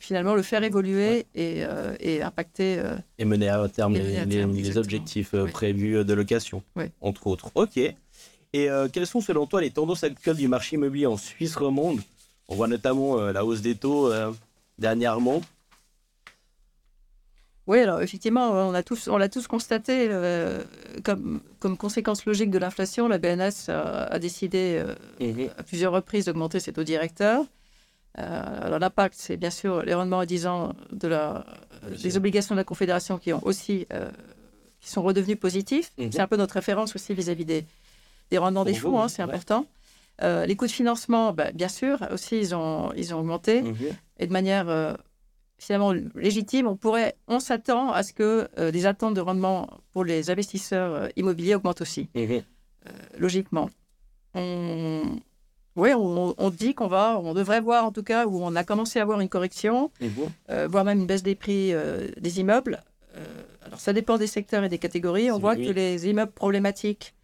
finalement 0.00 0.34
le 0.34 0.42
faire 0.42 0.62
évoluer 0.62 1.26
et, 1.34 1.62
et, 2.00 2.22
impacter. 2.22 2.82
Et 3.18 3.24
mener 3.24 3.48
à 3.48 3.66
terme 3.68 3.94
les, 3.94 4.76
objectifs 4.76 5.34
prévus 5.52 6.04
de 6.04 6.14
location, 6.14 6.62
entre 7.00 7.26
autres. 7.28 7.50
Ok. 7.54 7.78
Et 8.54 8.68
quelles 8.92 9.06
sont 9.06 9.20
selon 9.20 9.46
toi 9.46 9.60
les 9.60 9.70
tendances 9.70 10.04
actuelles 10.04 10.36
du 10.36 10.48
marché 10.48 10.76
immobilier 10.76 11.06
en 11.06 11.16
Suisse 11.18 11.54
romande? 11.54 12.00
On 12.48 12.54
voit 12.54 12.68
notamment 12.68 13.16
la 13.16 13.44
hausse 13.44 13.60
des 13.60 13.74
taux 13.74 14.10
dernièrement. 14.78 15.42
Oui, 17.66 17.80
alors 17.80 18.00
effectivement, 18.00 18.68
on 18.68 18.72
l'a 18.72 18.82
tous, 18.82 19.08
on 19.08 19.28
tous 19.28 19.46
constaté. 19.46 20.08
comme, 21.04 21.42
comme 21.58 21.76
conséquence 21.76 22.24
logique 22.24 22.50
de 22.50 22.58
l'inflation, 22.58 23.06
la 23.06 23.18
BNS 23.18 23.68
a, 23.68 24.18
décidé 24.18 24.82
mhm. 25.20 25.50
à 25.58 25.62
plusieurs 25.62 25.92
reprises 25.92 26.24
d'augmenter 26.24 26.58
ses 26.58 26.72
taux 26.72 26.84
directeurs. 26.84 27.44
Euh, 28.18 28.78
l'impact, 28.78 29.14
c'est 29.16 29.36
bien 29.36 29.50
sûr 29.50 29.82
les 29.82 29.94
rendements 29.94 30.20
à 30.20 30.26
10 30.26 30.46
ans 30.46 30.72
de 30.92 31.08
la, 31.08 31.44
des 32.02 32.16
obligations 32.16 32.54
de 32.54 32.60
la 32.60 32.64
Confédération 32.64 33.18
qui 33.18 33.32
ont 33.32 33.44
aussi 33.44 33.86
euh, 33.92 34.10
qui 34.80 34.90
sont 34.90 35.02
redevenus 35.02 35.38
positifs. 35.38 35.92
Mhm. 35.98 36.12
C'est 36.12 36.20
un 36.20 36.26
peu 36.26 36.36
notre 36.36 36.54
référence 36.54 36.94
aussi 36.96 37.14
vis-à-vis 37.14 37.44
des, 37.44 37.64
des 38.30 38.38
rendements 38.38 38.64
des 38.64 38.76
hein, 38.76 39.08
c'est 39.08 39.22
important. 39.22 39.66
Euh, 40.22 40.46
les 40.46 40.56
coûts 40.56 40.66
de 40.66 40.72
financement, 40.72 41.32
bah, 41.32 41.52
bien 41.52 41.68
sûr, 41.68 42.04
aussi, 42.10 42.38
ils 42.38 42.54
ont, 42.54 42.92
ils 42.96 43.14
ont 43.14 43.20
augmenté. 43.20 43.62
Mhm. 43.62 43.76
Et 44.18 44.26
de 44.26 44.32
manière 44.32 44.68
euh, 44.68 44.94
finalement 45.58 45.92
légitime, 46.14 46.66
on 46.66 46.76
pourrait, 46.76 47.16
on 47.28 47.38
s'attend 47.38 47.92
à 47.92 48.02
ce 48.02 48.12
que 48.12 48.48
les 48.58 48.86
attentes 48.86 49.14
de 49.14 49.20
rendement 49.20 49.68
pour 49.92 50.04
les 50.04 50.30
investisseurs 50.30 51.08
immobiliers 51.16 51.54
augmentent 51.54 51.80
aussi, 51.80 52.08
mhm. 52.14 52.42
logiquement. 53.18 53.70
On, 54.34 55.02
oui, 55.78 55.90
on, 55.94 56.50
dit 56.50 56.74
qu'on 56.74 56.88
va, 56.88 57.20
on 57.22 57.34
devrait 57.34 57.60
voir 57.60 57.84
en 57.84 57.92
tout 57.92 58.02
cas, 58.02 58.26
où 58.26 58.42
on 58.42 58.56
a 58.56 58.64
commencé 58.64 58.98
à 58.98 59.04
voir 59.04 59.20
une 59.20 59.28
correction, 59.28 59.92
euh, 60.50 60.66
voire 60.68 60.84
même 60.84 60.98
une 60.98 61.06
baisse 61.06 61.22
des 61.22 61.36
prix 61.36 61.72
euh, 61.72 62.08
des 62.20 62.40
immeubles. 62.40 62.82
Euh, 63.16 63.24
alors 63.64 63.78
ça 63.78 63.92
dépend 63.92 64.18
des 64.18 64.26
secteurs 64.26 64.64
et 64.64 64.68
des 64.68 64.78
catégories. 64.78 65.30
On 65.30 65.38
voit 65.38 65.54
que 65.54 65.70
les 65.70 66.08
immeubles 66.08 66.32
problématiques 66.32 67.14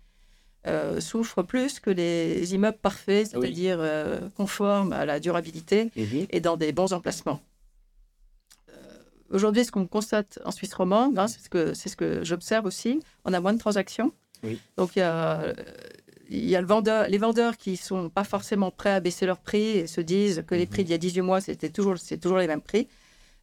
souffrent 0.98 1.42
plus 1.42 1.80
que 1.80 1.90
les 1.90 2.54
immeubles 2.54 2.78
parfaits, 2.78 3.28
c'est-à-dire 3.28 3.80
conformes 4.36 4.92
à 4.92 5.04
la 5.04 5.20
durabilité 5.20 5.90
mhm. 5.96 6.26
et 6.30 6.40
dans 6.40 6.56
des 6.56 6.72
bons 6.72 6.92
emplacements. 6.92 7.40
Aujourd'hui, 9.30 9.64
ce 9.64 9.72
qu'on 9.72 9.86
constate 9.86 10.38
en 10.44 10.50
Suisse 10.50 10.74
romande, 10.74 11.18
hein, 11.18 11.26
c'est 11.26 11.40
ce 11.40 11.48
que, 11.48 11.74
ce 11.74 11.96
que 11.96 12.24
j'observe 12.24 12.66
aussi, 12.66 13.00
on 13.24 13.32
a 13.32 13.40
moins 13.40 13.52
de 13.52 13.58
transactions. 13.58 14.12
Donc 14.76 14.96
il 14.96 15.00
y 15.00 15.02
a 15.02 15.54
il 16.28 16.48
y 16.48 16.56
a 16.56 16.60
le 16.60 16.66
vendeur, 16.66 17.08
les 17.08 17.18
vendeurs 17.18 17.56
qui 17.56 17.76
sont 17.76 18.08
pas 18.08 18.24
forcément 18.24 18.70
prêts 18.70 18.92
à 18.92 19.00
baisser 19.00 19.26
leurs 19.26 19.40
prix 19.40 19.78
et 19.78 19.86
se 19.86 20.00
disent 20.00 20.44
que 20.46 20.54
les 20.54 20.66
prix 20.66 20.82
mhm. 20.82 20.86
d'il 20.86 20.92
y 20.92 20.94
a 20.94 20.98
18 20.98 21.20
mois, 21.22 21.40
c'était 21.40 21.70
toujours, 21.70 21.98
c'est 21.98 22.18
toujours 22.18 22.38
les 22.38 22.46
mêmes 22.46 22.62
prix. 22.62 22.88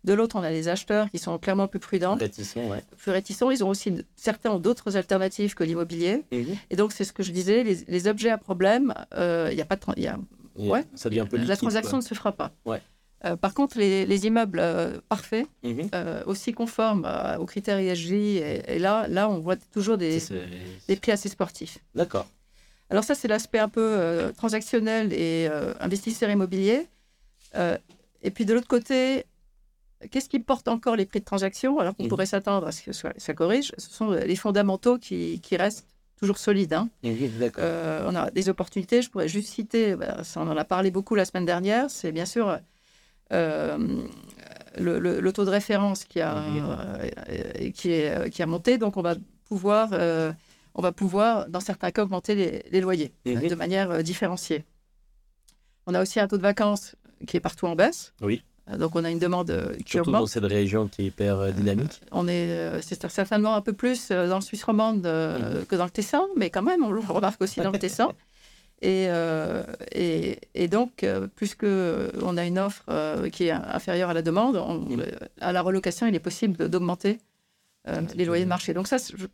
De 0.03 0.13
l'autre, 0.13 0.35
on 0.35 0.43
a 0.43 0.49
les 0.49 0.67
acheteurs 0.67 1.09
qui 1.11 1.19
sont 1.19 1.37
clairement 1.37 1.67
plus 1.67 1.79
prudents. 1.79 2.15
Réticents, 2.15 2.67
ouais. 2.69 2.83
Plus 2.97 3.11
réticents. 3.11 3.51
Ils 3.51 3.63
ont 3.63 3.69
aussi, 3.69 3.93
certains 4.15 4.51
ont 4.51 4.59
d'autres 4.59 4.97
alternatives 4.97 5.53
que 5.53 5.63
l'immobilier. 5.63 6.23
Mhm. 6.31 6.57
Et 6.69 6.75
donc, 6.75 6.91
c'est 6.91 7.03
ce 7.03 7.13
que 7.13 7.23
je 7.23 7.31
disais, 7.31 7.63
les, 7.63 8.07
objets 8.07 8.29
à 8.29 8.37
problème, 8.37 8.93
euh, 9.13 9.49
il 9.51 9.55
n'y 9.55 9.61
a 9.61 9.65
pas 9.65 9.75
de. 9.75 9.99
Y 9.99 10.07
a, 10.07 10.17
ouais, 10.57 10.85
ça 10.95 11.09
devient 11.09 11.21
un 11.21 11.25
peu 11.25 11.37
La 11.37 11.57
transaction 11.57 11.97
ne 11.97 12.01
se 12.01 12.13
fera 12.13 12.31
pas. 12.31 12.51
Ouais. 12.65 12.81
Euh, 13.23 13.35
par 13.35 13.53
contre, 13.53 13.77
les, 13.77 14.25
immeubles 14.25 14.59
euh, 14.59 14.97
parfaits, 15.07 15.45
mhm. 15.63 15.89
aussi 16.25 16.53
conformes 16.53 17.07
aux 17.39 17.45
critères 17.45 17.77
ESG, 17.77 18.11
et, 18.11 18.79
là, 18.79 19.07
là, 19.07 19.29
on 19.29 19.39
voit 19.39 19.57
toujours 19.57 19.97
des, 19.97 20.17
des 20.87 20.95
prix 20.95 21.11
assez 21.11 21.29
sportifs. 21.29 21.77
D'accord. 21.93 22.27
Alors 22.91 23.05
ça, 23.05 23.15
c'est 23.15 23.29
l'aspect 23.29 23.59
un 23.59 23.69
peu 23.69 23.81
euh, 23.81 24.33
transactionnel 24.33 25.13
et 25.13 25.47
euh, 25.49 25.73
investisseur 25.79 26.29
immobilier. 26.29 26.87
Euh, 27.55 27.77
et 28.21 28.31
puis 28.31 28.45
de 28.45 28.53
l'autre 28.53 28.67
côté, 28.67 29.25
qu'est-ce 30.09 30.29
qui 30.29 30.39
porte 30.39 30.67
encore 30.67 30.95
les 30.95 31.05
prix 31.05 31.19
de 31.19 31.25
transaction 31.25 31.79
alors 31.79 31.95
qu'on 31.95 32.05
mmh. 32.05 32.09
pourrait 32.09 32.25
s'attendre 32.25 32.67
à 32.67 32.71
ce 32.71 32.83
que 32.83 32.91
ça, 32.91 33.33
corrige 33.33 33.71
Ce 33.77 33.91
sont 33.91 34.11
les 34.11 34.35
fondamentaux 34.35 34.97
qui, 34.97 35.39
restent 35.51 35.87
toujours 36.17 36.37
solides. 36.37 36.73
Hein. 36.73 36.89
Mmh, 37.03 37.09
on 38.07 38.15
a 38.15 38.31
des 38.31 38.49
opportunités, 38.49 39.01
je 39.01 39.09
pourrais 39.09 39.27
juste 39.27 39.49
citer, 39.49 39.95
bah, 39.95 40.21
on 40.35 40.47
en 40.47 40.57
a 40.57 40.65
parlé 40.65 40.91
beaucoup 40.91 41.15
la 41.15 41.25
semaine 41.25 41.45
dernière, 41.45 41.89
c'est 41.89 42.11
bien 42.11 42.25
sûr 42.25 42.59
le, 43.31 45.29
taux 45.31 45.45
de 45.45 45.49
référence 45.49 46.03
qui 46.05 46.21
a, 46.21 46.41
mmh. 46.41 47.71
qui, 47.73 47.91
est, 47.91 48.29
qui 48.29 48.41
a 48.41 48.45
monté, 48.45 48.77
donc 48.77 48.97
on 48.97 49.01
va 49.01 49.15
pouvoir 49.45 49.91
on 50.73 50.81
va 50.81 50.91
pouvoir, 50.91 51.49
dans 51.49 51.59
certains 51.59 51.91
cas, 51.91 52.03
augmenter 52.03 52.63
les, 52.71 52.81
loyers 52.81 53.13
de 53.25 53.55
manière 53.55 53.91
euh, 53.91 54.01
différenciée. 54.01 54.63
On 55.85 55.93
a 55.93 56.01
aussi 56.01 56.19
un 56.19 56.27
taux 56.27 56.37
de 56.37 56.41
vacances 56.41 56.95
qui 57.27 57.37
est 57.37 57.41
partout 57.41 57.65
en 57.67 57.75
baisse. 57.75 58.13
Oui. 58.21 58.43
Euh, 58.69 58.77
donc 58.77 58.95
on 58.95 59.03
a 59.03 59.09
une 59.09 59.19
demande 59.19 59.49
euh, 59.51 59.75
qui 59.85 59.93
Surtout 59.93 60.11
dans 60.11 60.25
cette 60.25 60.45
région 60.45 60.87
qui 60.87 61.03
est 61.03 61.05
hyper 61.05 61.51
dynamique. 61.53 62.01
on 62.11 62.27
est, 62.27 62.81
c'est 62.81 63.07
certainement 63.09 63.55
un 63.55 63.61
peu 63.61 63.73
plus 63.73 64.09
dans 64.09 64.35
le 64.35 64.41
Suisse 64.41 64.63
romande 64.63 65.05
mhm. 65.05 65.65
que 65.65 65.75
dans 65.75 65.85
le 65.85 65.91
Tessin, 65.91 66.27
mais 66.37 66.49
quand 66.49 66.61
même, 66.61 66.83
on 66.83 66.91
le 66.91 66.99
remarque 66.99 67.41
aussi 67.41 67.59
dans 67.61 67.71
le 67.71 67.79
Tessin. 67.79 68.11
Et, 68.83 69.07
et, 70.55 70.67
donc, 70.67 71.05
puisque 71.35 71.67
on 71.67 72.35
a 72.35 72.45
une 72.45 72.57
offre 72.57 72.83
qui 73.29 73.43
est 73.43 73.51
inférieure 73.51 74.09
à 74.09 74.15
la 74.15 74.23
demande, 74.23 74.55
mhm. 74.55 75.05
à 75.39 75.51
la 75.51 75.61
relocation, 75.61 76.07
il 76.07 76.15
est 76.15 76.19
possible 76.19 76.67
d'augmenter 76.67 77.19
les 78.15 78.25
loyers 78.25 78.45
de 78.45 78.49
marché. 78.49 78.73
Donc 78.73 78.87
ça, 78.87 78.97
je, 78.97 79.27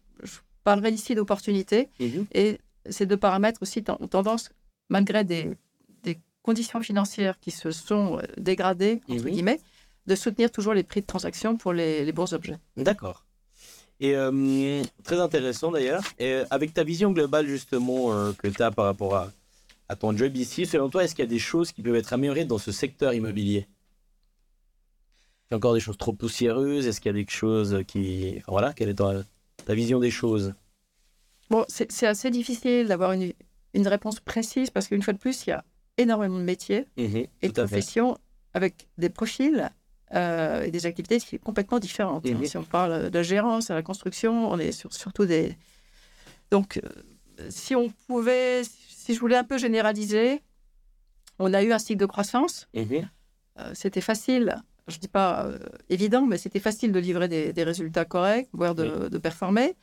parlerai 0.65 0.89
ici 0.89 1.15
d'opportunités. 1.15 1.87
Mhm. 2.01 2.25
Et 2.33 2.59
ces 2.89 3.05
deux 3.05 3.15
paramètres 3.15 3.61
aussi 3.61 3.81
ont 3.87 4.07
tendance, 4.07 4.49
malgré 4.89 5.23
des, 5.23 5.55
conditions 6.47 6.81
financières 6.81 7.37
qui 7.39 7.51
se 7.51 7.71
sont 7.71 8.17
euh, 8.17 8.21
dégradées, 8.37 9.01
entre 9.09 9.25
mhm. 9.25 9.31
guillemets, 9.31 9.61
de 10.07 10.15
soutenir 10.15 10.49
toujours 10.49 10.73
les 10.73 10.83
prix 10.83 11.01
de 11.01 11.05
transaction 11.05 11.57
pour 11.57 11.73
les, 11.73 12.05
les 12.05 12.13
bons 12.13 12.31
objets. 12.33 12.57
D'accord. 12.77 13.25
Et 13.99 14.15
euh, 14.15 14.83
très 15.03 15.19
intéressant 15.19 15.71
d'ailleurs. 15.71 16.03
Et 16.19 16.31
euh, 16.33 16.45
avec 16.49 16.73
ta 16.73 16.83
vision 16.83 17.11
globale 17.11 17.47
justement 17.47 18.13
euh, 18.13 18.31
que 18.31 18.47
tu 18.47 18.61
as 18.61 18.71
par 18.71 18.85
rapport 18.85 19.15
à, 19.15 19.31
à, 19.89 19.95
ton 19.95 20.15
job 20.15 20.35
ici, 20.37 20.65
selon 20.65 20.89
toi, 20.89 21.03
est-ce 21.03 21.15
qu'il 21.15 21.25
y 21.25 21.27
a 21.27 21.29
des 21.29 21.39
choses 21.39 21.71
qui 21.71 21.81
peuvent 21.81 21.95
être 21.95 22.13
améliorées 22.13 22.45
dans 22.45 22.59
ce 22.59 22.71
secteur 22.71 23.13
immobilier? 23.13 23.67
Il 25.49 25.51
y 25.51 25.53
a 25.55 25.57
encore 25.57 25.73
des 25.73 25.79
choses 25.79 25.97
trop 25.97 26.13
poussiéreuses? 26.13 26.85
Est-ce 26.87 27.01
qu'il 27.01 27.09
y 27.09 27.15
a 27.15 27.21
des 27.23 27.27
choses 27.27 27.83
qui... 27.87 28.35
Enfin, 28.37 28.51
voilà, 28.51 28.73
quelle 28.73 28.89
est 28.89 28.95
ta, 28.95 29.23
ta 29.65 29.73
vision 29.73 29.99
des 29.99 30.11
choses? 30.11 30.53
Bon, 31.49 31.65
c'est 31.69 32.05
assez 32.05 32.29
difficile 32.29 32.87
d'avoir 32.87 33.13
une, 33.13 33.33
une, 33.73 33.87
réponse 33.87 34.19
précise 34.19 34.69
parce 34.69 34.87
qu'une 34.89 35.01
fois 35.01 35.13
de 35.13 35.17
plus, 35.17 35.45
il 35.45 35.51
y 35.51 35.53
a 35.53 35.63
énormément 35.97 36.37
de 36.37 36.43
métiers 36.43 36.85
mmh, 36.97 37.17
et 37.41 37.47
de 37.47 37.53
professions 37.53 38.17
avec 38.53 38.87
des 38.97 39.09
profils 39.09 39.71
euh, 40.15 40.63
et 40.63 40.71
des 40.71 40.85
activités 40.85 41.19
qui 41.19 41.27
sont 41.27 41.37
complètement 41.37 41.79
différentes. 41.79 42.25
Mmh. 42.25 42.45
Si 42.45 42.57
on 42.57 42.63
parle 42.63 43.09
de 43.09 43.17
la 43.17 43.23
gérance, 43.23 43.69
à 43.69 43.75
la 43.75 43.83
construction, 43.83 44.49
on 44.49 44.57
est 44.57 44.71
sur, 44.71 44.93
surtout 44.93 45.25
des. 45.25 45.57
Donc, 46.49 46.77
euh, 46.77 47.45
si 47.49 47.75
on 47.75 47.89
pouvait, 48.07 48.61
si 48.63 49.13
je 49.13 49.19
voulais 49.19 49.35
un 49.35 49.43
peu 49.43 49.57
généraliser, 49.57 50.41
on 51.39 51.53
a 51.53 51.61
eu 51.61 51.73
un 51.73 51.79
cycle 51.79 51.99
de 51.99 52.05
croissance. 52.05 52.67
Mmh. 52.73 53.01
Euh, 53.59 53.71
c'était 53.73 54.01
facile, 54.01 54.55
je 54.87 54.95
ne 54.95 55.01
dis 55.01 55.07
pas 55.07 55.49
évident, 55.89 56.25
mais 56.25 56.37
c'était 56.37 56.59
facile 56.59 56.91
de 56.91 56.99
livrer 56.99 57.27
des, 57.27 57.51
des, 57.51 57.63
résultats 57.63 58.05
corrects, 58.05 58.47
voire 58.53 58.75
de, 58.75 59.17
performer. 59.17 59.75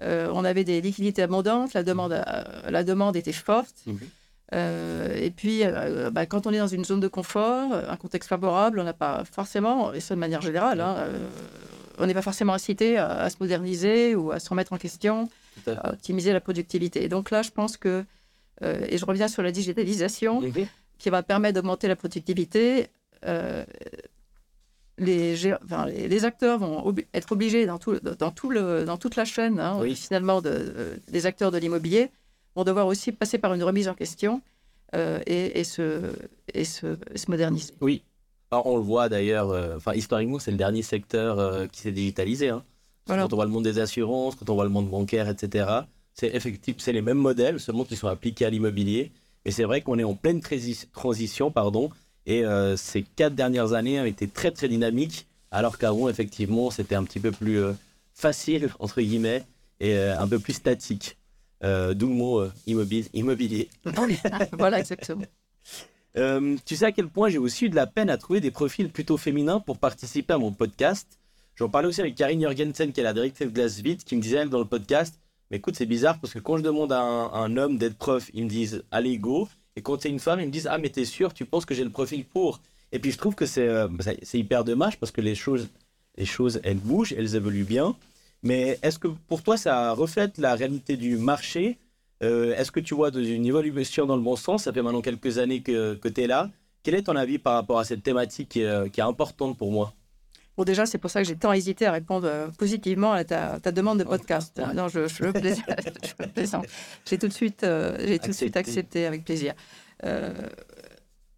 On 0.00 0.44
avait 0.44 0.64
des 0.64 0.80
liquidités 0.80 1.22
abondantes, 1.22 1.72
la 1.74 1.84
demande, 1.84 2.12
la 2.68 2.84
demande 2.84 3.14
était 3.14 3.32
forte. 3.32 3.84
Euh, 4.52 5.14
et 5.16 5.30
puis, 5.30 5.62
euh, 5.64 6.10
bah, 6.10 6.26
quand 6.26 6.46
on 6.46 6.52
est 6.52 6.58
dans 6.58 6.66
une 6.66 6.84
zone 6.84 7.00
de 7.00 7.08
confort, 7.08 7.72
euh, 7.72 7.88
un 7.88 7.96
contexte 7.96 8.28
favorable, 8.28 8.78
on 8.78 8.84
n'a 8.84 8.92
pas 8.92 9.24
forcément, 9.24 9.92
et 9.94 10.00
ça 10.00 10.14
de 10.14 10.20
manière 10.20 10.42
générale, 10.42 10.80
hein, 10.80 10.96
euh, 10.98 11.28
on 11.98 12.06
n'est 12.06 12.14
pas 12.14 12.22
forcément 12.22 12.52
incité 12.52 12.98
à, 12.98 13.08
à, 13.20 13.30
se 13.30 13.36
moderniser 13.40 14.14
ou 14.14 14.30
à 14.32 14.38
se 14.38 14.48
remettre 14.50 14.72
en 14.72 14.78
question, 14.78 15.28
à, 15.66 15.70
à 15.88 15.92
optimiser 15.94 16.32
la 16.32 16.40
productivité. 16.40 17.02
Et 17.04 17.08
donc 17.08 17.30
là, 17.30 17.42
je 17.42 17.50
pense 17.50 17.76
que, 17.76 18.04
et 18.62 18.98
je 18.98 19.04
reviens 19.04 19.28
sur 19.28 19.42
la 19.42 19.50
digitalisation, 19.50 20.40
Mmh. 20.40 20.52
qui 20.98 21.10
va 21.10 21.22
permettre 21.22 21.54
d'augmenter 21.56 21.88
la 21.88 21.96
productivité. 21.96 22.88
les, 24.98 25.34
gé- 25.34 25.56
enfin, 25.64 25.86
les, 25.86 26.06
les 26.08 26.24
acteurs 26.24 26.58
vont 26.58 26.94
être 27.12 27.32
obligés 27.32 27.66
dans, 27.66 27.78
tout, 27.78 27.98
dans, 28.00 28.30
tout 28.30 28.50
le, 28.50 28.84
dans 28.84 28.96
toute 28.96 29.16
la 29.16 29.24
chaîne, 29.24 29.58
hein, 29.58 29.78
Oui. 29.80 29.96
finalement, 29.96 30.40
de, 30.40 31.00
des 31.10 31.26
acteurs 31.26 31.50
de 31.50 31.58
l'immobilier, 31.58 32.10
vont 32.56 32.64
devoir 32.64 32.86
aussi 32.86 33.12
passer 33.12 33.38
par 33.38 33.54
une 33.54 33.62
remise 33.62 33.88
en 33.88 33.94
question 33.94 34.40
euh, 34.94 35.20
et, 35.26 35.60
et, 35.60 35.64
se, 35.64 36.12
et, 36.52 36.64
se, 36.64 36.96
et 37.12 37.18
se 37.18 37.30
moderniser. 37.30 37.72
Oui. 37.80 38.02
Alors, 38.50 38.66
on 38.66 38.76
le 38.76 38.82
voit 38.82 39.08
d'ailleurs, 39.08 39.50
euh, 39.50 39.78
historiquement, 39.94 40.38
c'est 40.38 40.52
le 40.52 40.56
dernier 40.56 40.82
secteur 40.82 41.38
euh, 41.38 41.66
qui 41.66 41.80
s'est 41.80 41.92
digitalisé. 41.92 42.50
hein. 42.50 42.62
Voilà. 43.06 43.22
Quand 43.24 43.32
on 43.32 43.36
voit 43.36 43.44
le 43.46 43.50
monde 43.50 43.64
des 43.64 43.78
assurances, 43.80 44.36
quand 44.36 44.48
on 44.48 44.54
voit 44.54 44.64
le 44.64 44.70
monde 44.70 44.88
bancaire, 44.88 45.28
etc., 45.28 45.66
c'est 46.12 46.28
effectivement 46.34 46.78
c'est 46.80 46.92
les 46.92 47.02
mêmes 47.02 47.18
modèles, 47.18 47.58
seulement 47.58 47.84
qui 47.84 47.96
sont 47.96 48.06
appliqués 48.08 48.44
à 48.46 48.50
l'immobilier. 48.50 49.10
Mais 49.44 49.50
c'est 49.50 49.64
vrai 49.64 49.80
qu'on 49.80 49.98
est 49.98 50.04
en 50.04 50.14
pleine 50.14 50.38
transi- 50.38 50.88
transition, 50.92 51.50
pardon, 51.50 51.90
et 52.24 52.44
ces 52.76 53.02
quatre 53.02 53.34
dernières 53.34 53.74
années 53.74 54.00
ont 54.00 54.06
été 54.06 54.26
très 54.28 54.50
très 54.50 54.68
dynamiques, 54.68 55.26
alors 55.50 55.76
qu'avant, 55.76 56.08
effectivement, 56.08 56.70
c'était 56.70 56.94
un 56.94 57.04
petit 57.04 57.20
peu 57.20 57.30
plus 57.30 57.60
facile, 58.14 58.70
entre 58.78 59.02
guillemets, 59.02 59.44
et 59.80 59.98
un 59.98 60.26
peu 60.26 60.38
plus 60.38 60.54
statique. 60.54 61.18
D'où 61.64 62.08
le 62.08 62.14
mot 62.14 62.44
immobile, 62.66 63.06
immobilier. 63.14 63.68
voilà, 64.52 64.78
exactement. 64.80 65.24
Euh, 66.16 66.56
tu 66.64 66.76
sais 66.76 66.86
à 66.86 66.92
quel 66.92 67.08
point 67.08 67.28
j'ai 67.28 67.38
aussi 67.38 67.66
eu 67.66 67.68
de 67.68 67.74
la 67.74 67.86
peine 67.86 68.08
à 68.08 68.16
trouver 68.16 68.40
des 68.40 68.50
profils 68.50 68.88
plutôt 68.88 69.16
féminins 69.16 69.60
pour 69.60 69.78
participer 69.78 70.34
à 70.34 70.38
mon 70.38 70.52
podcast. 70.52 71.18
J'en 71.56 71.68
parlais 71.68 71.88
aussi 71.88 72.00
avec 72.00 72.14
Karine 72.14 72.42
Jorgensen, 72.42 72.92
qui 72.92 73.00
est 73.00 73.04
la 73.04 73.12
directrice 73.12 73.48
de 73.48 73.52
Glassvit, 73.52 73.96
qui 73.96 74.16
me 74.16 74.20
disait 74.22 74.38
elle, 74.38 74.48
dans 74.48 74.58
le 74.58 74.64
podcast 74.64 75.18
Mais 75.50 75.56
écoute, 75.56 75.76
c'est 75.76 75.86
bizarre 75.86 76.18
parce 76.20 76.32
que 76.32 76.38
quand 76.38 76.56
je 76.56 76.62
demande 76.62 76.92
à 76.92 77.00
un, 77.00 77.26
à 77.26 77.38
un 77.38 77.56
homme 77.56 77.78
d'être 77.78 77.96
prof, 77.96 78.30
ils 78.32 78.44
me 78.44 78.48
disent 78.48 78.84
Allez, 78.90 79.18
go. 79.18 79.48
Et 79.76 79.82
quand 79.82 80.00
c'est 80.00 80.08
une 80.08 80.20
femme, 80.20 80.40
ils 80.40 80.46
me 80.46 80.52
disent 80.52 80.68
Ah, 80.70 80.78
mais 80.78 80.88
t'es 80.88 81.04
sûr, 81.04 81.34
tu 81.34 81.44
penses 81.44 81.64
que 81.64 81.74
j'ai 81.74 81.84
le 81.84 81.90
profil 81.90 82.24
pour? 82.24 82.60
Et 82.92 83.00
puis 83.00 83.10
je 83.10 83.18
trouve 83.18 83.34
que 83.34 83.46
c'est 83.46 83.66
euh, 83.66 83.88
c'est 84.22 84.38
hyper 84.38 84.62
dommage 84.62 84.98
parce 84.98 85.10
que 85.10 85.20
les 85.20 85.34
choses, 85.34 85.68
les 86.16 86.26
choses, 86.26 86.60
elles 86.62 86.78
bougent, 86.78 87.12
elles 87.12 87.34
évoluent 87.34 87.64
bien. 87.64 87.96
Mais 88.44 88.78
est-ce 88.82 88.98
que 88.98 89.08
pour 89.08 89.42
toi, 89.42 89.56
ça 89.56 89.92
reflète 89.92 90.38
la 90.38 90.54
réalité 90.54 90.96
du 90.96 91.16
marché? 91.16 91.78
Euh, 92.22 92.54
Est-ce 92.56 92.70
que 92.70 92.80
tu 92.80 92.94
vois 92.94 93.10
une 93.10 93.44
évolution 93.46 94.06
dans 94.06 94.16
le 94.16 94.22
bon 94.22 94.36
sens? 94.36 94.64
Ça 94.64 94.72
fait 94.72 94.82
maintenant 94.82 95.00
quelques 95.02 95.38
années 95.38 95.62
que, 95.62 95.94
que 95.94 96.08
tu 96.08 96.22
es 96.22 96.26
là. 96.26 96.50
Quel 96.82 96.94
est 96.94 97.02
ton 97.02 97.16
avis 97.16 97.38
par 97.38 97.54
rapport 97.54 97.78
à 97.78 97.84
cette 97.84 98.02
thématique 98.02 98.50
qui 98.50 98.60
est, 98.60 98.66
euh, 98.66 98.88
qui 98.88 99.00
est 99.00 99.04
importante 99.04 99.56
pour 99.58 99.72
moi? 99.72 99.94
Bon, 100.56 100.62
déjà, 100.64 100.86
c'est 100.86 100.98
pour 100.98 101.10
ça 101.10 101.20
que 101.22 101.26
j'ai 101.26 101.34
tant 101.36 101.52
hésité 101.52 101.86
à 101.86 101.92
répondre 101.92 102.28
euh, 102.28 102.48
positivement 102.58 103.12
à 103.12 103.24
ta, 103.24 103.58
ta 103.58 103.72
demande 103.72 103.98
de 103.98 104.04
podcast. 104.04 104.60
Non, 104.74 104.86
je, 104.88 105.08
je, 105.08 105.24
plais- 105.30 105.56
je 106.20 106.24
plaisante. 106.26 106.66
J'ai 107.06 107.18
tout 107.18 107.26
de 107.28 107.32
suite, 107.32 107.64
euh, 107.64 107.96
j'ai 108.06 108.18
tout 108.20 108.28
de 108.28 108.32
suite 108.32 108.56
Accepté. 108.56 109.06
avec 109.06 109.24
plaisir. 109.24 109.54
Euh, 110.04 110.32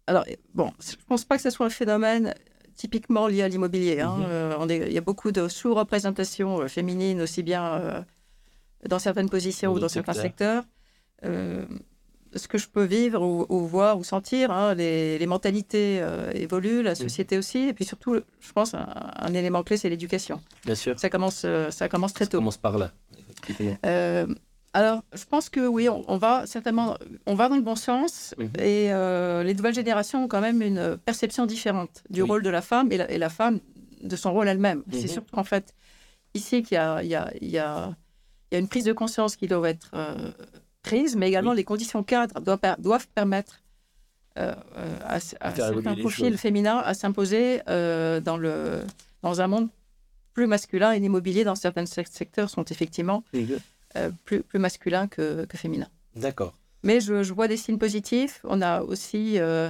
alors, 0.05 0.23
bon, 0.53 0.71
je 0.79 0.95
pense 1.07 1.25
pas 1.25 1.37
que 1.37 1.41
ce 1.43 1.49
soit 1.49 1.65
un 1.65 1.69
phénomène 1.71 2.33
typiquement 2.77 3.27
lié 3.27 3.41
à 3.41 3.47
l'immobilier. 3.49 3.99
hein. 3.99 4.15
Mhm. 4.19 4.25
Euh, 4.29 4.85
il 4.87 4.93
y 4.93 4.97
a 4.97 5.01
beaucoup 5.01 5.31
de 5.33 5.47
sous-représentation 5.49 6.61
euh, 6.61 6.67
féminine, 6.69 7.21
aussi 7.21 7.43
bien 7.43 7.63
euh, 7.73 8.01
dans 8.87 8.99
certaines 8.99 9.29
positions 9.29 9.73
ou 9.73 9.79
dans 9.79 9.89
certains 9.89 10.13
secteurs. 10.21 10.63
Euh, 11.25 11.65
ce 12.35 12.47
que 12.47 12.57
je 12.57 12.67
peux 12.67 12.83
vivre 12.83 13.21
ou, 13.23 13.45
ou 13.49 13.65
voir 13.65 13.97
ou 13.97 14.03
sentir, 14.03 14.51
hein, 14.51 14.75
les, 14.75 15.17
les 15.17 15.25
mentalités 15.25 15.99
euh, 16.01 16.29
évoluent, 16.35 16.83
la 16.83 16.93
société 16.93 17.37
aussi, 17.37 17.69
et 17.69 17.73
puis 17.73 17.85
surtout, 17.85 18.19
je 18.39 18.51
pense, 18.51 18.73
un, 18.75 18.87
un 19.15 19.33
élément 19.33 19.63
clé, 19.63 19.77
c'est 19.77 19.89
l'éducation. 19.89 20.39
Bien 20.65 20.75
sûr. 20.75 20.99
Ça 20.99 21.09
commence, 21.09 21.45
ça 21.71 21.89
commence 21.89 22.13
très 22.13 22.25
Ça 22.25 22.31
tôt. 22.31 22.37
commence 22.39 22.57
par 22.57 22.77
là. 22.77 22.91
Euh, 23.85 24.27
alors, 24.77 24.99
je 25.13 25.25
pense 25.25 25.49
que 25.49 25.65
oui, 25.75 25.89
on, 25.89 26.03
on 26.07 26.17
va 26.17 26.45
certainement, 26.45 26.97
on 27.25 27.35
va 27.35 27.49
dans 27.49 27.55
le 27.55 27.61
bon 27.61 27.75
sens, 27.75 28.35
et 28.59 28.93
euh, 28.93 29.43
les 29.43 29.53
nouvelles 29.55 29.73
générations 29.73 30.23
ont 30.25 30.27
quand 30.27 30.41
même 30.41 30.61
une 30.61 30.97
perception 31.09 31.45
différente 31.45 32.03
du 32.09 32.21
Oui. 32.21 32.27
rôle 32.29 32.43
de 32.43 32.49
la 32.49 32.61
femme 32.61 32.91
et 32.91 32.97
la, 32.97 33.09
et 33.09 33.17
la 33.17 33.29
femme 33.29 33.59
de 34.03 34.15
son 34.15 34.31
rôle 34.33 34.47
elle-même. 34.47 34.83
Mhm. 34.87 34.99
C'est 34.99 35.07
surtout 35.07 35.35
en 35.37 35.43
fait 35.43 35.73
ici 36.33 36.61
qu'il 36.63 36.75
y 36.75 36.77
a, 36.77 37.01
il 37.01 37.09
y, 37.09 37.15
a, 37.15 37.31
il 37.41 37.49
y, 37.49 37.57
a, 37.57 37.95
il 38.51 38.53
y 38.53 38.57
a 38.57 38.59
une 38.59 38.67
prise 38.67 38.83
de 38.85 38.93
conscience 38.93 39.35
qui 39.35 39.47
doit 39.47 39.67
être 39.69 39.89
euh, 39.95 40.31
prise, 40.83 41.15
mais 41.15 41.27
également 41.29 41.51
Oui. 41.51 41.57
les 41.57 41.63
conditions 41.63 42.03
cadres 42.03 42.39
doivent, 42.41 42.59
per- 42.59 42.75
doivent 42.77 43.07
permettre 43.15 43.61
euh, 44.37 44.53
à, 45.03 45.19
certains 45.19 45.95
profils 45.95 46.37
féminins 46.37 46.77
à 46.77 46.93
s'imposer 46.93 47.61
dans, 47.65 48.37
le, 48.37 48.83
dans 49.23 49.41
un 49.41 49.47
monde 49.47 49.69
plus 50.35 50.45
masculin 50.45 50.91
et 50.91 50.99
l'immobilier 50.99 51.43
dans 51.43 51.55
certains 51.55 51.85
sec- 51.85 52.07
secteurs 52.11 52.49
sont 52.51 52.63
effectivement 52.65 53.23
euh, 53.97 54.11
plus, 54.25 54.43
plus 54.43 54.59
masculins 54.59 55.07
que, 55.07 55.45
que 55.45 55.57
féminins. 55.57 55.89
D'accord. 56.15 56.53
Mais 56.83 56.99
je, 57.01 57.23
je 57.23 57.33
vois 57.33 57.47
des 57.47 57.57
signes 57.57 57.77
positifs. 57.77 58.41
On 58.43 58.61
a 58.61 58.81
aussi 58.81 59.39
euh, 59.39 59.69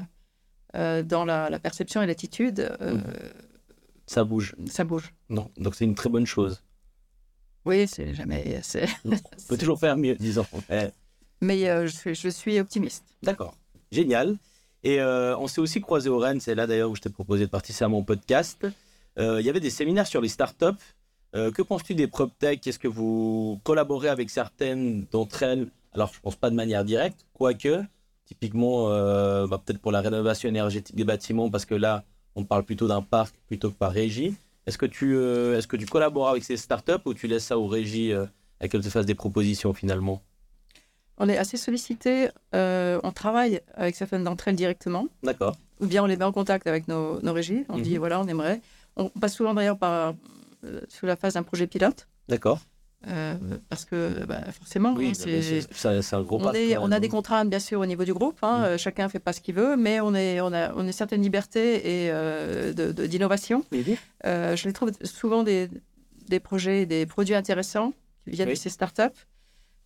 euh, 0.76 1.04
dans 1.04 1.26
la, 1.26 1.50
la 1.50 1.60
perception 1.60 2.02
et 2.02 2.08
l'attitude. 2.08 2.70
Ça 4.06 4.24
bouge. 4.24 4.56
ça 4.68 4.84
bouge. 4.84 5.14
Non. 5.30 5.50
Donc 5.58 5.76
c'est 5.76 5.86
une 5.86 5.96
très 5.96 6.10
bonne 6.10 6.26
chose. 6.26 6.62
Oui, 7.66 7.88
c'est 7.88 8.14
jamais. 8.14 8.62
On 9.04 9.12
peut 9.50 9.58
toujours 9.58 9.80
faire 9.80 9.98
mieux, 9.98 10.16
disons. 10.16 10.46
Mais 11.42 11.88
je, 11.88 12.14
je 12.14 12.30
suis 12.30 12.60
optimiste. 12.60 13.04
D'accord. 13.24 13.58
Génial. 13.92 14.38
Et 14.84 15.02
on 15.02 15.48
s'est 15.48 15.60
aussi 15.60 15.82
croisé 15.82 16.08
au 16.10 16.18
Rennes, 16.18 16.40
c'est 16.40 16.56
là 16.56 16.68
d'ailleurs 16.68 16.90
où 16.90 16.96
je 16.96 17.02
t'ai 17.02 17.10
proposé 17.10 17.46
de 17.46 17.50
participer 17.50 17.86
à 17.86 17.90
mon 17.90 18.04
podcast. 18.04 18.66
Il 19.18 19.42
y 19.42 19.50
avait 19.50 19.60
des 19.60 19.70
séminaires 19.70 20.08
sur 20.08 20.22
les 20.22 20.30
startups. 20.30 20.66
Euh, 21.36 21.52
que 21.52 21.62
penses-tu 21.62 21.94
des 21.96 22.08
PropTech 22.08 22.66
Est-ce 22.66 22.80
que 22.80 22.88
vous 22.88 23.60
collaborez 23.64 24.10
avec 24.10 24.30
certaines 24.30 25.06
d'entre 25.12 25.44
elles? 25.44 25.68
Alors, 25.94 26.12
je 26.14 26.20
pense 26.20 26.36
pas 26.36 26.50
de 26.50 26.56
manière 26.56 26.86
directe, 26.86 27.26
quoique, 27.34 27.82
typiquement, 28.26 28.90
euh, 28.92 29.48
bah, 29.48 29.62
peut-être 29.64 29.80
pour 29.80 29.92
la 29.92 30.02
rénovation 30.02 30.48
énergétique 30.50 30.96
des 30.96 31.04
bâtiments, 31.04 31.50
parce 31.50 31.66
que 31.66 31.76
là, 31.76 32.04
on 32.36 32.44
parle 32.46 32.64
plutôt 32.64 32.88
d'un 32.88 33.02
parc 33.02 33.36
plutôt 33.48 33.70
que 33.72 33.76
par 33.76 33.92
régie. 33.92 34.36
Est-ce 34.68 34.78
que, 34.78 34.86
tu, 34.86 35.16
euh, 35.16 35.58
est-ce 35.58 35.68
que 35.68 35.78
tu 35.78 35.86
collabores 35.86 36.30
avec 36.30 36.44
ces 36.44 36.58
startups 36.58 36.94
ou 37.06 37.14
tu 37.14 37.28
laisses 37.28 37.46
ça 37.46 37.58
aux 37.58 37.68
régies 37.68 38.14
à 38.60 38.68
qu'elles 38.68 38.82
te 38.82 38.90
fassent 38.90 39.06
des 39.06 39.16
propositions 39.16 39.74
finalement? 39.74 40.22
On 41.18 41.28
est 41.30 41.38
assez 41.38 41.58
sollicité. 41.58 42.30
on 42.54 43.12
travaille 43.14 43.62
avec 43.74 43.96
certaines 43.96 44.24
d'entre 44.24 44.48
elles 44.50 44.56
directement. 44.56 45.08
D'accord. 45.24 45.56
Ou 45.80 45.88
bien 45.88 46.04
on 46.04 46.06
les 46.06 46.18
met 46.18 46.26
en 46.26 46.32
contact 46.32 46.68
avec 46.68 46.88
nos, 46.88 47.22
nos 47.22 47.34
régies. 47.34 47.64
On 47.70 47.78
Mhm. 47.78 47.84
dit 47.84 47.98
voilà, 47.98 48.20
on 48.20 48.28
aimerait. 48.28 48.62
On 48.98 49.10
passe 49.10 49.36
souvent 49.36 49.54
d'ailleurs 49.54 49.78
par 49.78 50.14
sous 50.90 51.06
la 51.06 51.16
phase 51.16 51.34
d'un 51.36 51.44
projet 51.44 51.68
pilote. 51.68 52.08
D'accord. 52.28 52.60
euh, 53.08 53.36
parce 53.70 53.86
que 53.86 54.26
bah, 54.26 54.42
forcément, 54.52 54.94
Oui, 54.96 55.10
hein, 55.10 55.24
mais 55.28 55.42
c'est- 55.42 56.14
un 56.16 56.22
gros 56.24 56.42
on, 56.42 56.52
est- 56.54 56.78
on 56.78 56.92
a 56.92 57.00
des 57.00 57.08
hein. 57.08 57.12
contraintes, 57.12 57.48
bien 57.50 57.60
sûr, 57.60 57.80
au 57.80 57.86
niveau 57.86 58.04
du 58.04 58.14
groupe. 58.14 58.40
hein, 58.42 58.58
Mm. 58.60 58.64
euh, 58.64 58.78
chacun 58.80 59.04
ne 59.06 59.10
fait 59.10 59.20
pas 59.20 59.34
ce 59.34 59.40
qu'il 59.42 59.54
veut, 59.54 59.78
mais 59.78 60.00
on, 60.02 60.16
est, 60.16 60.42
on, 60.42 60.48
a, 60.52 60.74
on 60.74 60.80
a 60.80 60.84
une 60.84 60.92
certaine 60.92 61.22
liberté 61.22 62.06
et, 62.06 62.12
euh, 62.12 62.74
de- 62.74 62.92
de- 62.92 63.06
d'innovation. 63.06 63.64
Euh, 64.26 64.56
je 64.56 64.68
les 64.68 64.74
trouve 64.74 64.92
souvent 65.04 65.44
des, 65.44 65.70
des 66.28 66.40
projets, 66.40 66.86
des 66.88 67.06
produits 67.06 67.36
intéressants 67.36 67.94
qui 68.26 68.32
viennent 68.32 68.48
Oui. 68.50 68.56
de 68.56 68.60
ces 68.60 68.70
startups. 68.72 69.04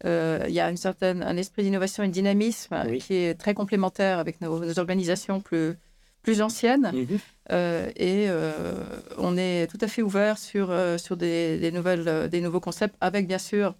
Euh, 0.05 0.45
Il 0.47 0.53
y 0.53 0.59
a 0.61 0.69
une 0.71 0.77
certaine, 0.77 1.21
un 1.21 1.37
esprit 1.37 1.63
d'innovation 1.63 2.03
et 2.03 2.07
de 2.07 2.13
dynamisme 2.13 2.81
Oui. 2.87 2.99
qui 2.99 3.13
est 3.15 3.35
très 3.35 3.53
complémentaire 3.53 4.17
avec 4.19 4.39
nos, 4.41 4.63
nos 4.65 4.79
organisations 4.79 5.41
plus, 5.41 5.73
plus 6.21 6.41
anciennes. 6.41 6.91
Mhm. 6.93 7.19
Euh, 7.51 7.89
et 7.95 8.25
euh, 8.29 8.51
on 9.17 9.37
est 9.37 9.67
tout 9.67 9.77
à 9.81 9.87
fait 9.87 10.01
ouvert 10.01 10.37
sur, 10.37 10.69
euh, 10.71 10.97
sur 10.97 11.17
des, 11.17 11.57
des 11.57 11.71
nouvelles, 11.71 12.29
des 12.29 12.41
nouveaux 12.41 12.59
concepts, 12.59 12.95
avec 13.01 13.27
bien 13.27 13.37
sûr 13.39 13.75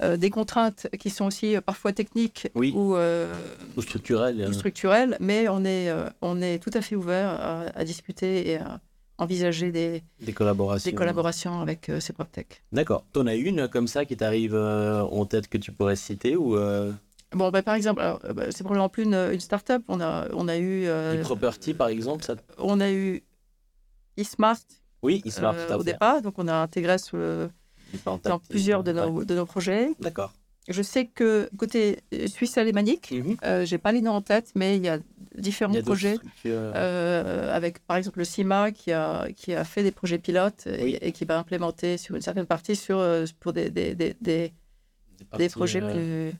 euh, 0.00 0.16
des 0.16 0.30
contraintes 0.30 0.86
qui 0.98 1.10
sont 1.10 1.26
aussi 1.26 1.56
parfois 1.64 1.92
techniques 1.92 2.48
Oui. 2.54 2.72
ou, 2.74 2.94
Ou 2.96 3.82
structurel. 3.82 4.36
ou 4.38 4.42
euh, 4.42 4.52
structurelles, 4.52 5.16
mais 5.20 5.48
on 5.48 5.64
est, 5.64 5.90
on 6.20 6.40
est 6.40 6.58
tout 6.62 6.70
à 6.74 6.80
fait 6.80 6.94
ouvert 6.96 7.28
à, 7.30 7.60
à 7.74 7.84
discuter 7.84 8.50
et 8.50 8.56
à 8.58 8.80
envisager 9.18 9.70
des, 9.70 10.02
Des 10.20 10.32
collaborations. 10.32 10.90
des 10.90 10.96
collaborations 10.96 11.60
avec 11.60 11.90
ces 12.00 12.12
PropTech. 12.12 12.62
D'accord. 12.72 13.04
T'en 13.12 13.26
as 13.26 13.34
une 13.36 13.68
comme 13.68 13.86
ça 13.86 14.04
qui 14.04 14.16
t'arrive 14.16 14.54
en 14.56 15.24
tête 15.26 15.48
que 15.48 15.58
tu 15.58 15.72
pourrais 15.72 15.96
citer 15.96 16.36
ou 16.36 16.56
Bon, 17.34 17.50
bah, 17.50 17.62
par 17.62 17.74
exemple, 17.74 18.00
euh, 18.02 18.32
bah, 18.32 18.44
c'est 18.50 18.62
probablement 18.62 18.88
plus 18.88 19.04
une, 19.04 19.14
une 19.32 19.40
start-up. 19.40 19.82
On 19.88 20.00
a, 20.00 20.28
on 20.32 20.48
a 20.48 20.56
eu, 20.58 20.84
euh, 20.86 21.20
property 21.22 21.74
par 21.74 21.88
exemple 21.88 22.24
ça... 22.24 22.34
on 22.58 22.78
a 22.80 22.90
eu 22.90 23.22
eSmart 24.16 24.58
Oui, 25.02 25.22
Ismart, 25.24 25.54
euh, 25.56 25.76
au 25.78 25.82
départ, 25.82 26.22
donc 26.22 26.34
on 26.38 26.48
a 26.48 26.54
intégré 26.54 26.98
sous 26.98 27.16
le- 27.16 27.50
Dans 28.24 28.38
plusieurs 28.38 28.82
de 28.84 28.92
Ouais. 28.92 29.10
nos, 29.10 29.24
de 29.24 29.34
nos 29.34 29.46
projets. 29.46 29.90
D'accord. 30.00 30.32
Je 30.68 30.80
sais 30.80 31.06
que 31.06 31.50
côté 31.58 31.98
euh, 32.14 32.26
suisse 32.28 32.56
alémanique, 32.56 33.10
Mhm. 33.10 33.36
euh, 33.44 33.64
j'ai 33.64 33.78
pas 33.78 33.90
les 33.92 34.00
noms 34.00 34.12
en 34.12 34.22
tête, 34.22 34.52
mais 34.54 34.76
il 34.76 34.84
y 34.84 34.88
a 34.88 34.98
différents 35.36 35.72
Il 35.72 35.76
y 35.76 35.78
a 35.78 35.82
d'autres 35.82 35.90
projets. 35.98 36.18
euh, 36.46 37.52
avec 37.54 37.80
par 37.80 37.96
exemple 37.96 38.18
le 38.20 38.24
CIMA 38.24 38.70
qui 38.70 38.92
a, 38.92 39.26
qui 39.34 39.54
a 39.54 39.64
fait 39.64 39.82
des 39.82 39.90
projets 39.90 40.18
pilotes 40.18 40.66
et, 40.66 40.82
Oui. 40.84 40.98
et 41.00 41.12
qui 41.12 41.24
va 41.24 41.38
implémenter 41.38 41.98
sur 41.98 42.14
une 42.14 42.22
certaine 42.22 42.46
partie 42.46 42.76
sur, 42.76 43.04
pour 43.40 43.52
des, 43.52 43.70
des, 43.70 43.94
des, 43.94 44.14
des- 44.20 44.52
projets 45.50 45.80
plus, 45.80 46.32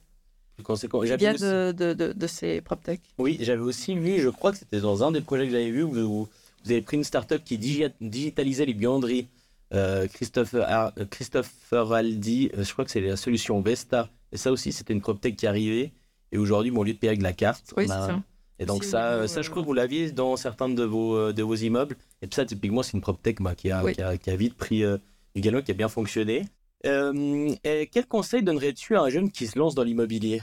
qui 0.63 1.09
J'avais 1.09 1.35
aussi- 1.35 1.43
de, 1.45 1.73
de, 1.73 1.93
de, 1.95 2.13
de 2.13 2.27
ces 2.27 2.61
PropTech. 2.61 3.01
Oui, 3.19 3.37
j'avais 3.41 3.61
aussi 3.63 3.95
vu, 3.95 4.21
je 4.21 4.29
crois 4.29 4.53
que 4.53 4.59
c'était 4.59 4.81
dans 4.81 5.03
un 5.05 5.11
des 5.13 5.21
projets 5.21 5.47
que 5.47 5.53
j'avais 5.53 5.71
vu, 5.71 5.83
où 5.83 5.93
vous, 5.93 6.29
vous 6.65 6.71
avez 6.71 6.81
pris 6.83 6.97
une 6.97 7.05
start-up 7.05 7.43
qui 7.45 7.59
digi- 7.59 7.93
digitalisait 8.01 8.67
les 8.67 8.75
buanderies. 8.75 9.29
Euh, 9.75 10.07
Christopher, 10.07 10.65
Ar- 10.69 10.93
Christopher 11.11 11.93
Aldi, 11.93 12.51
euh, 12.57 12.63
je 12.65 12.73
crois 12.73 12.85
que 12.85 12.91
c'est 12.91 13.01
la 13.01 13.17
solution 13.17 13.61
Vesta. 13.63 14.11
Et 14.31 14.37
ça 14.37 14.53
aussi, 14.53 14.71
c'était 14.73 14.93
une 14.93 15.01
PropTech 15.01 15.35
qui 15.37 15.47
arrivait. 15.47 15.93
Et 16.31 16.39
aujourd'hui, 16.39 16.71
bon, 16.71 16.81
au 16.81 16.85
lieu 16.85 16.93
de 16.93 16.99
payer 16.99 17.11
avec 17.11 17.23
la 17.23 17.33
carte, 17.33 17.73
Oui, 17.77 17.85
on 17.85 17.89
c'est 17.89 17.93
a- 17.95 18.07
ça. 18.07 18.23
Et 18.59 18.67
donc 18.67 18.85
ça, 18.85 19.13
euh, 19.15 19.27
ça, 19.27 19.43
je 19.43 19.51
crois 19.51 19.63
que 19.63 19.67
vous 19.67 19.73
l'aviez 19.75 20.13
dans 20.13 20.37
certains 20.37 20.69
de 20.69 20.85
vos, 20.85 21.17
euh, 21.17 21.33
de 21.33 21.43
vos 21.43 21.55
immeubles. 21.55 21.97
Et 22.21 22.29
ça, 22.31 22.45
typiquement, 22.45 22.83
c'est 22.83 22.93
une 22.93 23.01
PropTech 23.01 23.41
bah, 23.41 23.55
qui, 23.55 23.71
a, 23.71 23.83
Oui. 23.83 23.95
qui, 23.95 24.03
a, 24.03 24.17
qui 24.19 24.31
a 24.31 24.37
vite 24.37 24.55
pris 24.55 24.83
du 25.35 25.41
galon, 25.41 25.63
qui 25.63 25.71
a 25.71 25.75
bien 25.75 25.89
fonctionné. 25.89 26.45
Et 26.85 27.89
quel 27.91 28.07
conseil 28.07 28.43
donnerais-tu 28.43 28.95
à 28.97 29.03
un 29.03 29.09
jeune 29.09 29.31
qui 29.31 29.47
se 29.47 29.59
lance 29.59 29.75
dans 29.75 29.83
l'immobilier? 29.85 30.43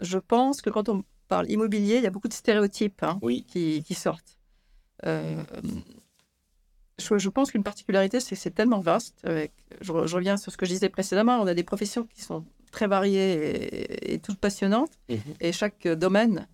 Je 0.00 0.18
pense 0.18 0.60
que 0.62 0.70
quand 0.70 0.88
on 0.88 1.04
parle 1.28 1.50
immobilier, 1.50 1.96
il 1.96 2.02
y 2.02 2.06
a 2.06 2.10
beaucoup 2.10 2.28
de 2.28 2.32
stéréotypes 2.32 3.02
hein, 3.02 3.18
Oui. 3.22 3.44
qui, 3.46 3.82
qui 3.82 3.94
sortent. 3.94 4.38
Euh, 5.04 5.42
je, 6.98 7.18
je 7.18 7.28
pense 7.28 7.50
qu'une 7.52 7.62
particularité, 7.62 8.18
c'est 8.20 8.34
que 8.34 8.40
c'est 8.40 8.50
tellement 8.50 8.80
vaste. 8.80 9.20
Avec, 9.24 9.52
je, 9.80 9.92
re- 9.92 10.06
je 10.06 10.16
reviens 10.16 10.36
sur 10.36 10.50
ce 10.50 10.56
que 10.56 10.66
je 10.66 10.72
disais 10.72 10.88
précédemment, 10.88 11.40
on 11.40 11.46
a 11.46 11.54
des 11.54 11.62
professions 11.64 12.04
qui 12.12 12.22
sont 12.22 12.44
très 12.72 12.86
variées 12.86 13.32
et, 13.34 14.14
et 14.14 14.18
toutes 14.18 14.38
passionnantes. 14.38 14.90
Mhm. 15.08 15.18
Et 15.40 15.52
chaque 15.52 15.86
euh, 15.86 15.94
domaine, 15.94 16.48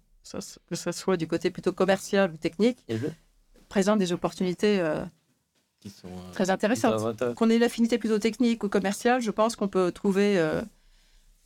que 0.68 0.74
ce 0.76 0.92
soit 0.92 1.16
du 1.16 1.26
côté 1.26 1.51
plutôt 1.51 1.72
commercial 1.72 2.32
ou 2.32 2.36
technique, 2.36 2.78
présente 3.68 3.99
des 3.99 4.12
opportunités 4.12 4.80
euh, 4.80 5.05
Qui 5.80 5.90
sont, 5.90 6.09
euh, 6.09 6.32
très 6.32 6.51
intéressantes. 6.51 7.34
Qu'on 7.34 7.49
ait 7.51 7.57
une 7.57 7.62
affinité 7.62 7.99
plutôt 7.99 8.18
technique 8.18 8.64
ou 8.64 8.68
commerciale, 8.68 9.20
je 9.22 9.30
pense 9.30 9.57
qu'on 9.57 9.68
peut 9.68 9.92
trouver, 9.92 10.38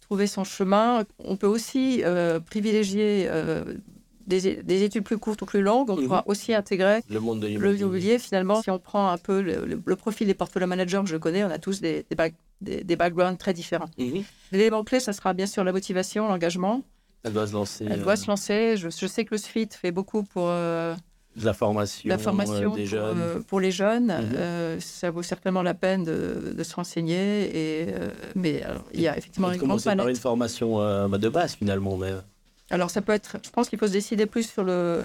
trouver 0.09 0.27
son 0.27 0.43
chemin. 0.45 1.05
On 1.19 1.37
peut 1.37 1.47
aussi 1.47 2.03
euh, 2.03 2.41
privilégier 2.41 3.27
euh, 3.29 3.63
des, 4.27 4.57
des 4.63 4.83
études 4.83 5.05
plus 5.05 5.19
courtes 5.19 5.43
ou 5.43 5.47
plus 5.47 5.61
longues. 5.63 5.91
On 5.91 5.97
Mhm. 5.97 6.05
pourra 6.07 6.23
aussi 6.27 6.55
intégrer 6.55 7.03
Le 7.11 7.21
monde 7.21 7.41
de 7.41 7.47
l'immobilier. 7.47 7.81
immobilier. 7.81 8.19
Finalement, 8.19 8.63
si 8.63 8.71
on 8.71 8.79
prend 8.79 9.09
un 9.11 9.19
peu 9.19 9.43
le, 9.43 9.67
le- 9.67 9.83
le 9.85 9.97
profil 9.97 10.27
des 10.27 10.35
portfolio 10.35 10.67
managers 10.67 11.01
que 11.05 11.11
je 11.11 11.17
connais, 11.19 11.45
on 11.45 11.51
a 11.51 11.59
tous 11.59 11.81
des, 11.83 12.07
des, 12.09 12.17
back- 12.17 12.35
des- 12.63 12.83
des 12.85 12.97
backgrounds 12.97 13.39
très 13.39 13.53
différents. 13.53 13.91
Mhm. 13.99 14.23
L'élément 14.53 14.83
clé, 14.83 14.99
ça 15.01 15.13
sera 15.13 15.35
bien 15.35 15.47
sûr 15.47 15.63
la 15.63 15.73
motivation, 15.73 16.27
l'engagement. 16.27 16.83
Elle 17.25 17.33
doit 17.35 17.47
se 17.47 17.53
lancer. 17.53 17.85
Elle 17.87 18.01
euh, 18.01 18.05
doit 18.05 18.17
se 18.17 18.27
lancer. 18.29 18.77
Je, 18.79 18.89
je 18.89 19.07
sais 19.07 19.25
que 19.27 19.35
le 19.35 19.39
SFIT 19.39 19.69
fait 19.73 19.91
beaucoup 19.93 20.23
pour 20.23 20.45
euh, 20.49 20.95
la 21.45 21.53
formation, 21.55 22.09
la 22.09 22.19
formation 22.19 22.73
euh, 22.73 22.77
des 22.77 22.83
pour, 22.83 22.91
jeunes. 22.91 23.19
euh, 23.21 23.41
pour 23.47 23.61
les 23.61 23.71
jeunes. 23.71 24.07
Mhm. 24.07 24.33
Euh, 24.37 24.81
ça 24.81 25.11
vaut 25.11 25.23
certainement 25.23 25.63
la 25.63 25.75
peine 25.75 26.05
de, 26.05 26.55
de 26.57 26.63
se 26.63 26.75
renseigner. 26.75 27.51
Et, 27.83 27.87
mais 28.35 28.63
alors, 28.63 28.85
il 28.95 29.01
y 29.01 29.09
a 29.09 29.17
effectivement 29.17 29.51
une 29.53 29.59
grande 29.59 29.83
par 29.83 30.09
une 30.09 30.17
formation 30.17 30.79
bah, 31.09 31.19
de 31.19 31.29
base 31.29 31.55
finalement. 31.55 31.97
Mais... 31.97 32.13
Alors 32.71 32.91
ça 32.91 33.01
peut 33.03 33.13
être, 33.13 33.37
je 33.45 33.51
pense 33.51 33.69
qu'il 33.69 33.79
faut 33.79 33.87
se 33.87 33.93
décider 33.93 34.27
plus 34.27 34.49
sur 34.51 34.63
le, 34.65 35.05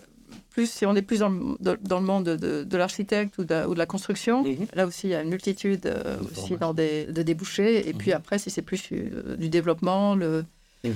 plus 0.49 0.69
si 0.69 0.85
on 0.85 0.95
est 0.95 1.01
plus 1.01 1.19
dans 1.19 1.29
le, 1.29 1.77
dans 1.81 1.99
le 1.99 2.05
monde 2.05 2.25
de, 2.25 2.63
de- 2.63 2.77
l'architecte 2.77 3.37
ou 3.37 3.43
de, 3.43 3.53
la- 3.53 3.69
ou 3.69 3.73
de 3.73 3.79
la 3.79 3.85
construction. 3.85 4.43
Mhm. 4.43 4.67
Là 4.73 4.85
aussi, 4.85 5.07
il 5.07 5.11
y 5.11 5.15
a 5.15 5.21
une 5.21 5.29
multitude 5.29 5.85
euh, 5.85 6.17
De 6.17 6.23
aussi 6.31 6.57
dans 6.57 6.73
des, 6.73 7.05
de 7.05 7.21
débouchés. 7.23 7.87
Et 7.87 7.93
puis 7.93 8.11
Mhm. 8.11 8.17
après, 8.17 8.37
si 8.39 8.49
c'est 8.49 8.61
plus 8.61 8.83
euh, 8.91 9.35
du 9.37 9.49
développement, 9.49 10.15
le, 10.15 10.43
euh, 10.85 10.91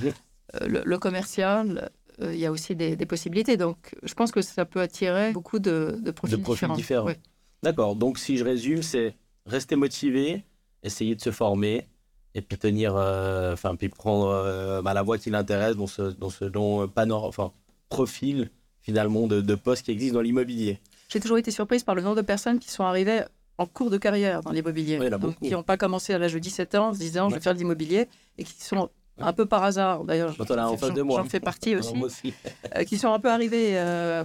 le, 0.67 0.81
le 0.83 0.97
commercial, 0.99 1.89
euh, 2.21 2.33
il 2.33 2.39
y 2.39 2.45
a 2.45 2.51
aussi 2.51 2.75
des, 2.75 2.95
des 2.95 3.05
possibilités. 3.05 3.57
Donc, 3.57 3.95
je 4.03 4.13
pense 4.13 4.31
que 4.31 4.41
ça 4.41 4.65
peut 4.65 4.81
attirer 4.81 5.31
beaucoup 5.33 5.59
de, 5.59 5.97
de 6.01 6.11
profils, 6.11 6.37
De 6.37 6.41
profils 6.43 6.67
différents. 6.67 6.75
différents. 6.75 7.05
Oui. 7.07 7.13
D'accord. 7.63 7.95
Donc 7.95 8.19
si 8.19 8.37
je 8.37 8.43
résume, 8.43 8.81
c'est 8.83 9.15
rester 9.45 9.75
motivé, 9.75 10.43
essayer 10.83 11.15
de 11.15 11.21
se 11.21 11.31
former 11.31 11.87
et 12.35 12.41
puis 12.41 12.57
tenir, 12.57 12.95
euh, 12.95 13.53
enfin 13.53 13.75
puis 13.75 13.89
prendre 13.89 14.27
euh, 14.27 14.81
bah, 14.81 14.93
la 14.93 15.01
voie 15.01 15.17
qui 15.17 15.29
l'intéresse 15.31 15.75
dans 15.75 15.87
ce 15.87 16.03
dans 16.03 16.29
ce 16.29 16.45
dont 16.45 16.87
panor- 16.87 17.25
enfin 17.25 17.51
profil 17.89 18.51
finalement 18.81 19.27
de, 19.27 19.41
de 19.41 19.55
poste 19.55 19.85
qui 19.85 19.91
existe 19.91 20.13
dans 20.13 20.21
l'immobilier. 20.21 20.79
J'ai 21.09 21.19
toujours 21.19 21.37
été 21.37 21.51
surprise 21.51 21.83
par 21.83 21.95
le 21.95 22.01
nombre 22.01 22.15
de 22.17 22.21
personnes 22.21 22.59
qui 22.59 22.69
sont 22.69 22.83
arrivées 22.83 23.21
en 23.57 23.65
cours 23.65 23.89
de 23.89 23.97
carrière 23.97 24.41
dans 24.43 24.51
l'immobilier. 24.51 24.99
Oui, 24.99 25.09
Donc, 25.09 25.39
qui 25.39 25.49
n'ont 25.51 25.63
pas 25.63 25.77
commencé 25.77 26.13
à 26.13 26.19
l'âge 26.19 26.33
de 26.33 26.39
17 26.39 26.75
ans 26.75 26.89
en 26.89 26.93
se 26.93 26.99
disant 26.99 27.29
je 27.29 27.35
vais 27.35 27.41
faire 27.41 27.53
de 27.53 27.59
l'immobilier 27.59 28.07
et 28.37 28.43
qui 28.43 28.53
sont 28.61 28.89
un 29.19 29.33
peu 29.33 29.45
par 29.45 29.63
hasard, 29.63 30.03
d'ailleurs, 30.03 30.33
j'en- 30.33 31.23
fais 31.25 31.39
partie 31.39 31.75
aussi, 31.75 31.93
Moi 31.95 32.07
aussi. 32.07 32.33
euh, 32.75 32.83
qui 32.83 32.97
sont 32.97 33.11
un 33.11 33.19
peu 33.19 33.29
arrivés, 33.29 33.71
euh, 33.77 34.23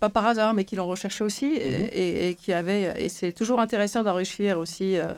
pas 0.00 0.10
par 0.10 0.26
hasard, 0.26 0.54
mais 0.54 0.64
qui 0.64 0.76
l'ont 0.76 0.86
recherché 0.86 1.24
aussi, 1.24 1.46
et- 1.46 1.78
Mhm. 1.78 1.88
et, 1.92 2.28
et 2.28 2.34
qui 2.34 2.52
avaient. 2.52 3.02
Et 3.02 3.08
c'est 3.08 3.32
toujours 3.32 3.60
intéressant 3.60 4.02
d'enrichir 4.02 4.58
aussi 4.58 4.96
euh, 4.98 5.12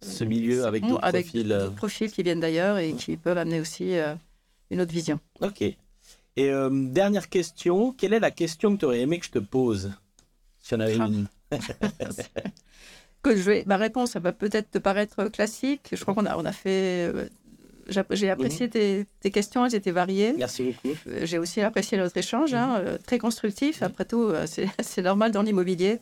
Ce 0.00 0.24
milieu 0.24 0.64
avec 0.64 0.82
d'autres 0.86 1.04
avec 1.04 1.26
profils. 1.26 1.48
d'autres 1.48 1.74
profils 1.74 2.10
qui 2.10 2.22
viennent 2.22 2.40
d'ailleurs 2.40 2.78
et 2.78 2.92
qui 2.94 3.16
peuvent 3.16 3.38
amener 3.38 3.60
aussi 3.60 3.94
une 4.70 4.80
autre 4.80 4.92
vision. 4.92 5.20
Ok. 5.40 5.62
Et 6.36 6.50
dernière 6.70 7.28
question, 7.28 7.92
quelle 7.92 8.14
est 8.14 8.20
la 8.20 8.30
question 8.32 8.74
que 8.74 8.80
tu 8.80 8.84
aurais 8.86 9.00
aimé 9.00 9.18
que 9.20 9.26
je 9.26 9.30
te 9.30 9.38
pose 9.38 9.92
Si 10.60 10.74
y 10.74 10.76
en 10.76 10.80
avait 10.80 10.96
Ah. 10.98 11.06
une? 11.06 11.28
Que 13.22 13.36
je 13.36 13.42
vais, 13.42 13.62
ma 13.66 13.76
réponse, 13.76 14.10
ça 14.12 14.18
va 14.18 14.32
peut-être 14.32 14.72
te 14.72 14.78
paraître 14.78 15.24
classique. 15.28 15.90
Je 15.92 16.00
crois 16.02 16.12
qu'on 16.14 16.26
a, 16.26 16.36
on 16.36 16.44
a 16.44 16.50
fait. 16.50 17.12
J'ai 18.10 18.30
apprécié 18.30 18.68
tes, 18.70 19.06
tes 19.20 19.30
questions, 19.30 19.64
elles 19.66 19.74
étaient 19.74 19.90
variées. 19.90 20.34
Merci 20.36 20.62
beaucoup. 20.82 20.96
Euh, 21.08 21.20
J'ai 21.24 21.38
aussi 21.38 21.60
apprécié 21.60 21.98
notre 21.98 22.16
échange, 22.16 22.54
hein, 22.54 22.76
euh, 22.78 22.98
très 23.04 23.18
constructif. 23.18 23.82
Après 23.82 24.04
tout, 24.04 24.22
euh, 24.22 24.46
c'est 24.46 25.02
normal 25.02 25.32
dans 25.32 25.42
l'immobilier. 25.42 25.98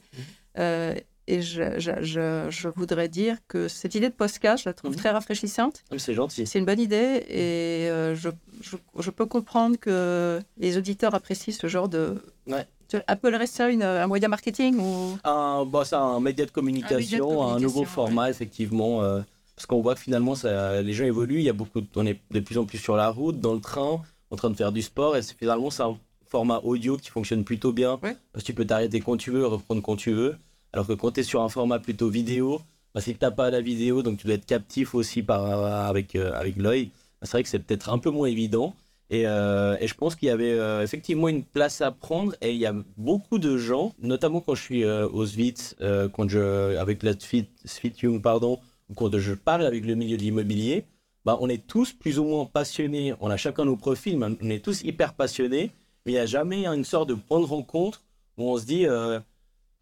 Euh, 0.59 0.95
et 1.27 1.43
je, 1.43 1.79
je- 1.79 2.03
je- 2.03 2.47
je 2.51 2.69
voudrais 2.69 3.09
dire 3.09 3.37
que 3.47 3.69
cette 3.69 3.95
idée 3.95 4.09
de 4.09 4.15
podcast, 4.15 4.65
je 4.65 4.69
la 4.69 4.73
trouve 4.75 4.91
Mhm. 4.93 4.97
très 4.97 5.11
rafraîchissante. 5.11 5.85
Ah, 5.93 5.95
C'est 5.99 6.15
gentil. 6.15 6.45
C'est 6.47 6.59
une 6.59 6.65
bonne 6.65 6.81
idée 6.81 7.25
et 7.29 7.89
euh, 7.89 8.15
je, 8.17 8.31
je- 8.63 8.77
je 8.99 9.11
peux 9.11 9.27
comprendre 9.27 9.77
que 9.77 10.41
les 10.59 10.77
auditeurs 10.77 11.15
apprécient 11.15 11.55
ce 11.55 11.67
genre 11.69 11.89
de. 11.89 12.21
Ouais. 12.49 12.67
Tu 12.89 12.97
appellerais 13.07 13.47
ça 13.47 13.69
une, 13.71 13.85
un 13.85 14.09
moyen 14.09 14.27
marketing 14.27 14.77
ou? 14.81 15.17
Un, 15.23 15.65
ça, 15.85 16.01
un 16.01 16.19
média 16.19 16.45
de 16.45 16.51
communication, 16.51 17.25
un, 17.27 17.29
communication, 17.29 17.61
nouveau 17.61 17.81
ouais. 17.81 17.87
format, 17.87 18.31
effectivement. 18.31 19.03
euh, 19.05 19.21
parce 19.61 19.67
qu'on 19.67 19.83
voit 19.83 19.95
que 19.95 20.01
finalement, 20.01 20.35
ça, 20.35 20.81
les 20.81 20.95
gens 20.95 21.05
évoluent. 21.05 21.41
Il 21.41 21.43
y 21.43 21.51
a 21.51 21.53
beaucoup, 21.53 21.83
de- 21.83 21.87
on 21.97 22.07
est 22.07 22.19
de 22.31 22.41
plus 22.41 22.57
en 22.57 22.65
plus 22.65 22.79
sur 22.79 22.97
la 22.97 23.11
route, 23.11 23.41
dans 23.41 23.53
le 23.53 23.61
train, 23.61 24.01
en 24.31 24.37
train 24.37 24.49
de 24.49 24.55
faire 24.57 24.73
du 24.73 24.81
sport. 24.81 25.19
Et 25.19 25.21
finalement, 25.23 25.69
c'est 25.69 25.83
un 25.83 25.99
format 26.25 26.61
audio 26.65 26.97
qui 26.97 27.11
fonctionne 27.11 27.45
plutôt 27.45 27.71
bien. 27.71 27.99
Ouais. 28.03 28.17
Parce 28.33 28.43
que 28.43 28.47
tu 28.47 28.55
peux 28.55 28.65
t'arrêter 28.65 29.01
quand 29.01 29.19
tu 29.19 29.31
veux, 29.31 29.47
reprendre 29.47 29.83
quand 29.83 29.97
tu 29.97 30.13
veux. 30.13 30.37
Alors 30.73 30.87
que 30.87 30.95
quand 30.95 31.11
tu 31.11 31.21
es 31.21 31.23
sur 31.23 31.43
un 31.43 31.51
format 31.51 31.79
plutôt 31.79 32.09
vidéo, 32.09 32.63
bah, 32.95 33.03
c'est 33.03 33.13
que 33.13 33.19
tu 33.19 33.25
n'as 33.27 33.33
pas 33.33 33.51
la 33.51 33.61
vidéo, 33.61 34.03
donc 34.03 34.17
tu 34.17 34.27
dois 34.27 34.37
être 34.37 34.47
captif 34.47 34.95
aussi 34.95 35.23
par, 35.23 35.45
avec, 35.45 36.17
euh, 36.17 36.33
avec 36.33 36.57
l'œil. 36.57 36.89
C'est 37.21 37.33
vrai 37.33 37.43
que 37.43 37.49
c'est 37.51 37.59
peut-être 37.59 37.91
un 37.91 37.99
peu 37.99 38.09
moins 38.09 38.29
évident. 38.29 38.75
Et, 39.11 39.27
euh, 39.27 39.77
et 39.79 39.89
je 39.89 39.95
pense 39.95 40.15
qu'il 40.17 40.29
y 40.29 40.31
avait 40.31 40.53
euh, 40.53 40.83
effectivement 40.83 41.29
une 41.29 41.43
place 41.45 41.83
à 41.83 41.91
prendre. 41.91 42.33
Et 42.41 42.53
il 42.53 42.59
y 42.59 42.65
a 42.65 42.75
beaucoup 42.97 43.39
de 43.39 43.59
gens, 43.59 43.93
notamment 44.01 44.41
quand 44.41 44.55
je 44.55 44.63
suis 44.63 44.85
euh, 44.85 45.07
au 45.07 45.27
SVIT, 45.27 45.75
euh, 45.83 46.09
quand 46.09 46.31
je, 46.31 46.79
avec 46.79 47.03
la 47.03 47.13
SVIT, 47.13 47.49
SVIT 47.67 47.93
Young, 48.05 48.23
pardon, 48.23 48.59
ou 48.91 48.95
quand 48.95 49.17
je 49.19 49.33
parle 49.35 49.65
avec 49.65 49.85
le 49.87 49.95
milieu 49.95 50.17
de 50.17 50.23
l'immobilier, 50.23 50.85
bah, 51.25 51.39
on 51.41 51.49
est 51.49 51.67
tous 51.67 51.93
plus 51.93 52.19
ou 52.19 52.25
moins 52.25 52.45
passionnés. 52.47 53.15
On 53.21 53.31
a 53.31 53.37
chacun 53.37 53.65
nos 53.65 53.77
profils, 53.77 54.19
mais 54.19 54.27
on 54.43 54.51
est 54.51 54.65
tous 54.65 54.83
hyper 54.83 55.15
passionnés. 55.15 55.71
Mais 56.05 56.13
il 56.13 56.15
n'y 56.15 56.21
a 56.21 56.27
jamais 56.27 56.67
une 56.67 56.85
sorte 56.85 57.09
de 57.09 57.15
point 57.15 57.41
de 57.41 57.45
rencontre 57.45 58.03
où 58.37 58.45
on 58.51 58.57
se 58.59 58.65
dit 58.65 58.87
euh, 58.87 59.21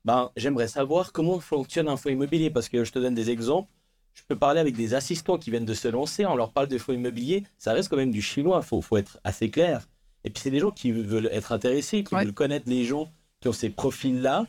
ben, 0.05 0.31
j'aimerais 0.37 0.69
savoir 0.69 1.13
comment 1.13 1.39
fonctionne 1.41 1.89
un 1.89 1.97
fonds 1.97 2.11
immobilier. 2.11 2.51
Parce 2.51 2.69
que 2.69 2.85
je 2.85 2.93
te 2.93 2.99
donne 2.99 3.15
des 3.15 3.31
exemples. 3.31 3.71
Je 4.15 4.23
peux 4.27 4.37
parler 4.37 4.59
avec 4.59 4.75
des 4.77 4.95
assistants 4.95 5.39
qui 5.39 5.51
viennent 5.53 5.65
de 5.65 5.75
se 5.75 5.87
lancer, 5.87 6.27
on 6.27 6.35
leur 6.35 6.51
parle 6.53 6.67
de 6.67 6.77
fonds 6.77 6.93
immobiliers, 6.93 7.45
ça 7.57 7.73
reste 7.73 7.89
quand 7.89 7.97
même 7.97 8.11
du 8.11 8.21
chinois, 8.21 8.59
il 8.65 8.67
faut, 8.67 8.81
faut 8.83 8.97
être 8.97 9.21
assez 9.23 9.49
clair. 9.49 9.87
Et 10.25 10.31
puis 10.31 10.43
c'est 10.43 10.51
des 10.51 10.59
gens 10.59 10.73
qui 10.73 10.91
veulent 10.91 11.29
être 11.31 11.53
intéressés, 11.53 12.03
qui 12.03 12.17
Ouais. 12.17 12.25
veulent 12.25 12.35
connaître 12.35 12.69
les 12.69 12.85
gens 12.85 13.09
qui 13.41 13.47
ont 13.47 13.53
ces 13.53 13.71
profils-là. 13.71 14.45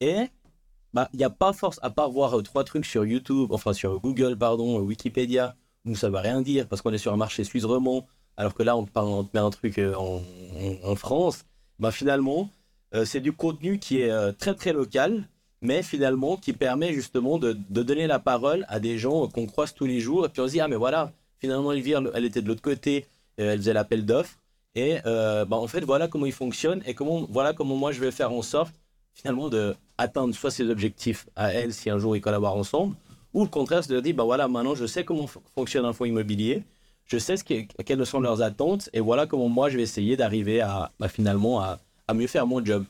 Et 0.00 0.24
bah, 0.92 1.08
il 1.12 1.18
n'y 1.18 1.24
a 1.24 1.30
pas 1.30 1.52
force, 1.52 1.78
à 1.82 1.90
part 1.90 2.10
voir 2.10 2.38
euh, 2.38 2.42
trois 2.42 2.64
trucs 2.64 2.84
sur 2.84 3.04
YouTube, 3.04 3.52
enfin 3.52 3.72
sur 3.72 4.00
Google, 4.00 4.36
pardon, 4.36 4.78
euh, 4.78 4.82
Wikipédia, 4.82 5.54
où 5.84 5.94
ça 5.94 6.10
va 6.10 6.20
rien 6.20 6.42
dire 6.42 6.66
parce 6.66 6.82
qu'on 6.82 6.92
est 6.92 6.98
sur 6.98 7.12
un 7.12 7.16
marché 7.16 7.44
suisse 7.44 7.64
romand, 7.64 8.06
alors 8.36 8.54
que 8.54 8.62
là, 8.62 8.76
on, 8.76 8.86
parle, 8.86 9.08
on 9.08 9.24
te 9.24 9.30
met 9.34 9.40
un 9.40 9.50
truc 9.50 9.78
euh, 9.78 9.94
en, 9.94 10.20
en, 10.82 10.96
France. 10.96 11.44
Bah, 11.78 11.90
finalement, 11.90 12.50
c'est 13.04 13.20
du 13.20 13.32
contenu 13.32 13.78
qui 13.78 14.00
est 14.00 14.32
très 14.32 14.54
très 14.54 14.72
local, 14.72 15.28
mais 15.62 15.82
finalement 15.82 16.36
qui 16.36 16.52
permet 16.52 16.92
justement 16.92 17.38
de, 17.38 17.56
de 17.70 17.82
donner 17.82 18.08
la 18.08 18.18
parole 18.18 18.66
à 18.68 18.80
des 18.80 18.98
gens 18.98 19.28
qu'on 19.28 19.46
croise 19.46 19.72
tous 19.72 19.86
les 19.86 20.00
jours. 20.00 20.26
Et 20.26 20.28
puis 20.28 20.42
on 20.42 20.46
se 20.46 20.52
dit, 20.52 20.60
ah 20.60 20.66
mais 20.66 20.76
voilà, 20.76 21.12
finalement 21.38 21.72
Elvire, 21.72 22.02
elle 22.14 22.24
était 22.24 22.42
de 22.42 22.48
l'autre 22.48 22.62
côté, 22.62 23.06
elle 23.36 23.58
faisait 23.58 23.72
l'appel 23.72 24.04
d'offres. 24.04 24.36
Et 24.74 24.96
bah, 25.04 25.46
en 25.52 25.68
fait, 25.68 25.82
voilà 25.82 26.08
comment 26.08 26.26
il 26.26 26.32
fonctionne 26.32 26.82
et 26.84 26.94
comment, 26.94 27.26
voilà 27.30 27.52
comment 27.52 27.76
moi 27.76 27.92
je 27.92 28.00
vais 28.00 28.10
faire 28.10 28.32
en 28.32 28.42
sorte 28.42 28.74
finalement 29.20 29.48
de 29.48 29.74
atteindre 29.98 30.34
soit 30.34 30.50
ses 30.50 30.68
objectifs 30.70 31.26
à 31.36 31.52
elle 31.52 31.74
si 31.74 31.90
un 31.90 31.98
jour 31.98 32.16
ils 32.16 32.20
collaborent 32.20 32.56
ensemble, 32.56 32.96
ou 33.34 33.42
le 33.44 33.48
contraire, 33.48 33.84
c'est 33.84 33.92
de 33.92 34.00
dire, 34.00 34.14
bah 34.14 34.24
voilà, 34.24 34.48
maintenant 34.48 34.74
je 34.74 34.86
sais 34.86 35.04
comment 35.04 35.26
fonctionne 35.54 35.84
un 35.84 35.92
fonds 35.92 36.06
immobilier, 36.06 36.64
je 37.04 37.18
sais 37.18 37.36
ce 37.36 37.44
quelles 37.44 38.06
sont 38.06 38.20
leurs 38.20 38.42
attentes, 38.42 38.88
et 38.92 39.00
voilà 39.00 39.26
comment 39.26 39.48
moi 39.48 39.68
je 39.68 39.76
vais 39.76 39.82
essayer 39.82 40.16
d'arriver 40.16 40.60
à 40.60 40.90
bah, 40.98 41.08
finalement 41.08 41.60
à, 41.60 41.78
mieux 42.14 42.26
faire 42.26 42.46
mon 42.46 42.64
job. 42.64 42.84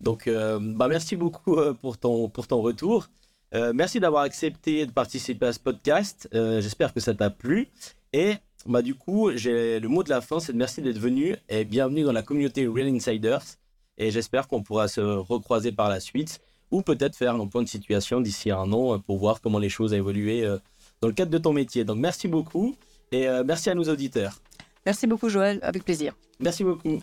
Donc, 0.00 0.26
euh, 0.26 0.58
bah, 0.60 0.88
merci 0.88 1.14
beaucoup 1.14 1.56
euh, 1.56 1.74
pour, 1.74 1.96
ton, 1.96 2.28
pour 2.28 2.48
ton 2.48 2.60
retour. 2.60 3.06
Euh, 3.54 3.72
merci 3.72 4.00
d'avoir 4.00 4.24
accepté 4.24 4.84
de 4.84 4.90
participer 4.90 5.46
à 5.46 5.52
ce 5.52 5.60
podcast. 5.60 6.28
J'espère 6.32 6.92
que 6.92 6.98
ça 6.98 7.14
t'a 7.14 7.30
plu. 7.30 7.68
Et 8.12 8.34
bah, 8.66 8.82
du 8.82 8.96
coup, 8.96 9.28
le 9.28 9.86
mot 9.86 10.02
de 10.02 10.10
la 10.10 10.20
fin, 10.20 10.40
c'est 10.40 10.52
de 10.52 10.58
merci 10.58 10.82
d'être 10.82 10.98
venu 10.98 11.36
et 11.48 11.64
bienvenue 11.64 12.02
dans 12.02 12.12
la 12.12 12.22
communauté 12.22 12.66
Real 12.66 12.88
Insiders. 12.88 13.44
Et 13.98 14.10
j'espère 14.10 14.48
qu'on 14.48 14.62
pourra 14.62 14.88
se 14.88 15.00
recroiser 15.00 15.72
par 15.72 15.88
la 15.88 16.00
suite 16.00 16.40
ou 16.70 16.82
peut-être 16.82 17.16
faire 17.16 17.34
un 17.34 17.46
point 17.46 17.62
de 17.62 17.68
situation 17.68 18.20
d'ici 18.20 18.50
un 18.50 18.72
an 18.72 18.94
euh, 18.94 18.98
pour 18.98 19.18
voir 19.18 19.40
comment 19.40 19.58
les 19.58 19.68
choses 19.68 19.92
ont 19.92 19.96
évolué 19.96 20.44
euh, 20.44 20.58
dans 21.00 21.08
le 21.08 21.14
cadre 21.14 21.30
de 21.30 21.38
ton 21.38 21.52
métier. 21.52 21.84
Donc 21.84 21.98
merci 21.98 22.26
beaucoup 22.28 22.74
et 23.12 23.28
euh, 23.28 23.44
merci 23.44 23.70
à 23.70 23.74
nos 23.74 23.84
auditeurs. 23.84 24.40
Merci 24.84 25.06
beaucoup 25.06 25.28
Joël, 25.28 25.60
avec 25.62 25.84
plaisir. 25.84 26.14
Merci 26.40 26.64
beaucoup. 26.64 27.00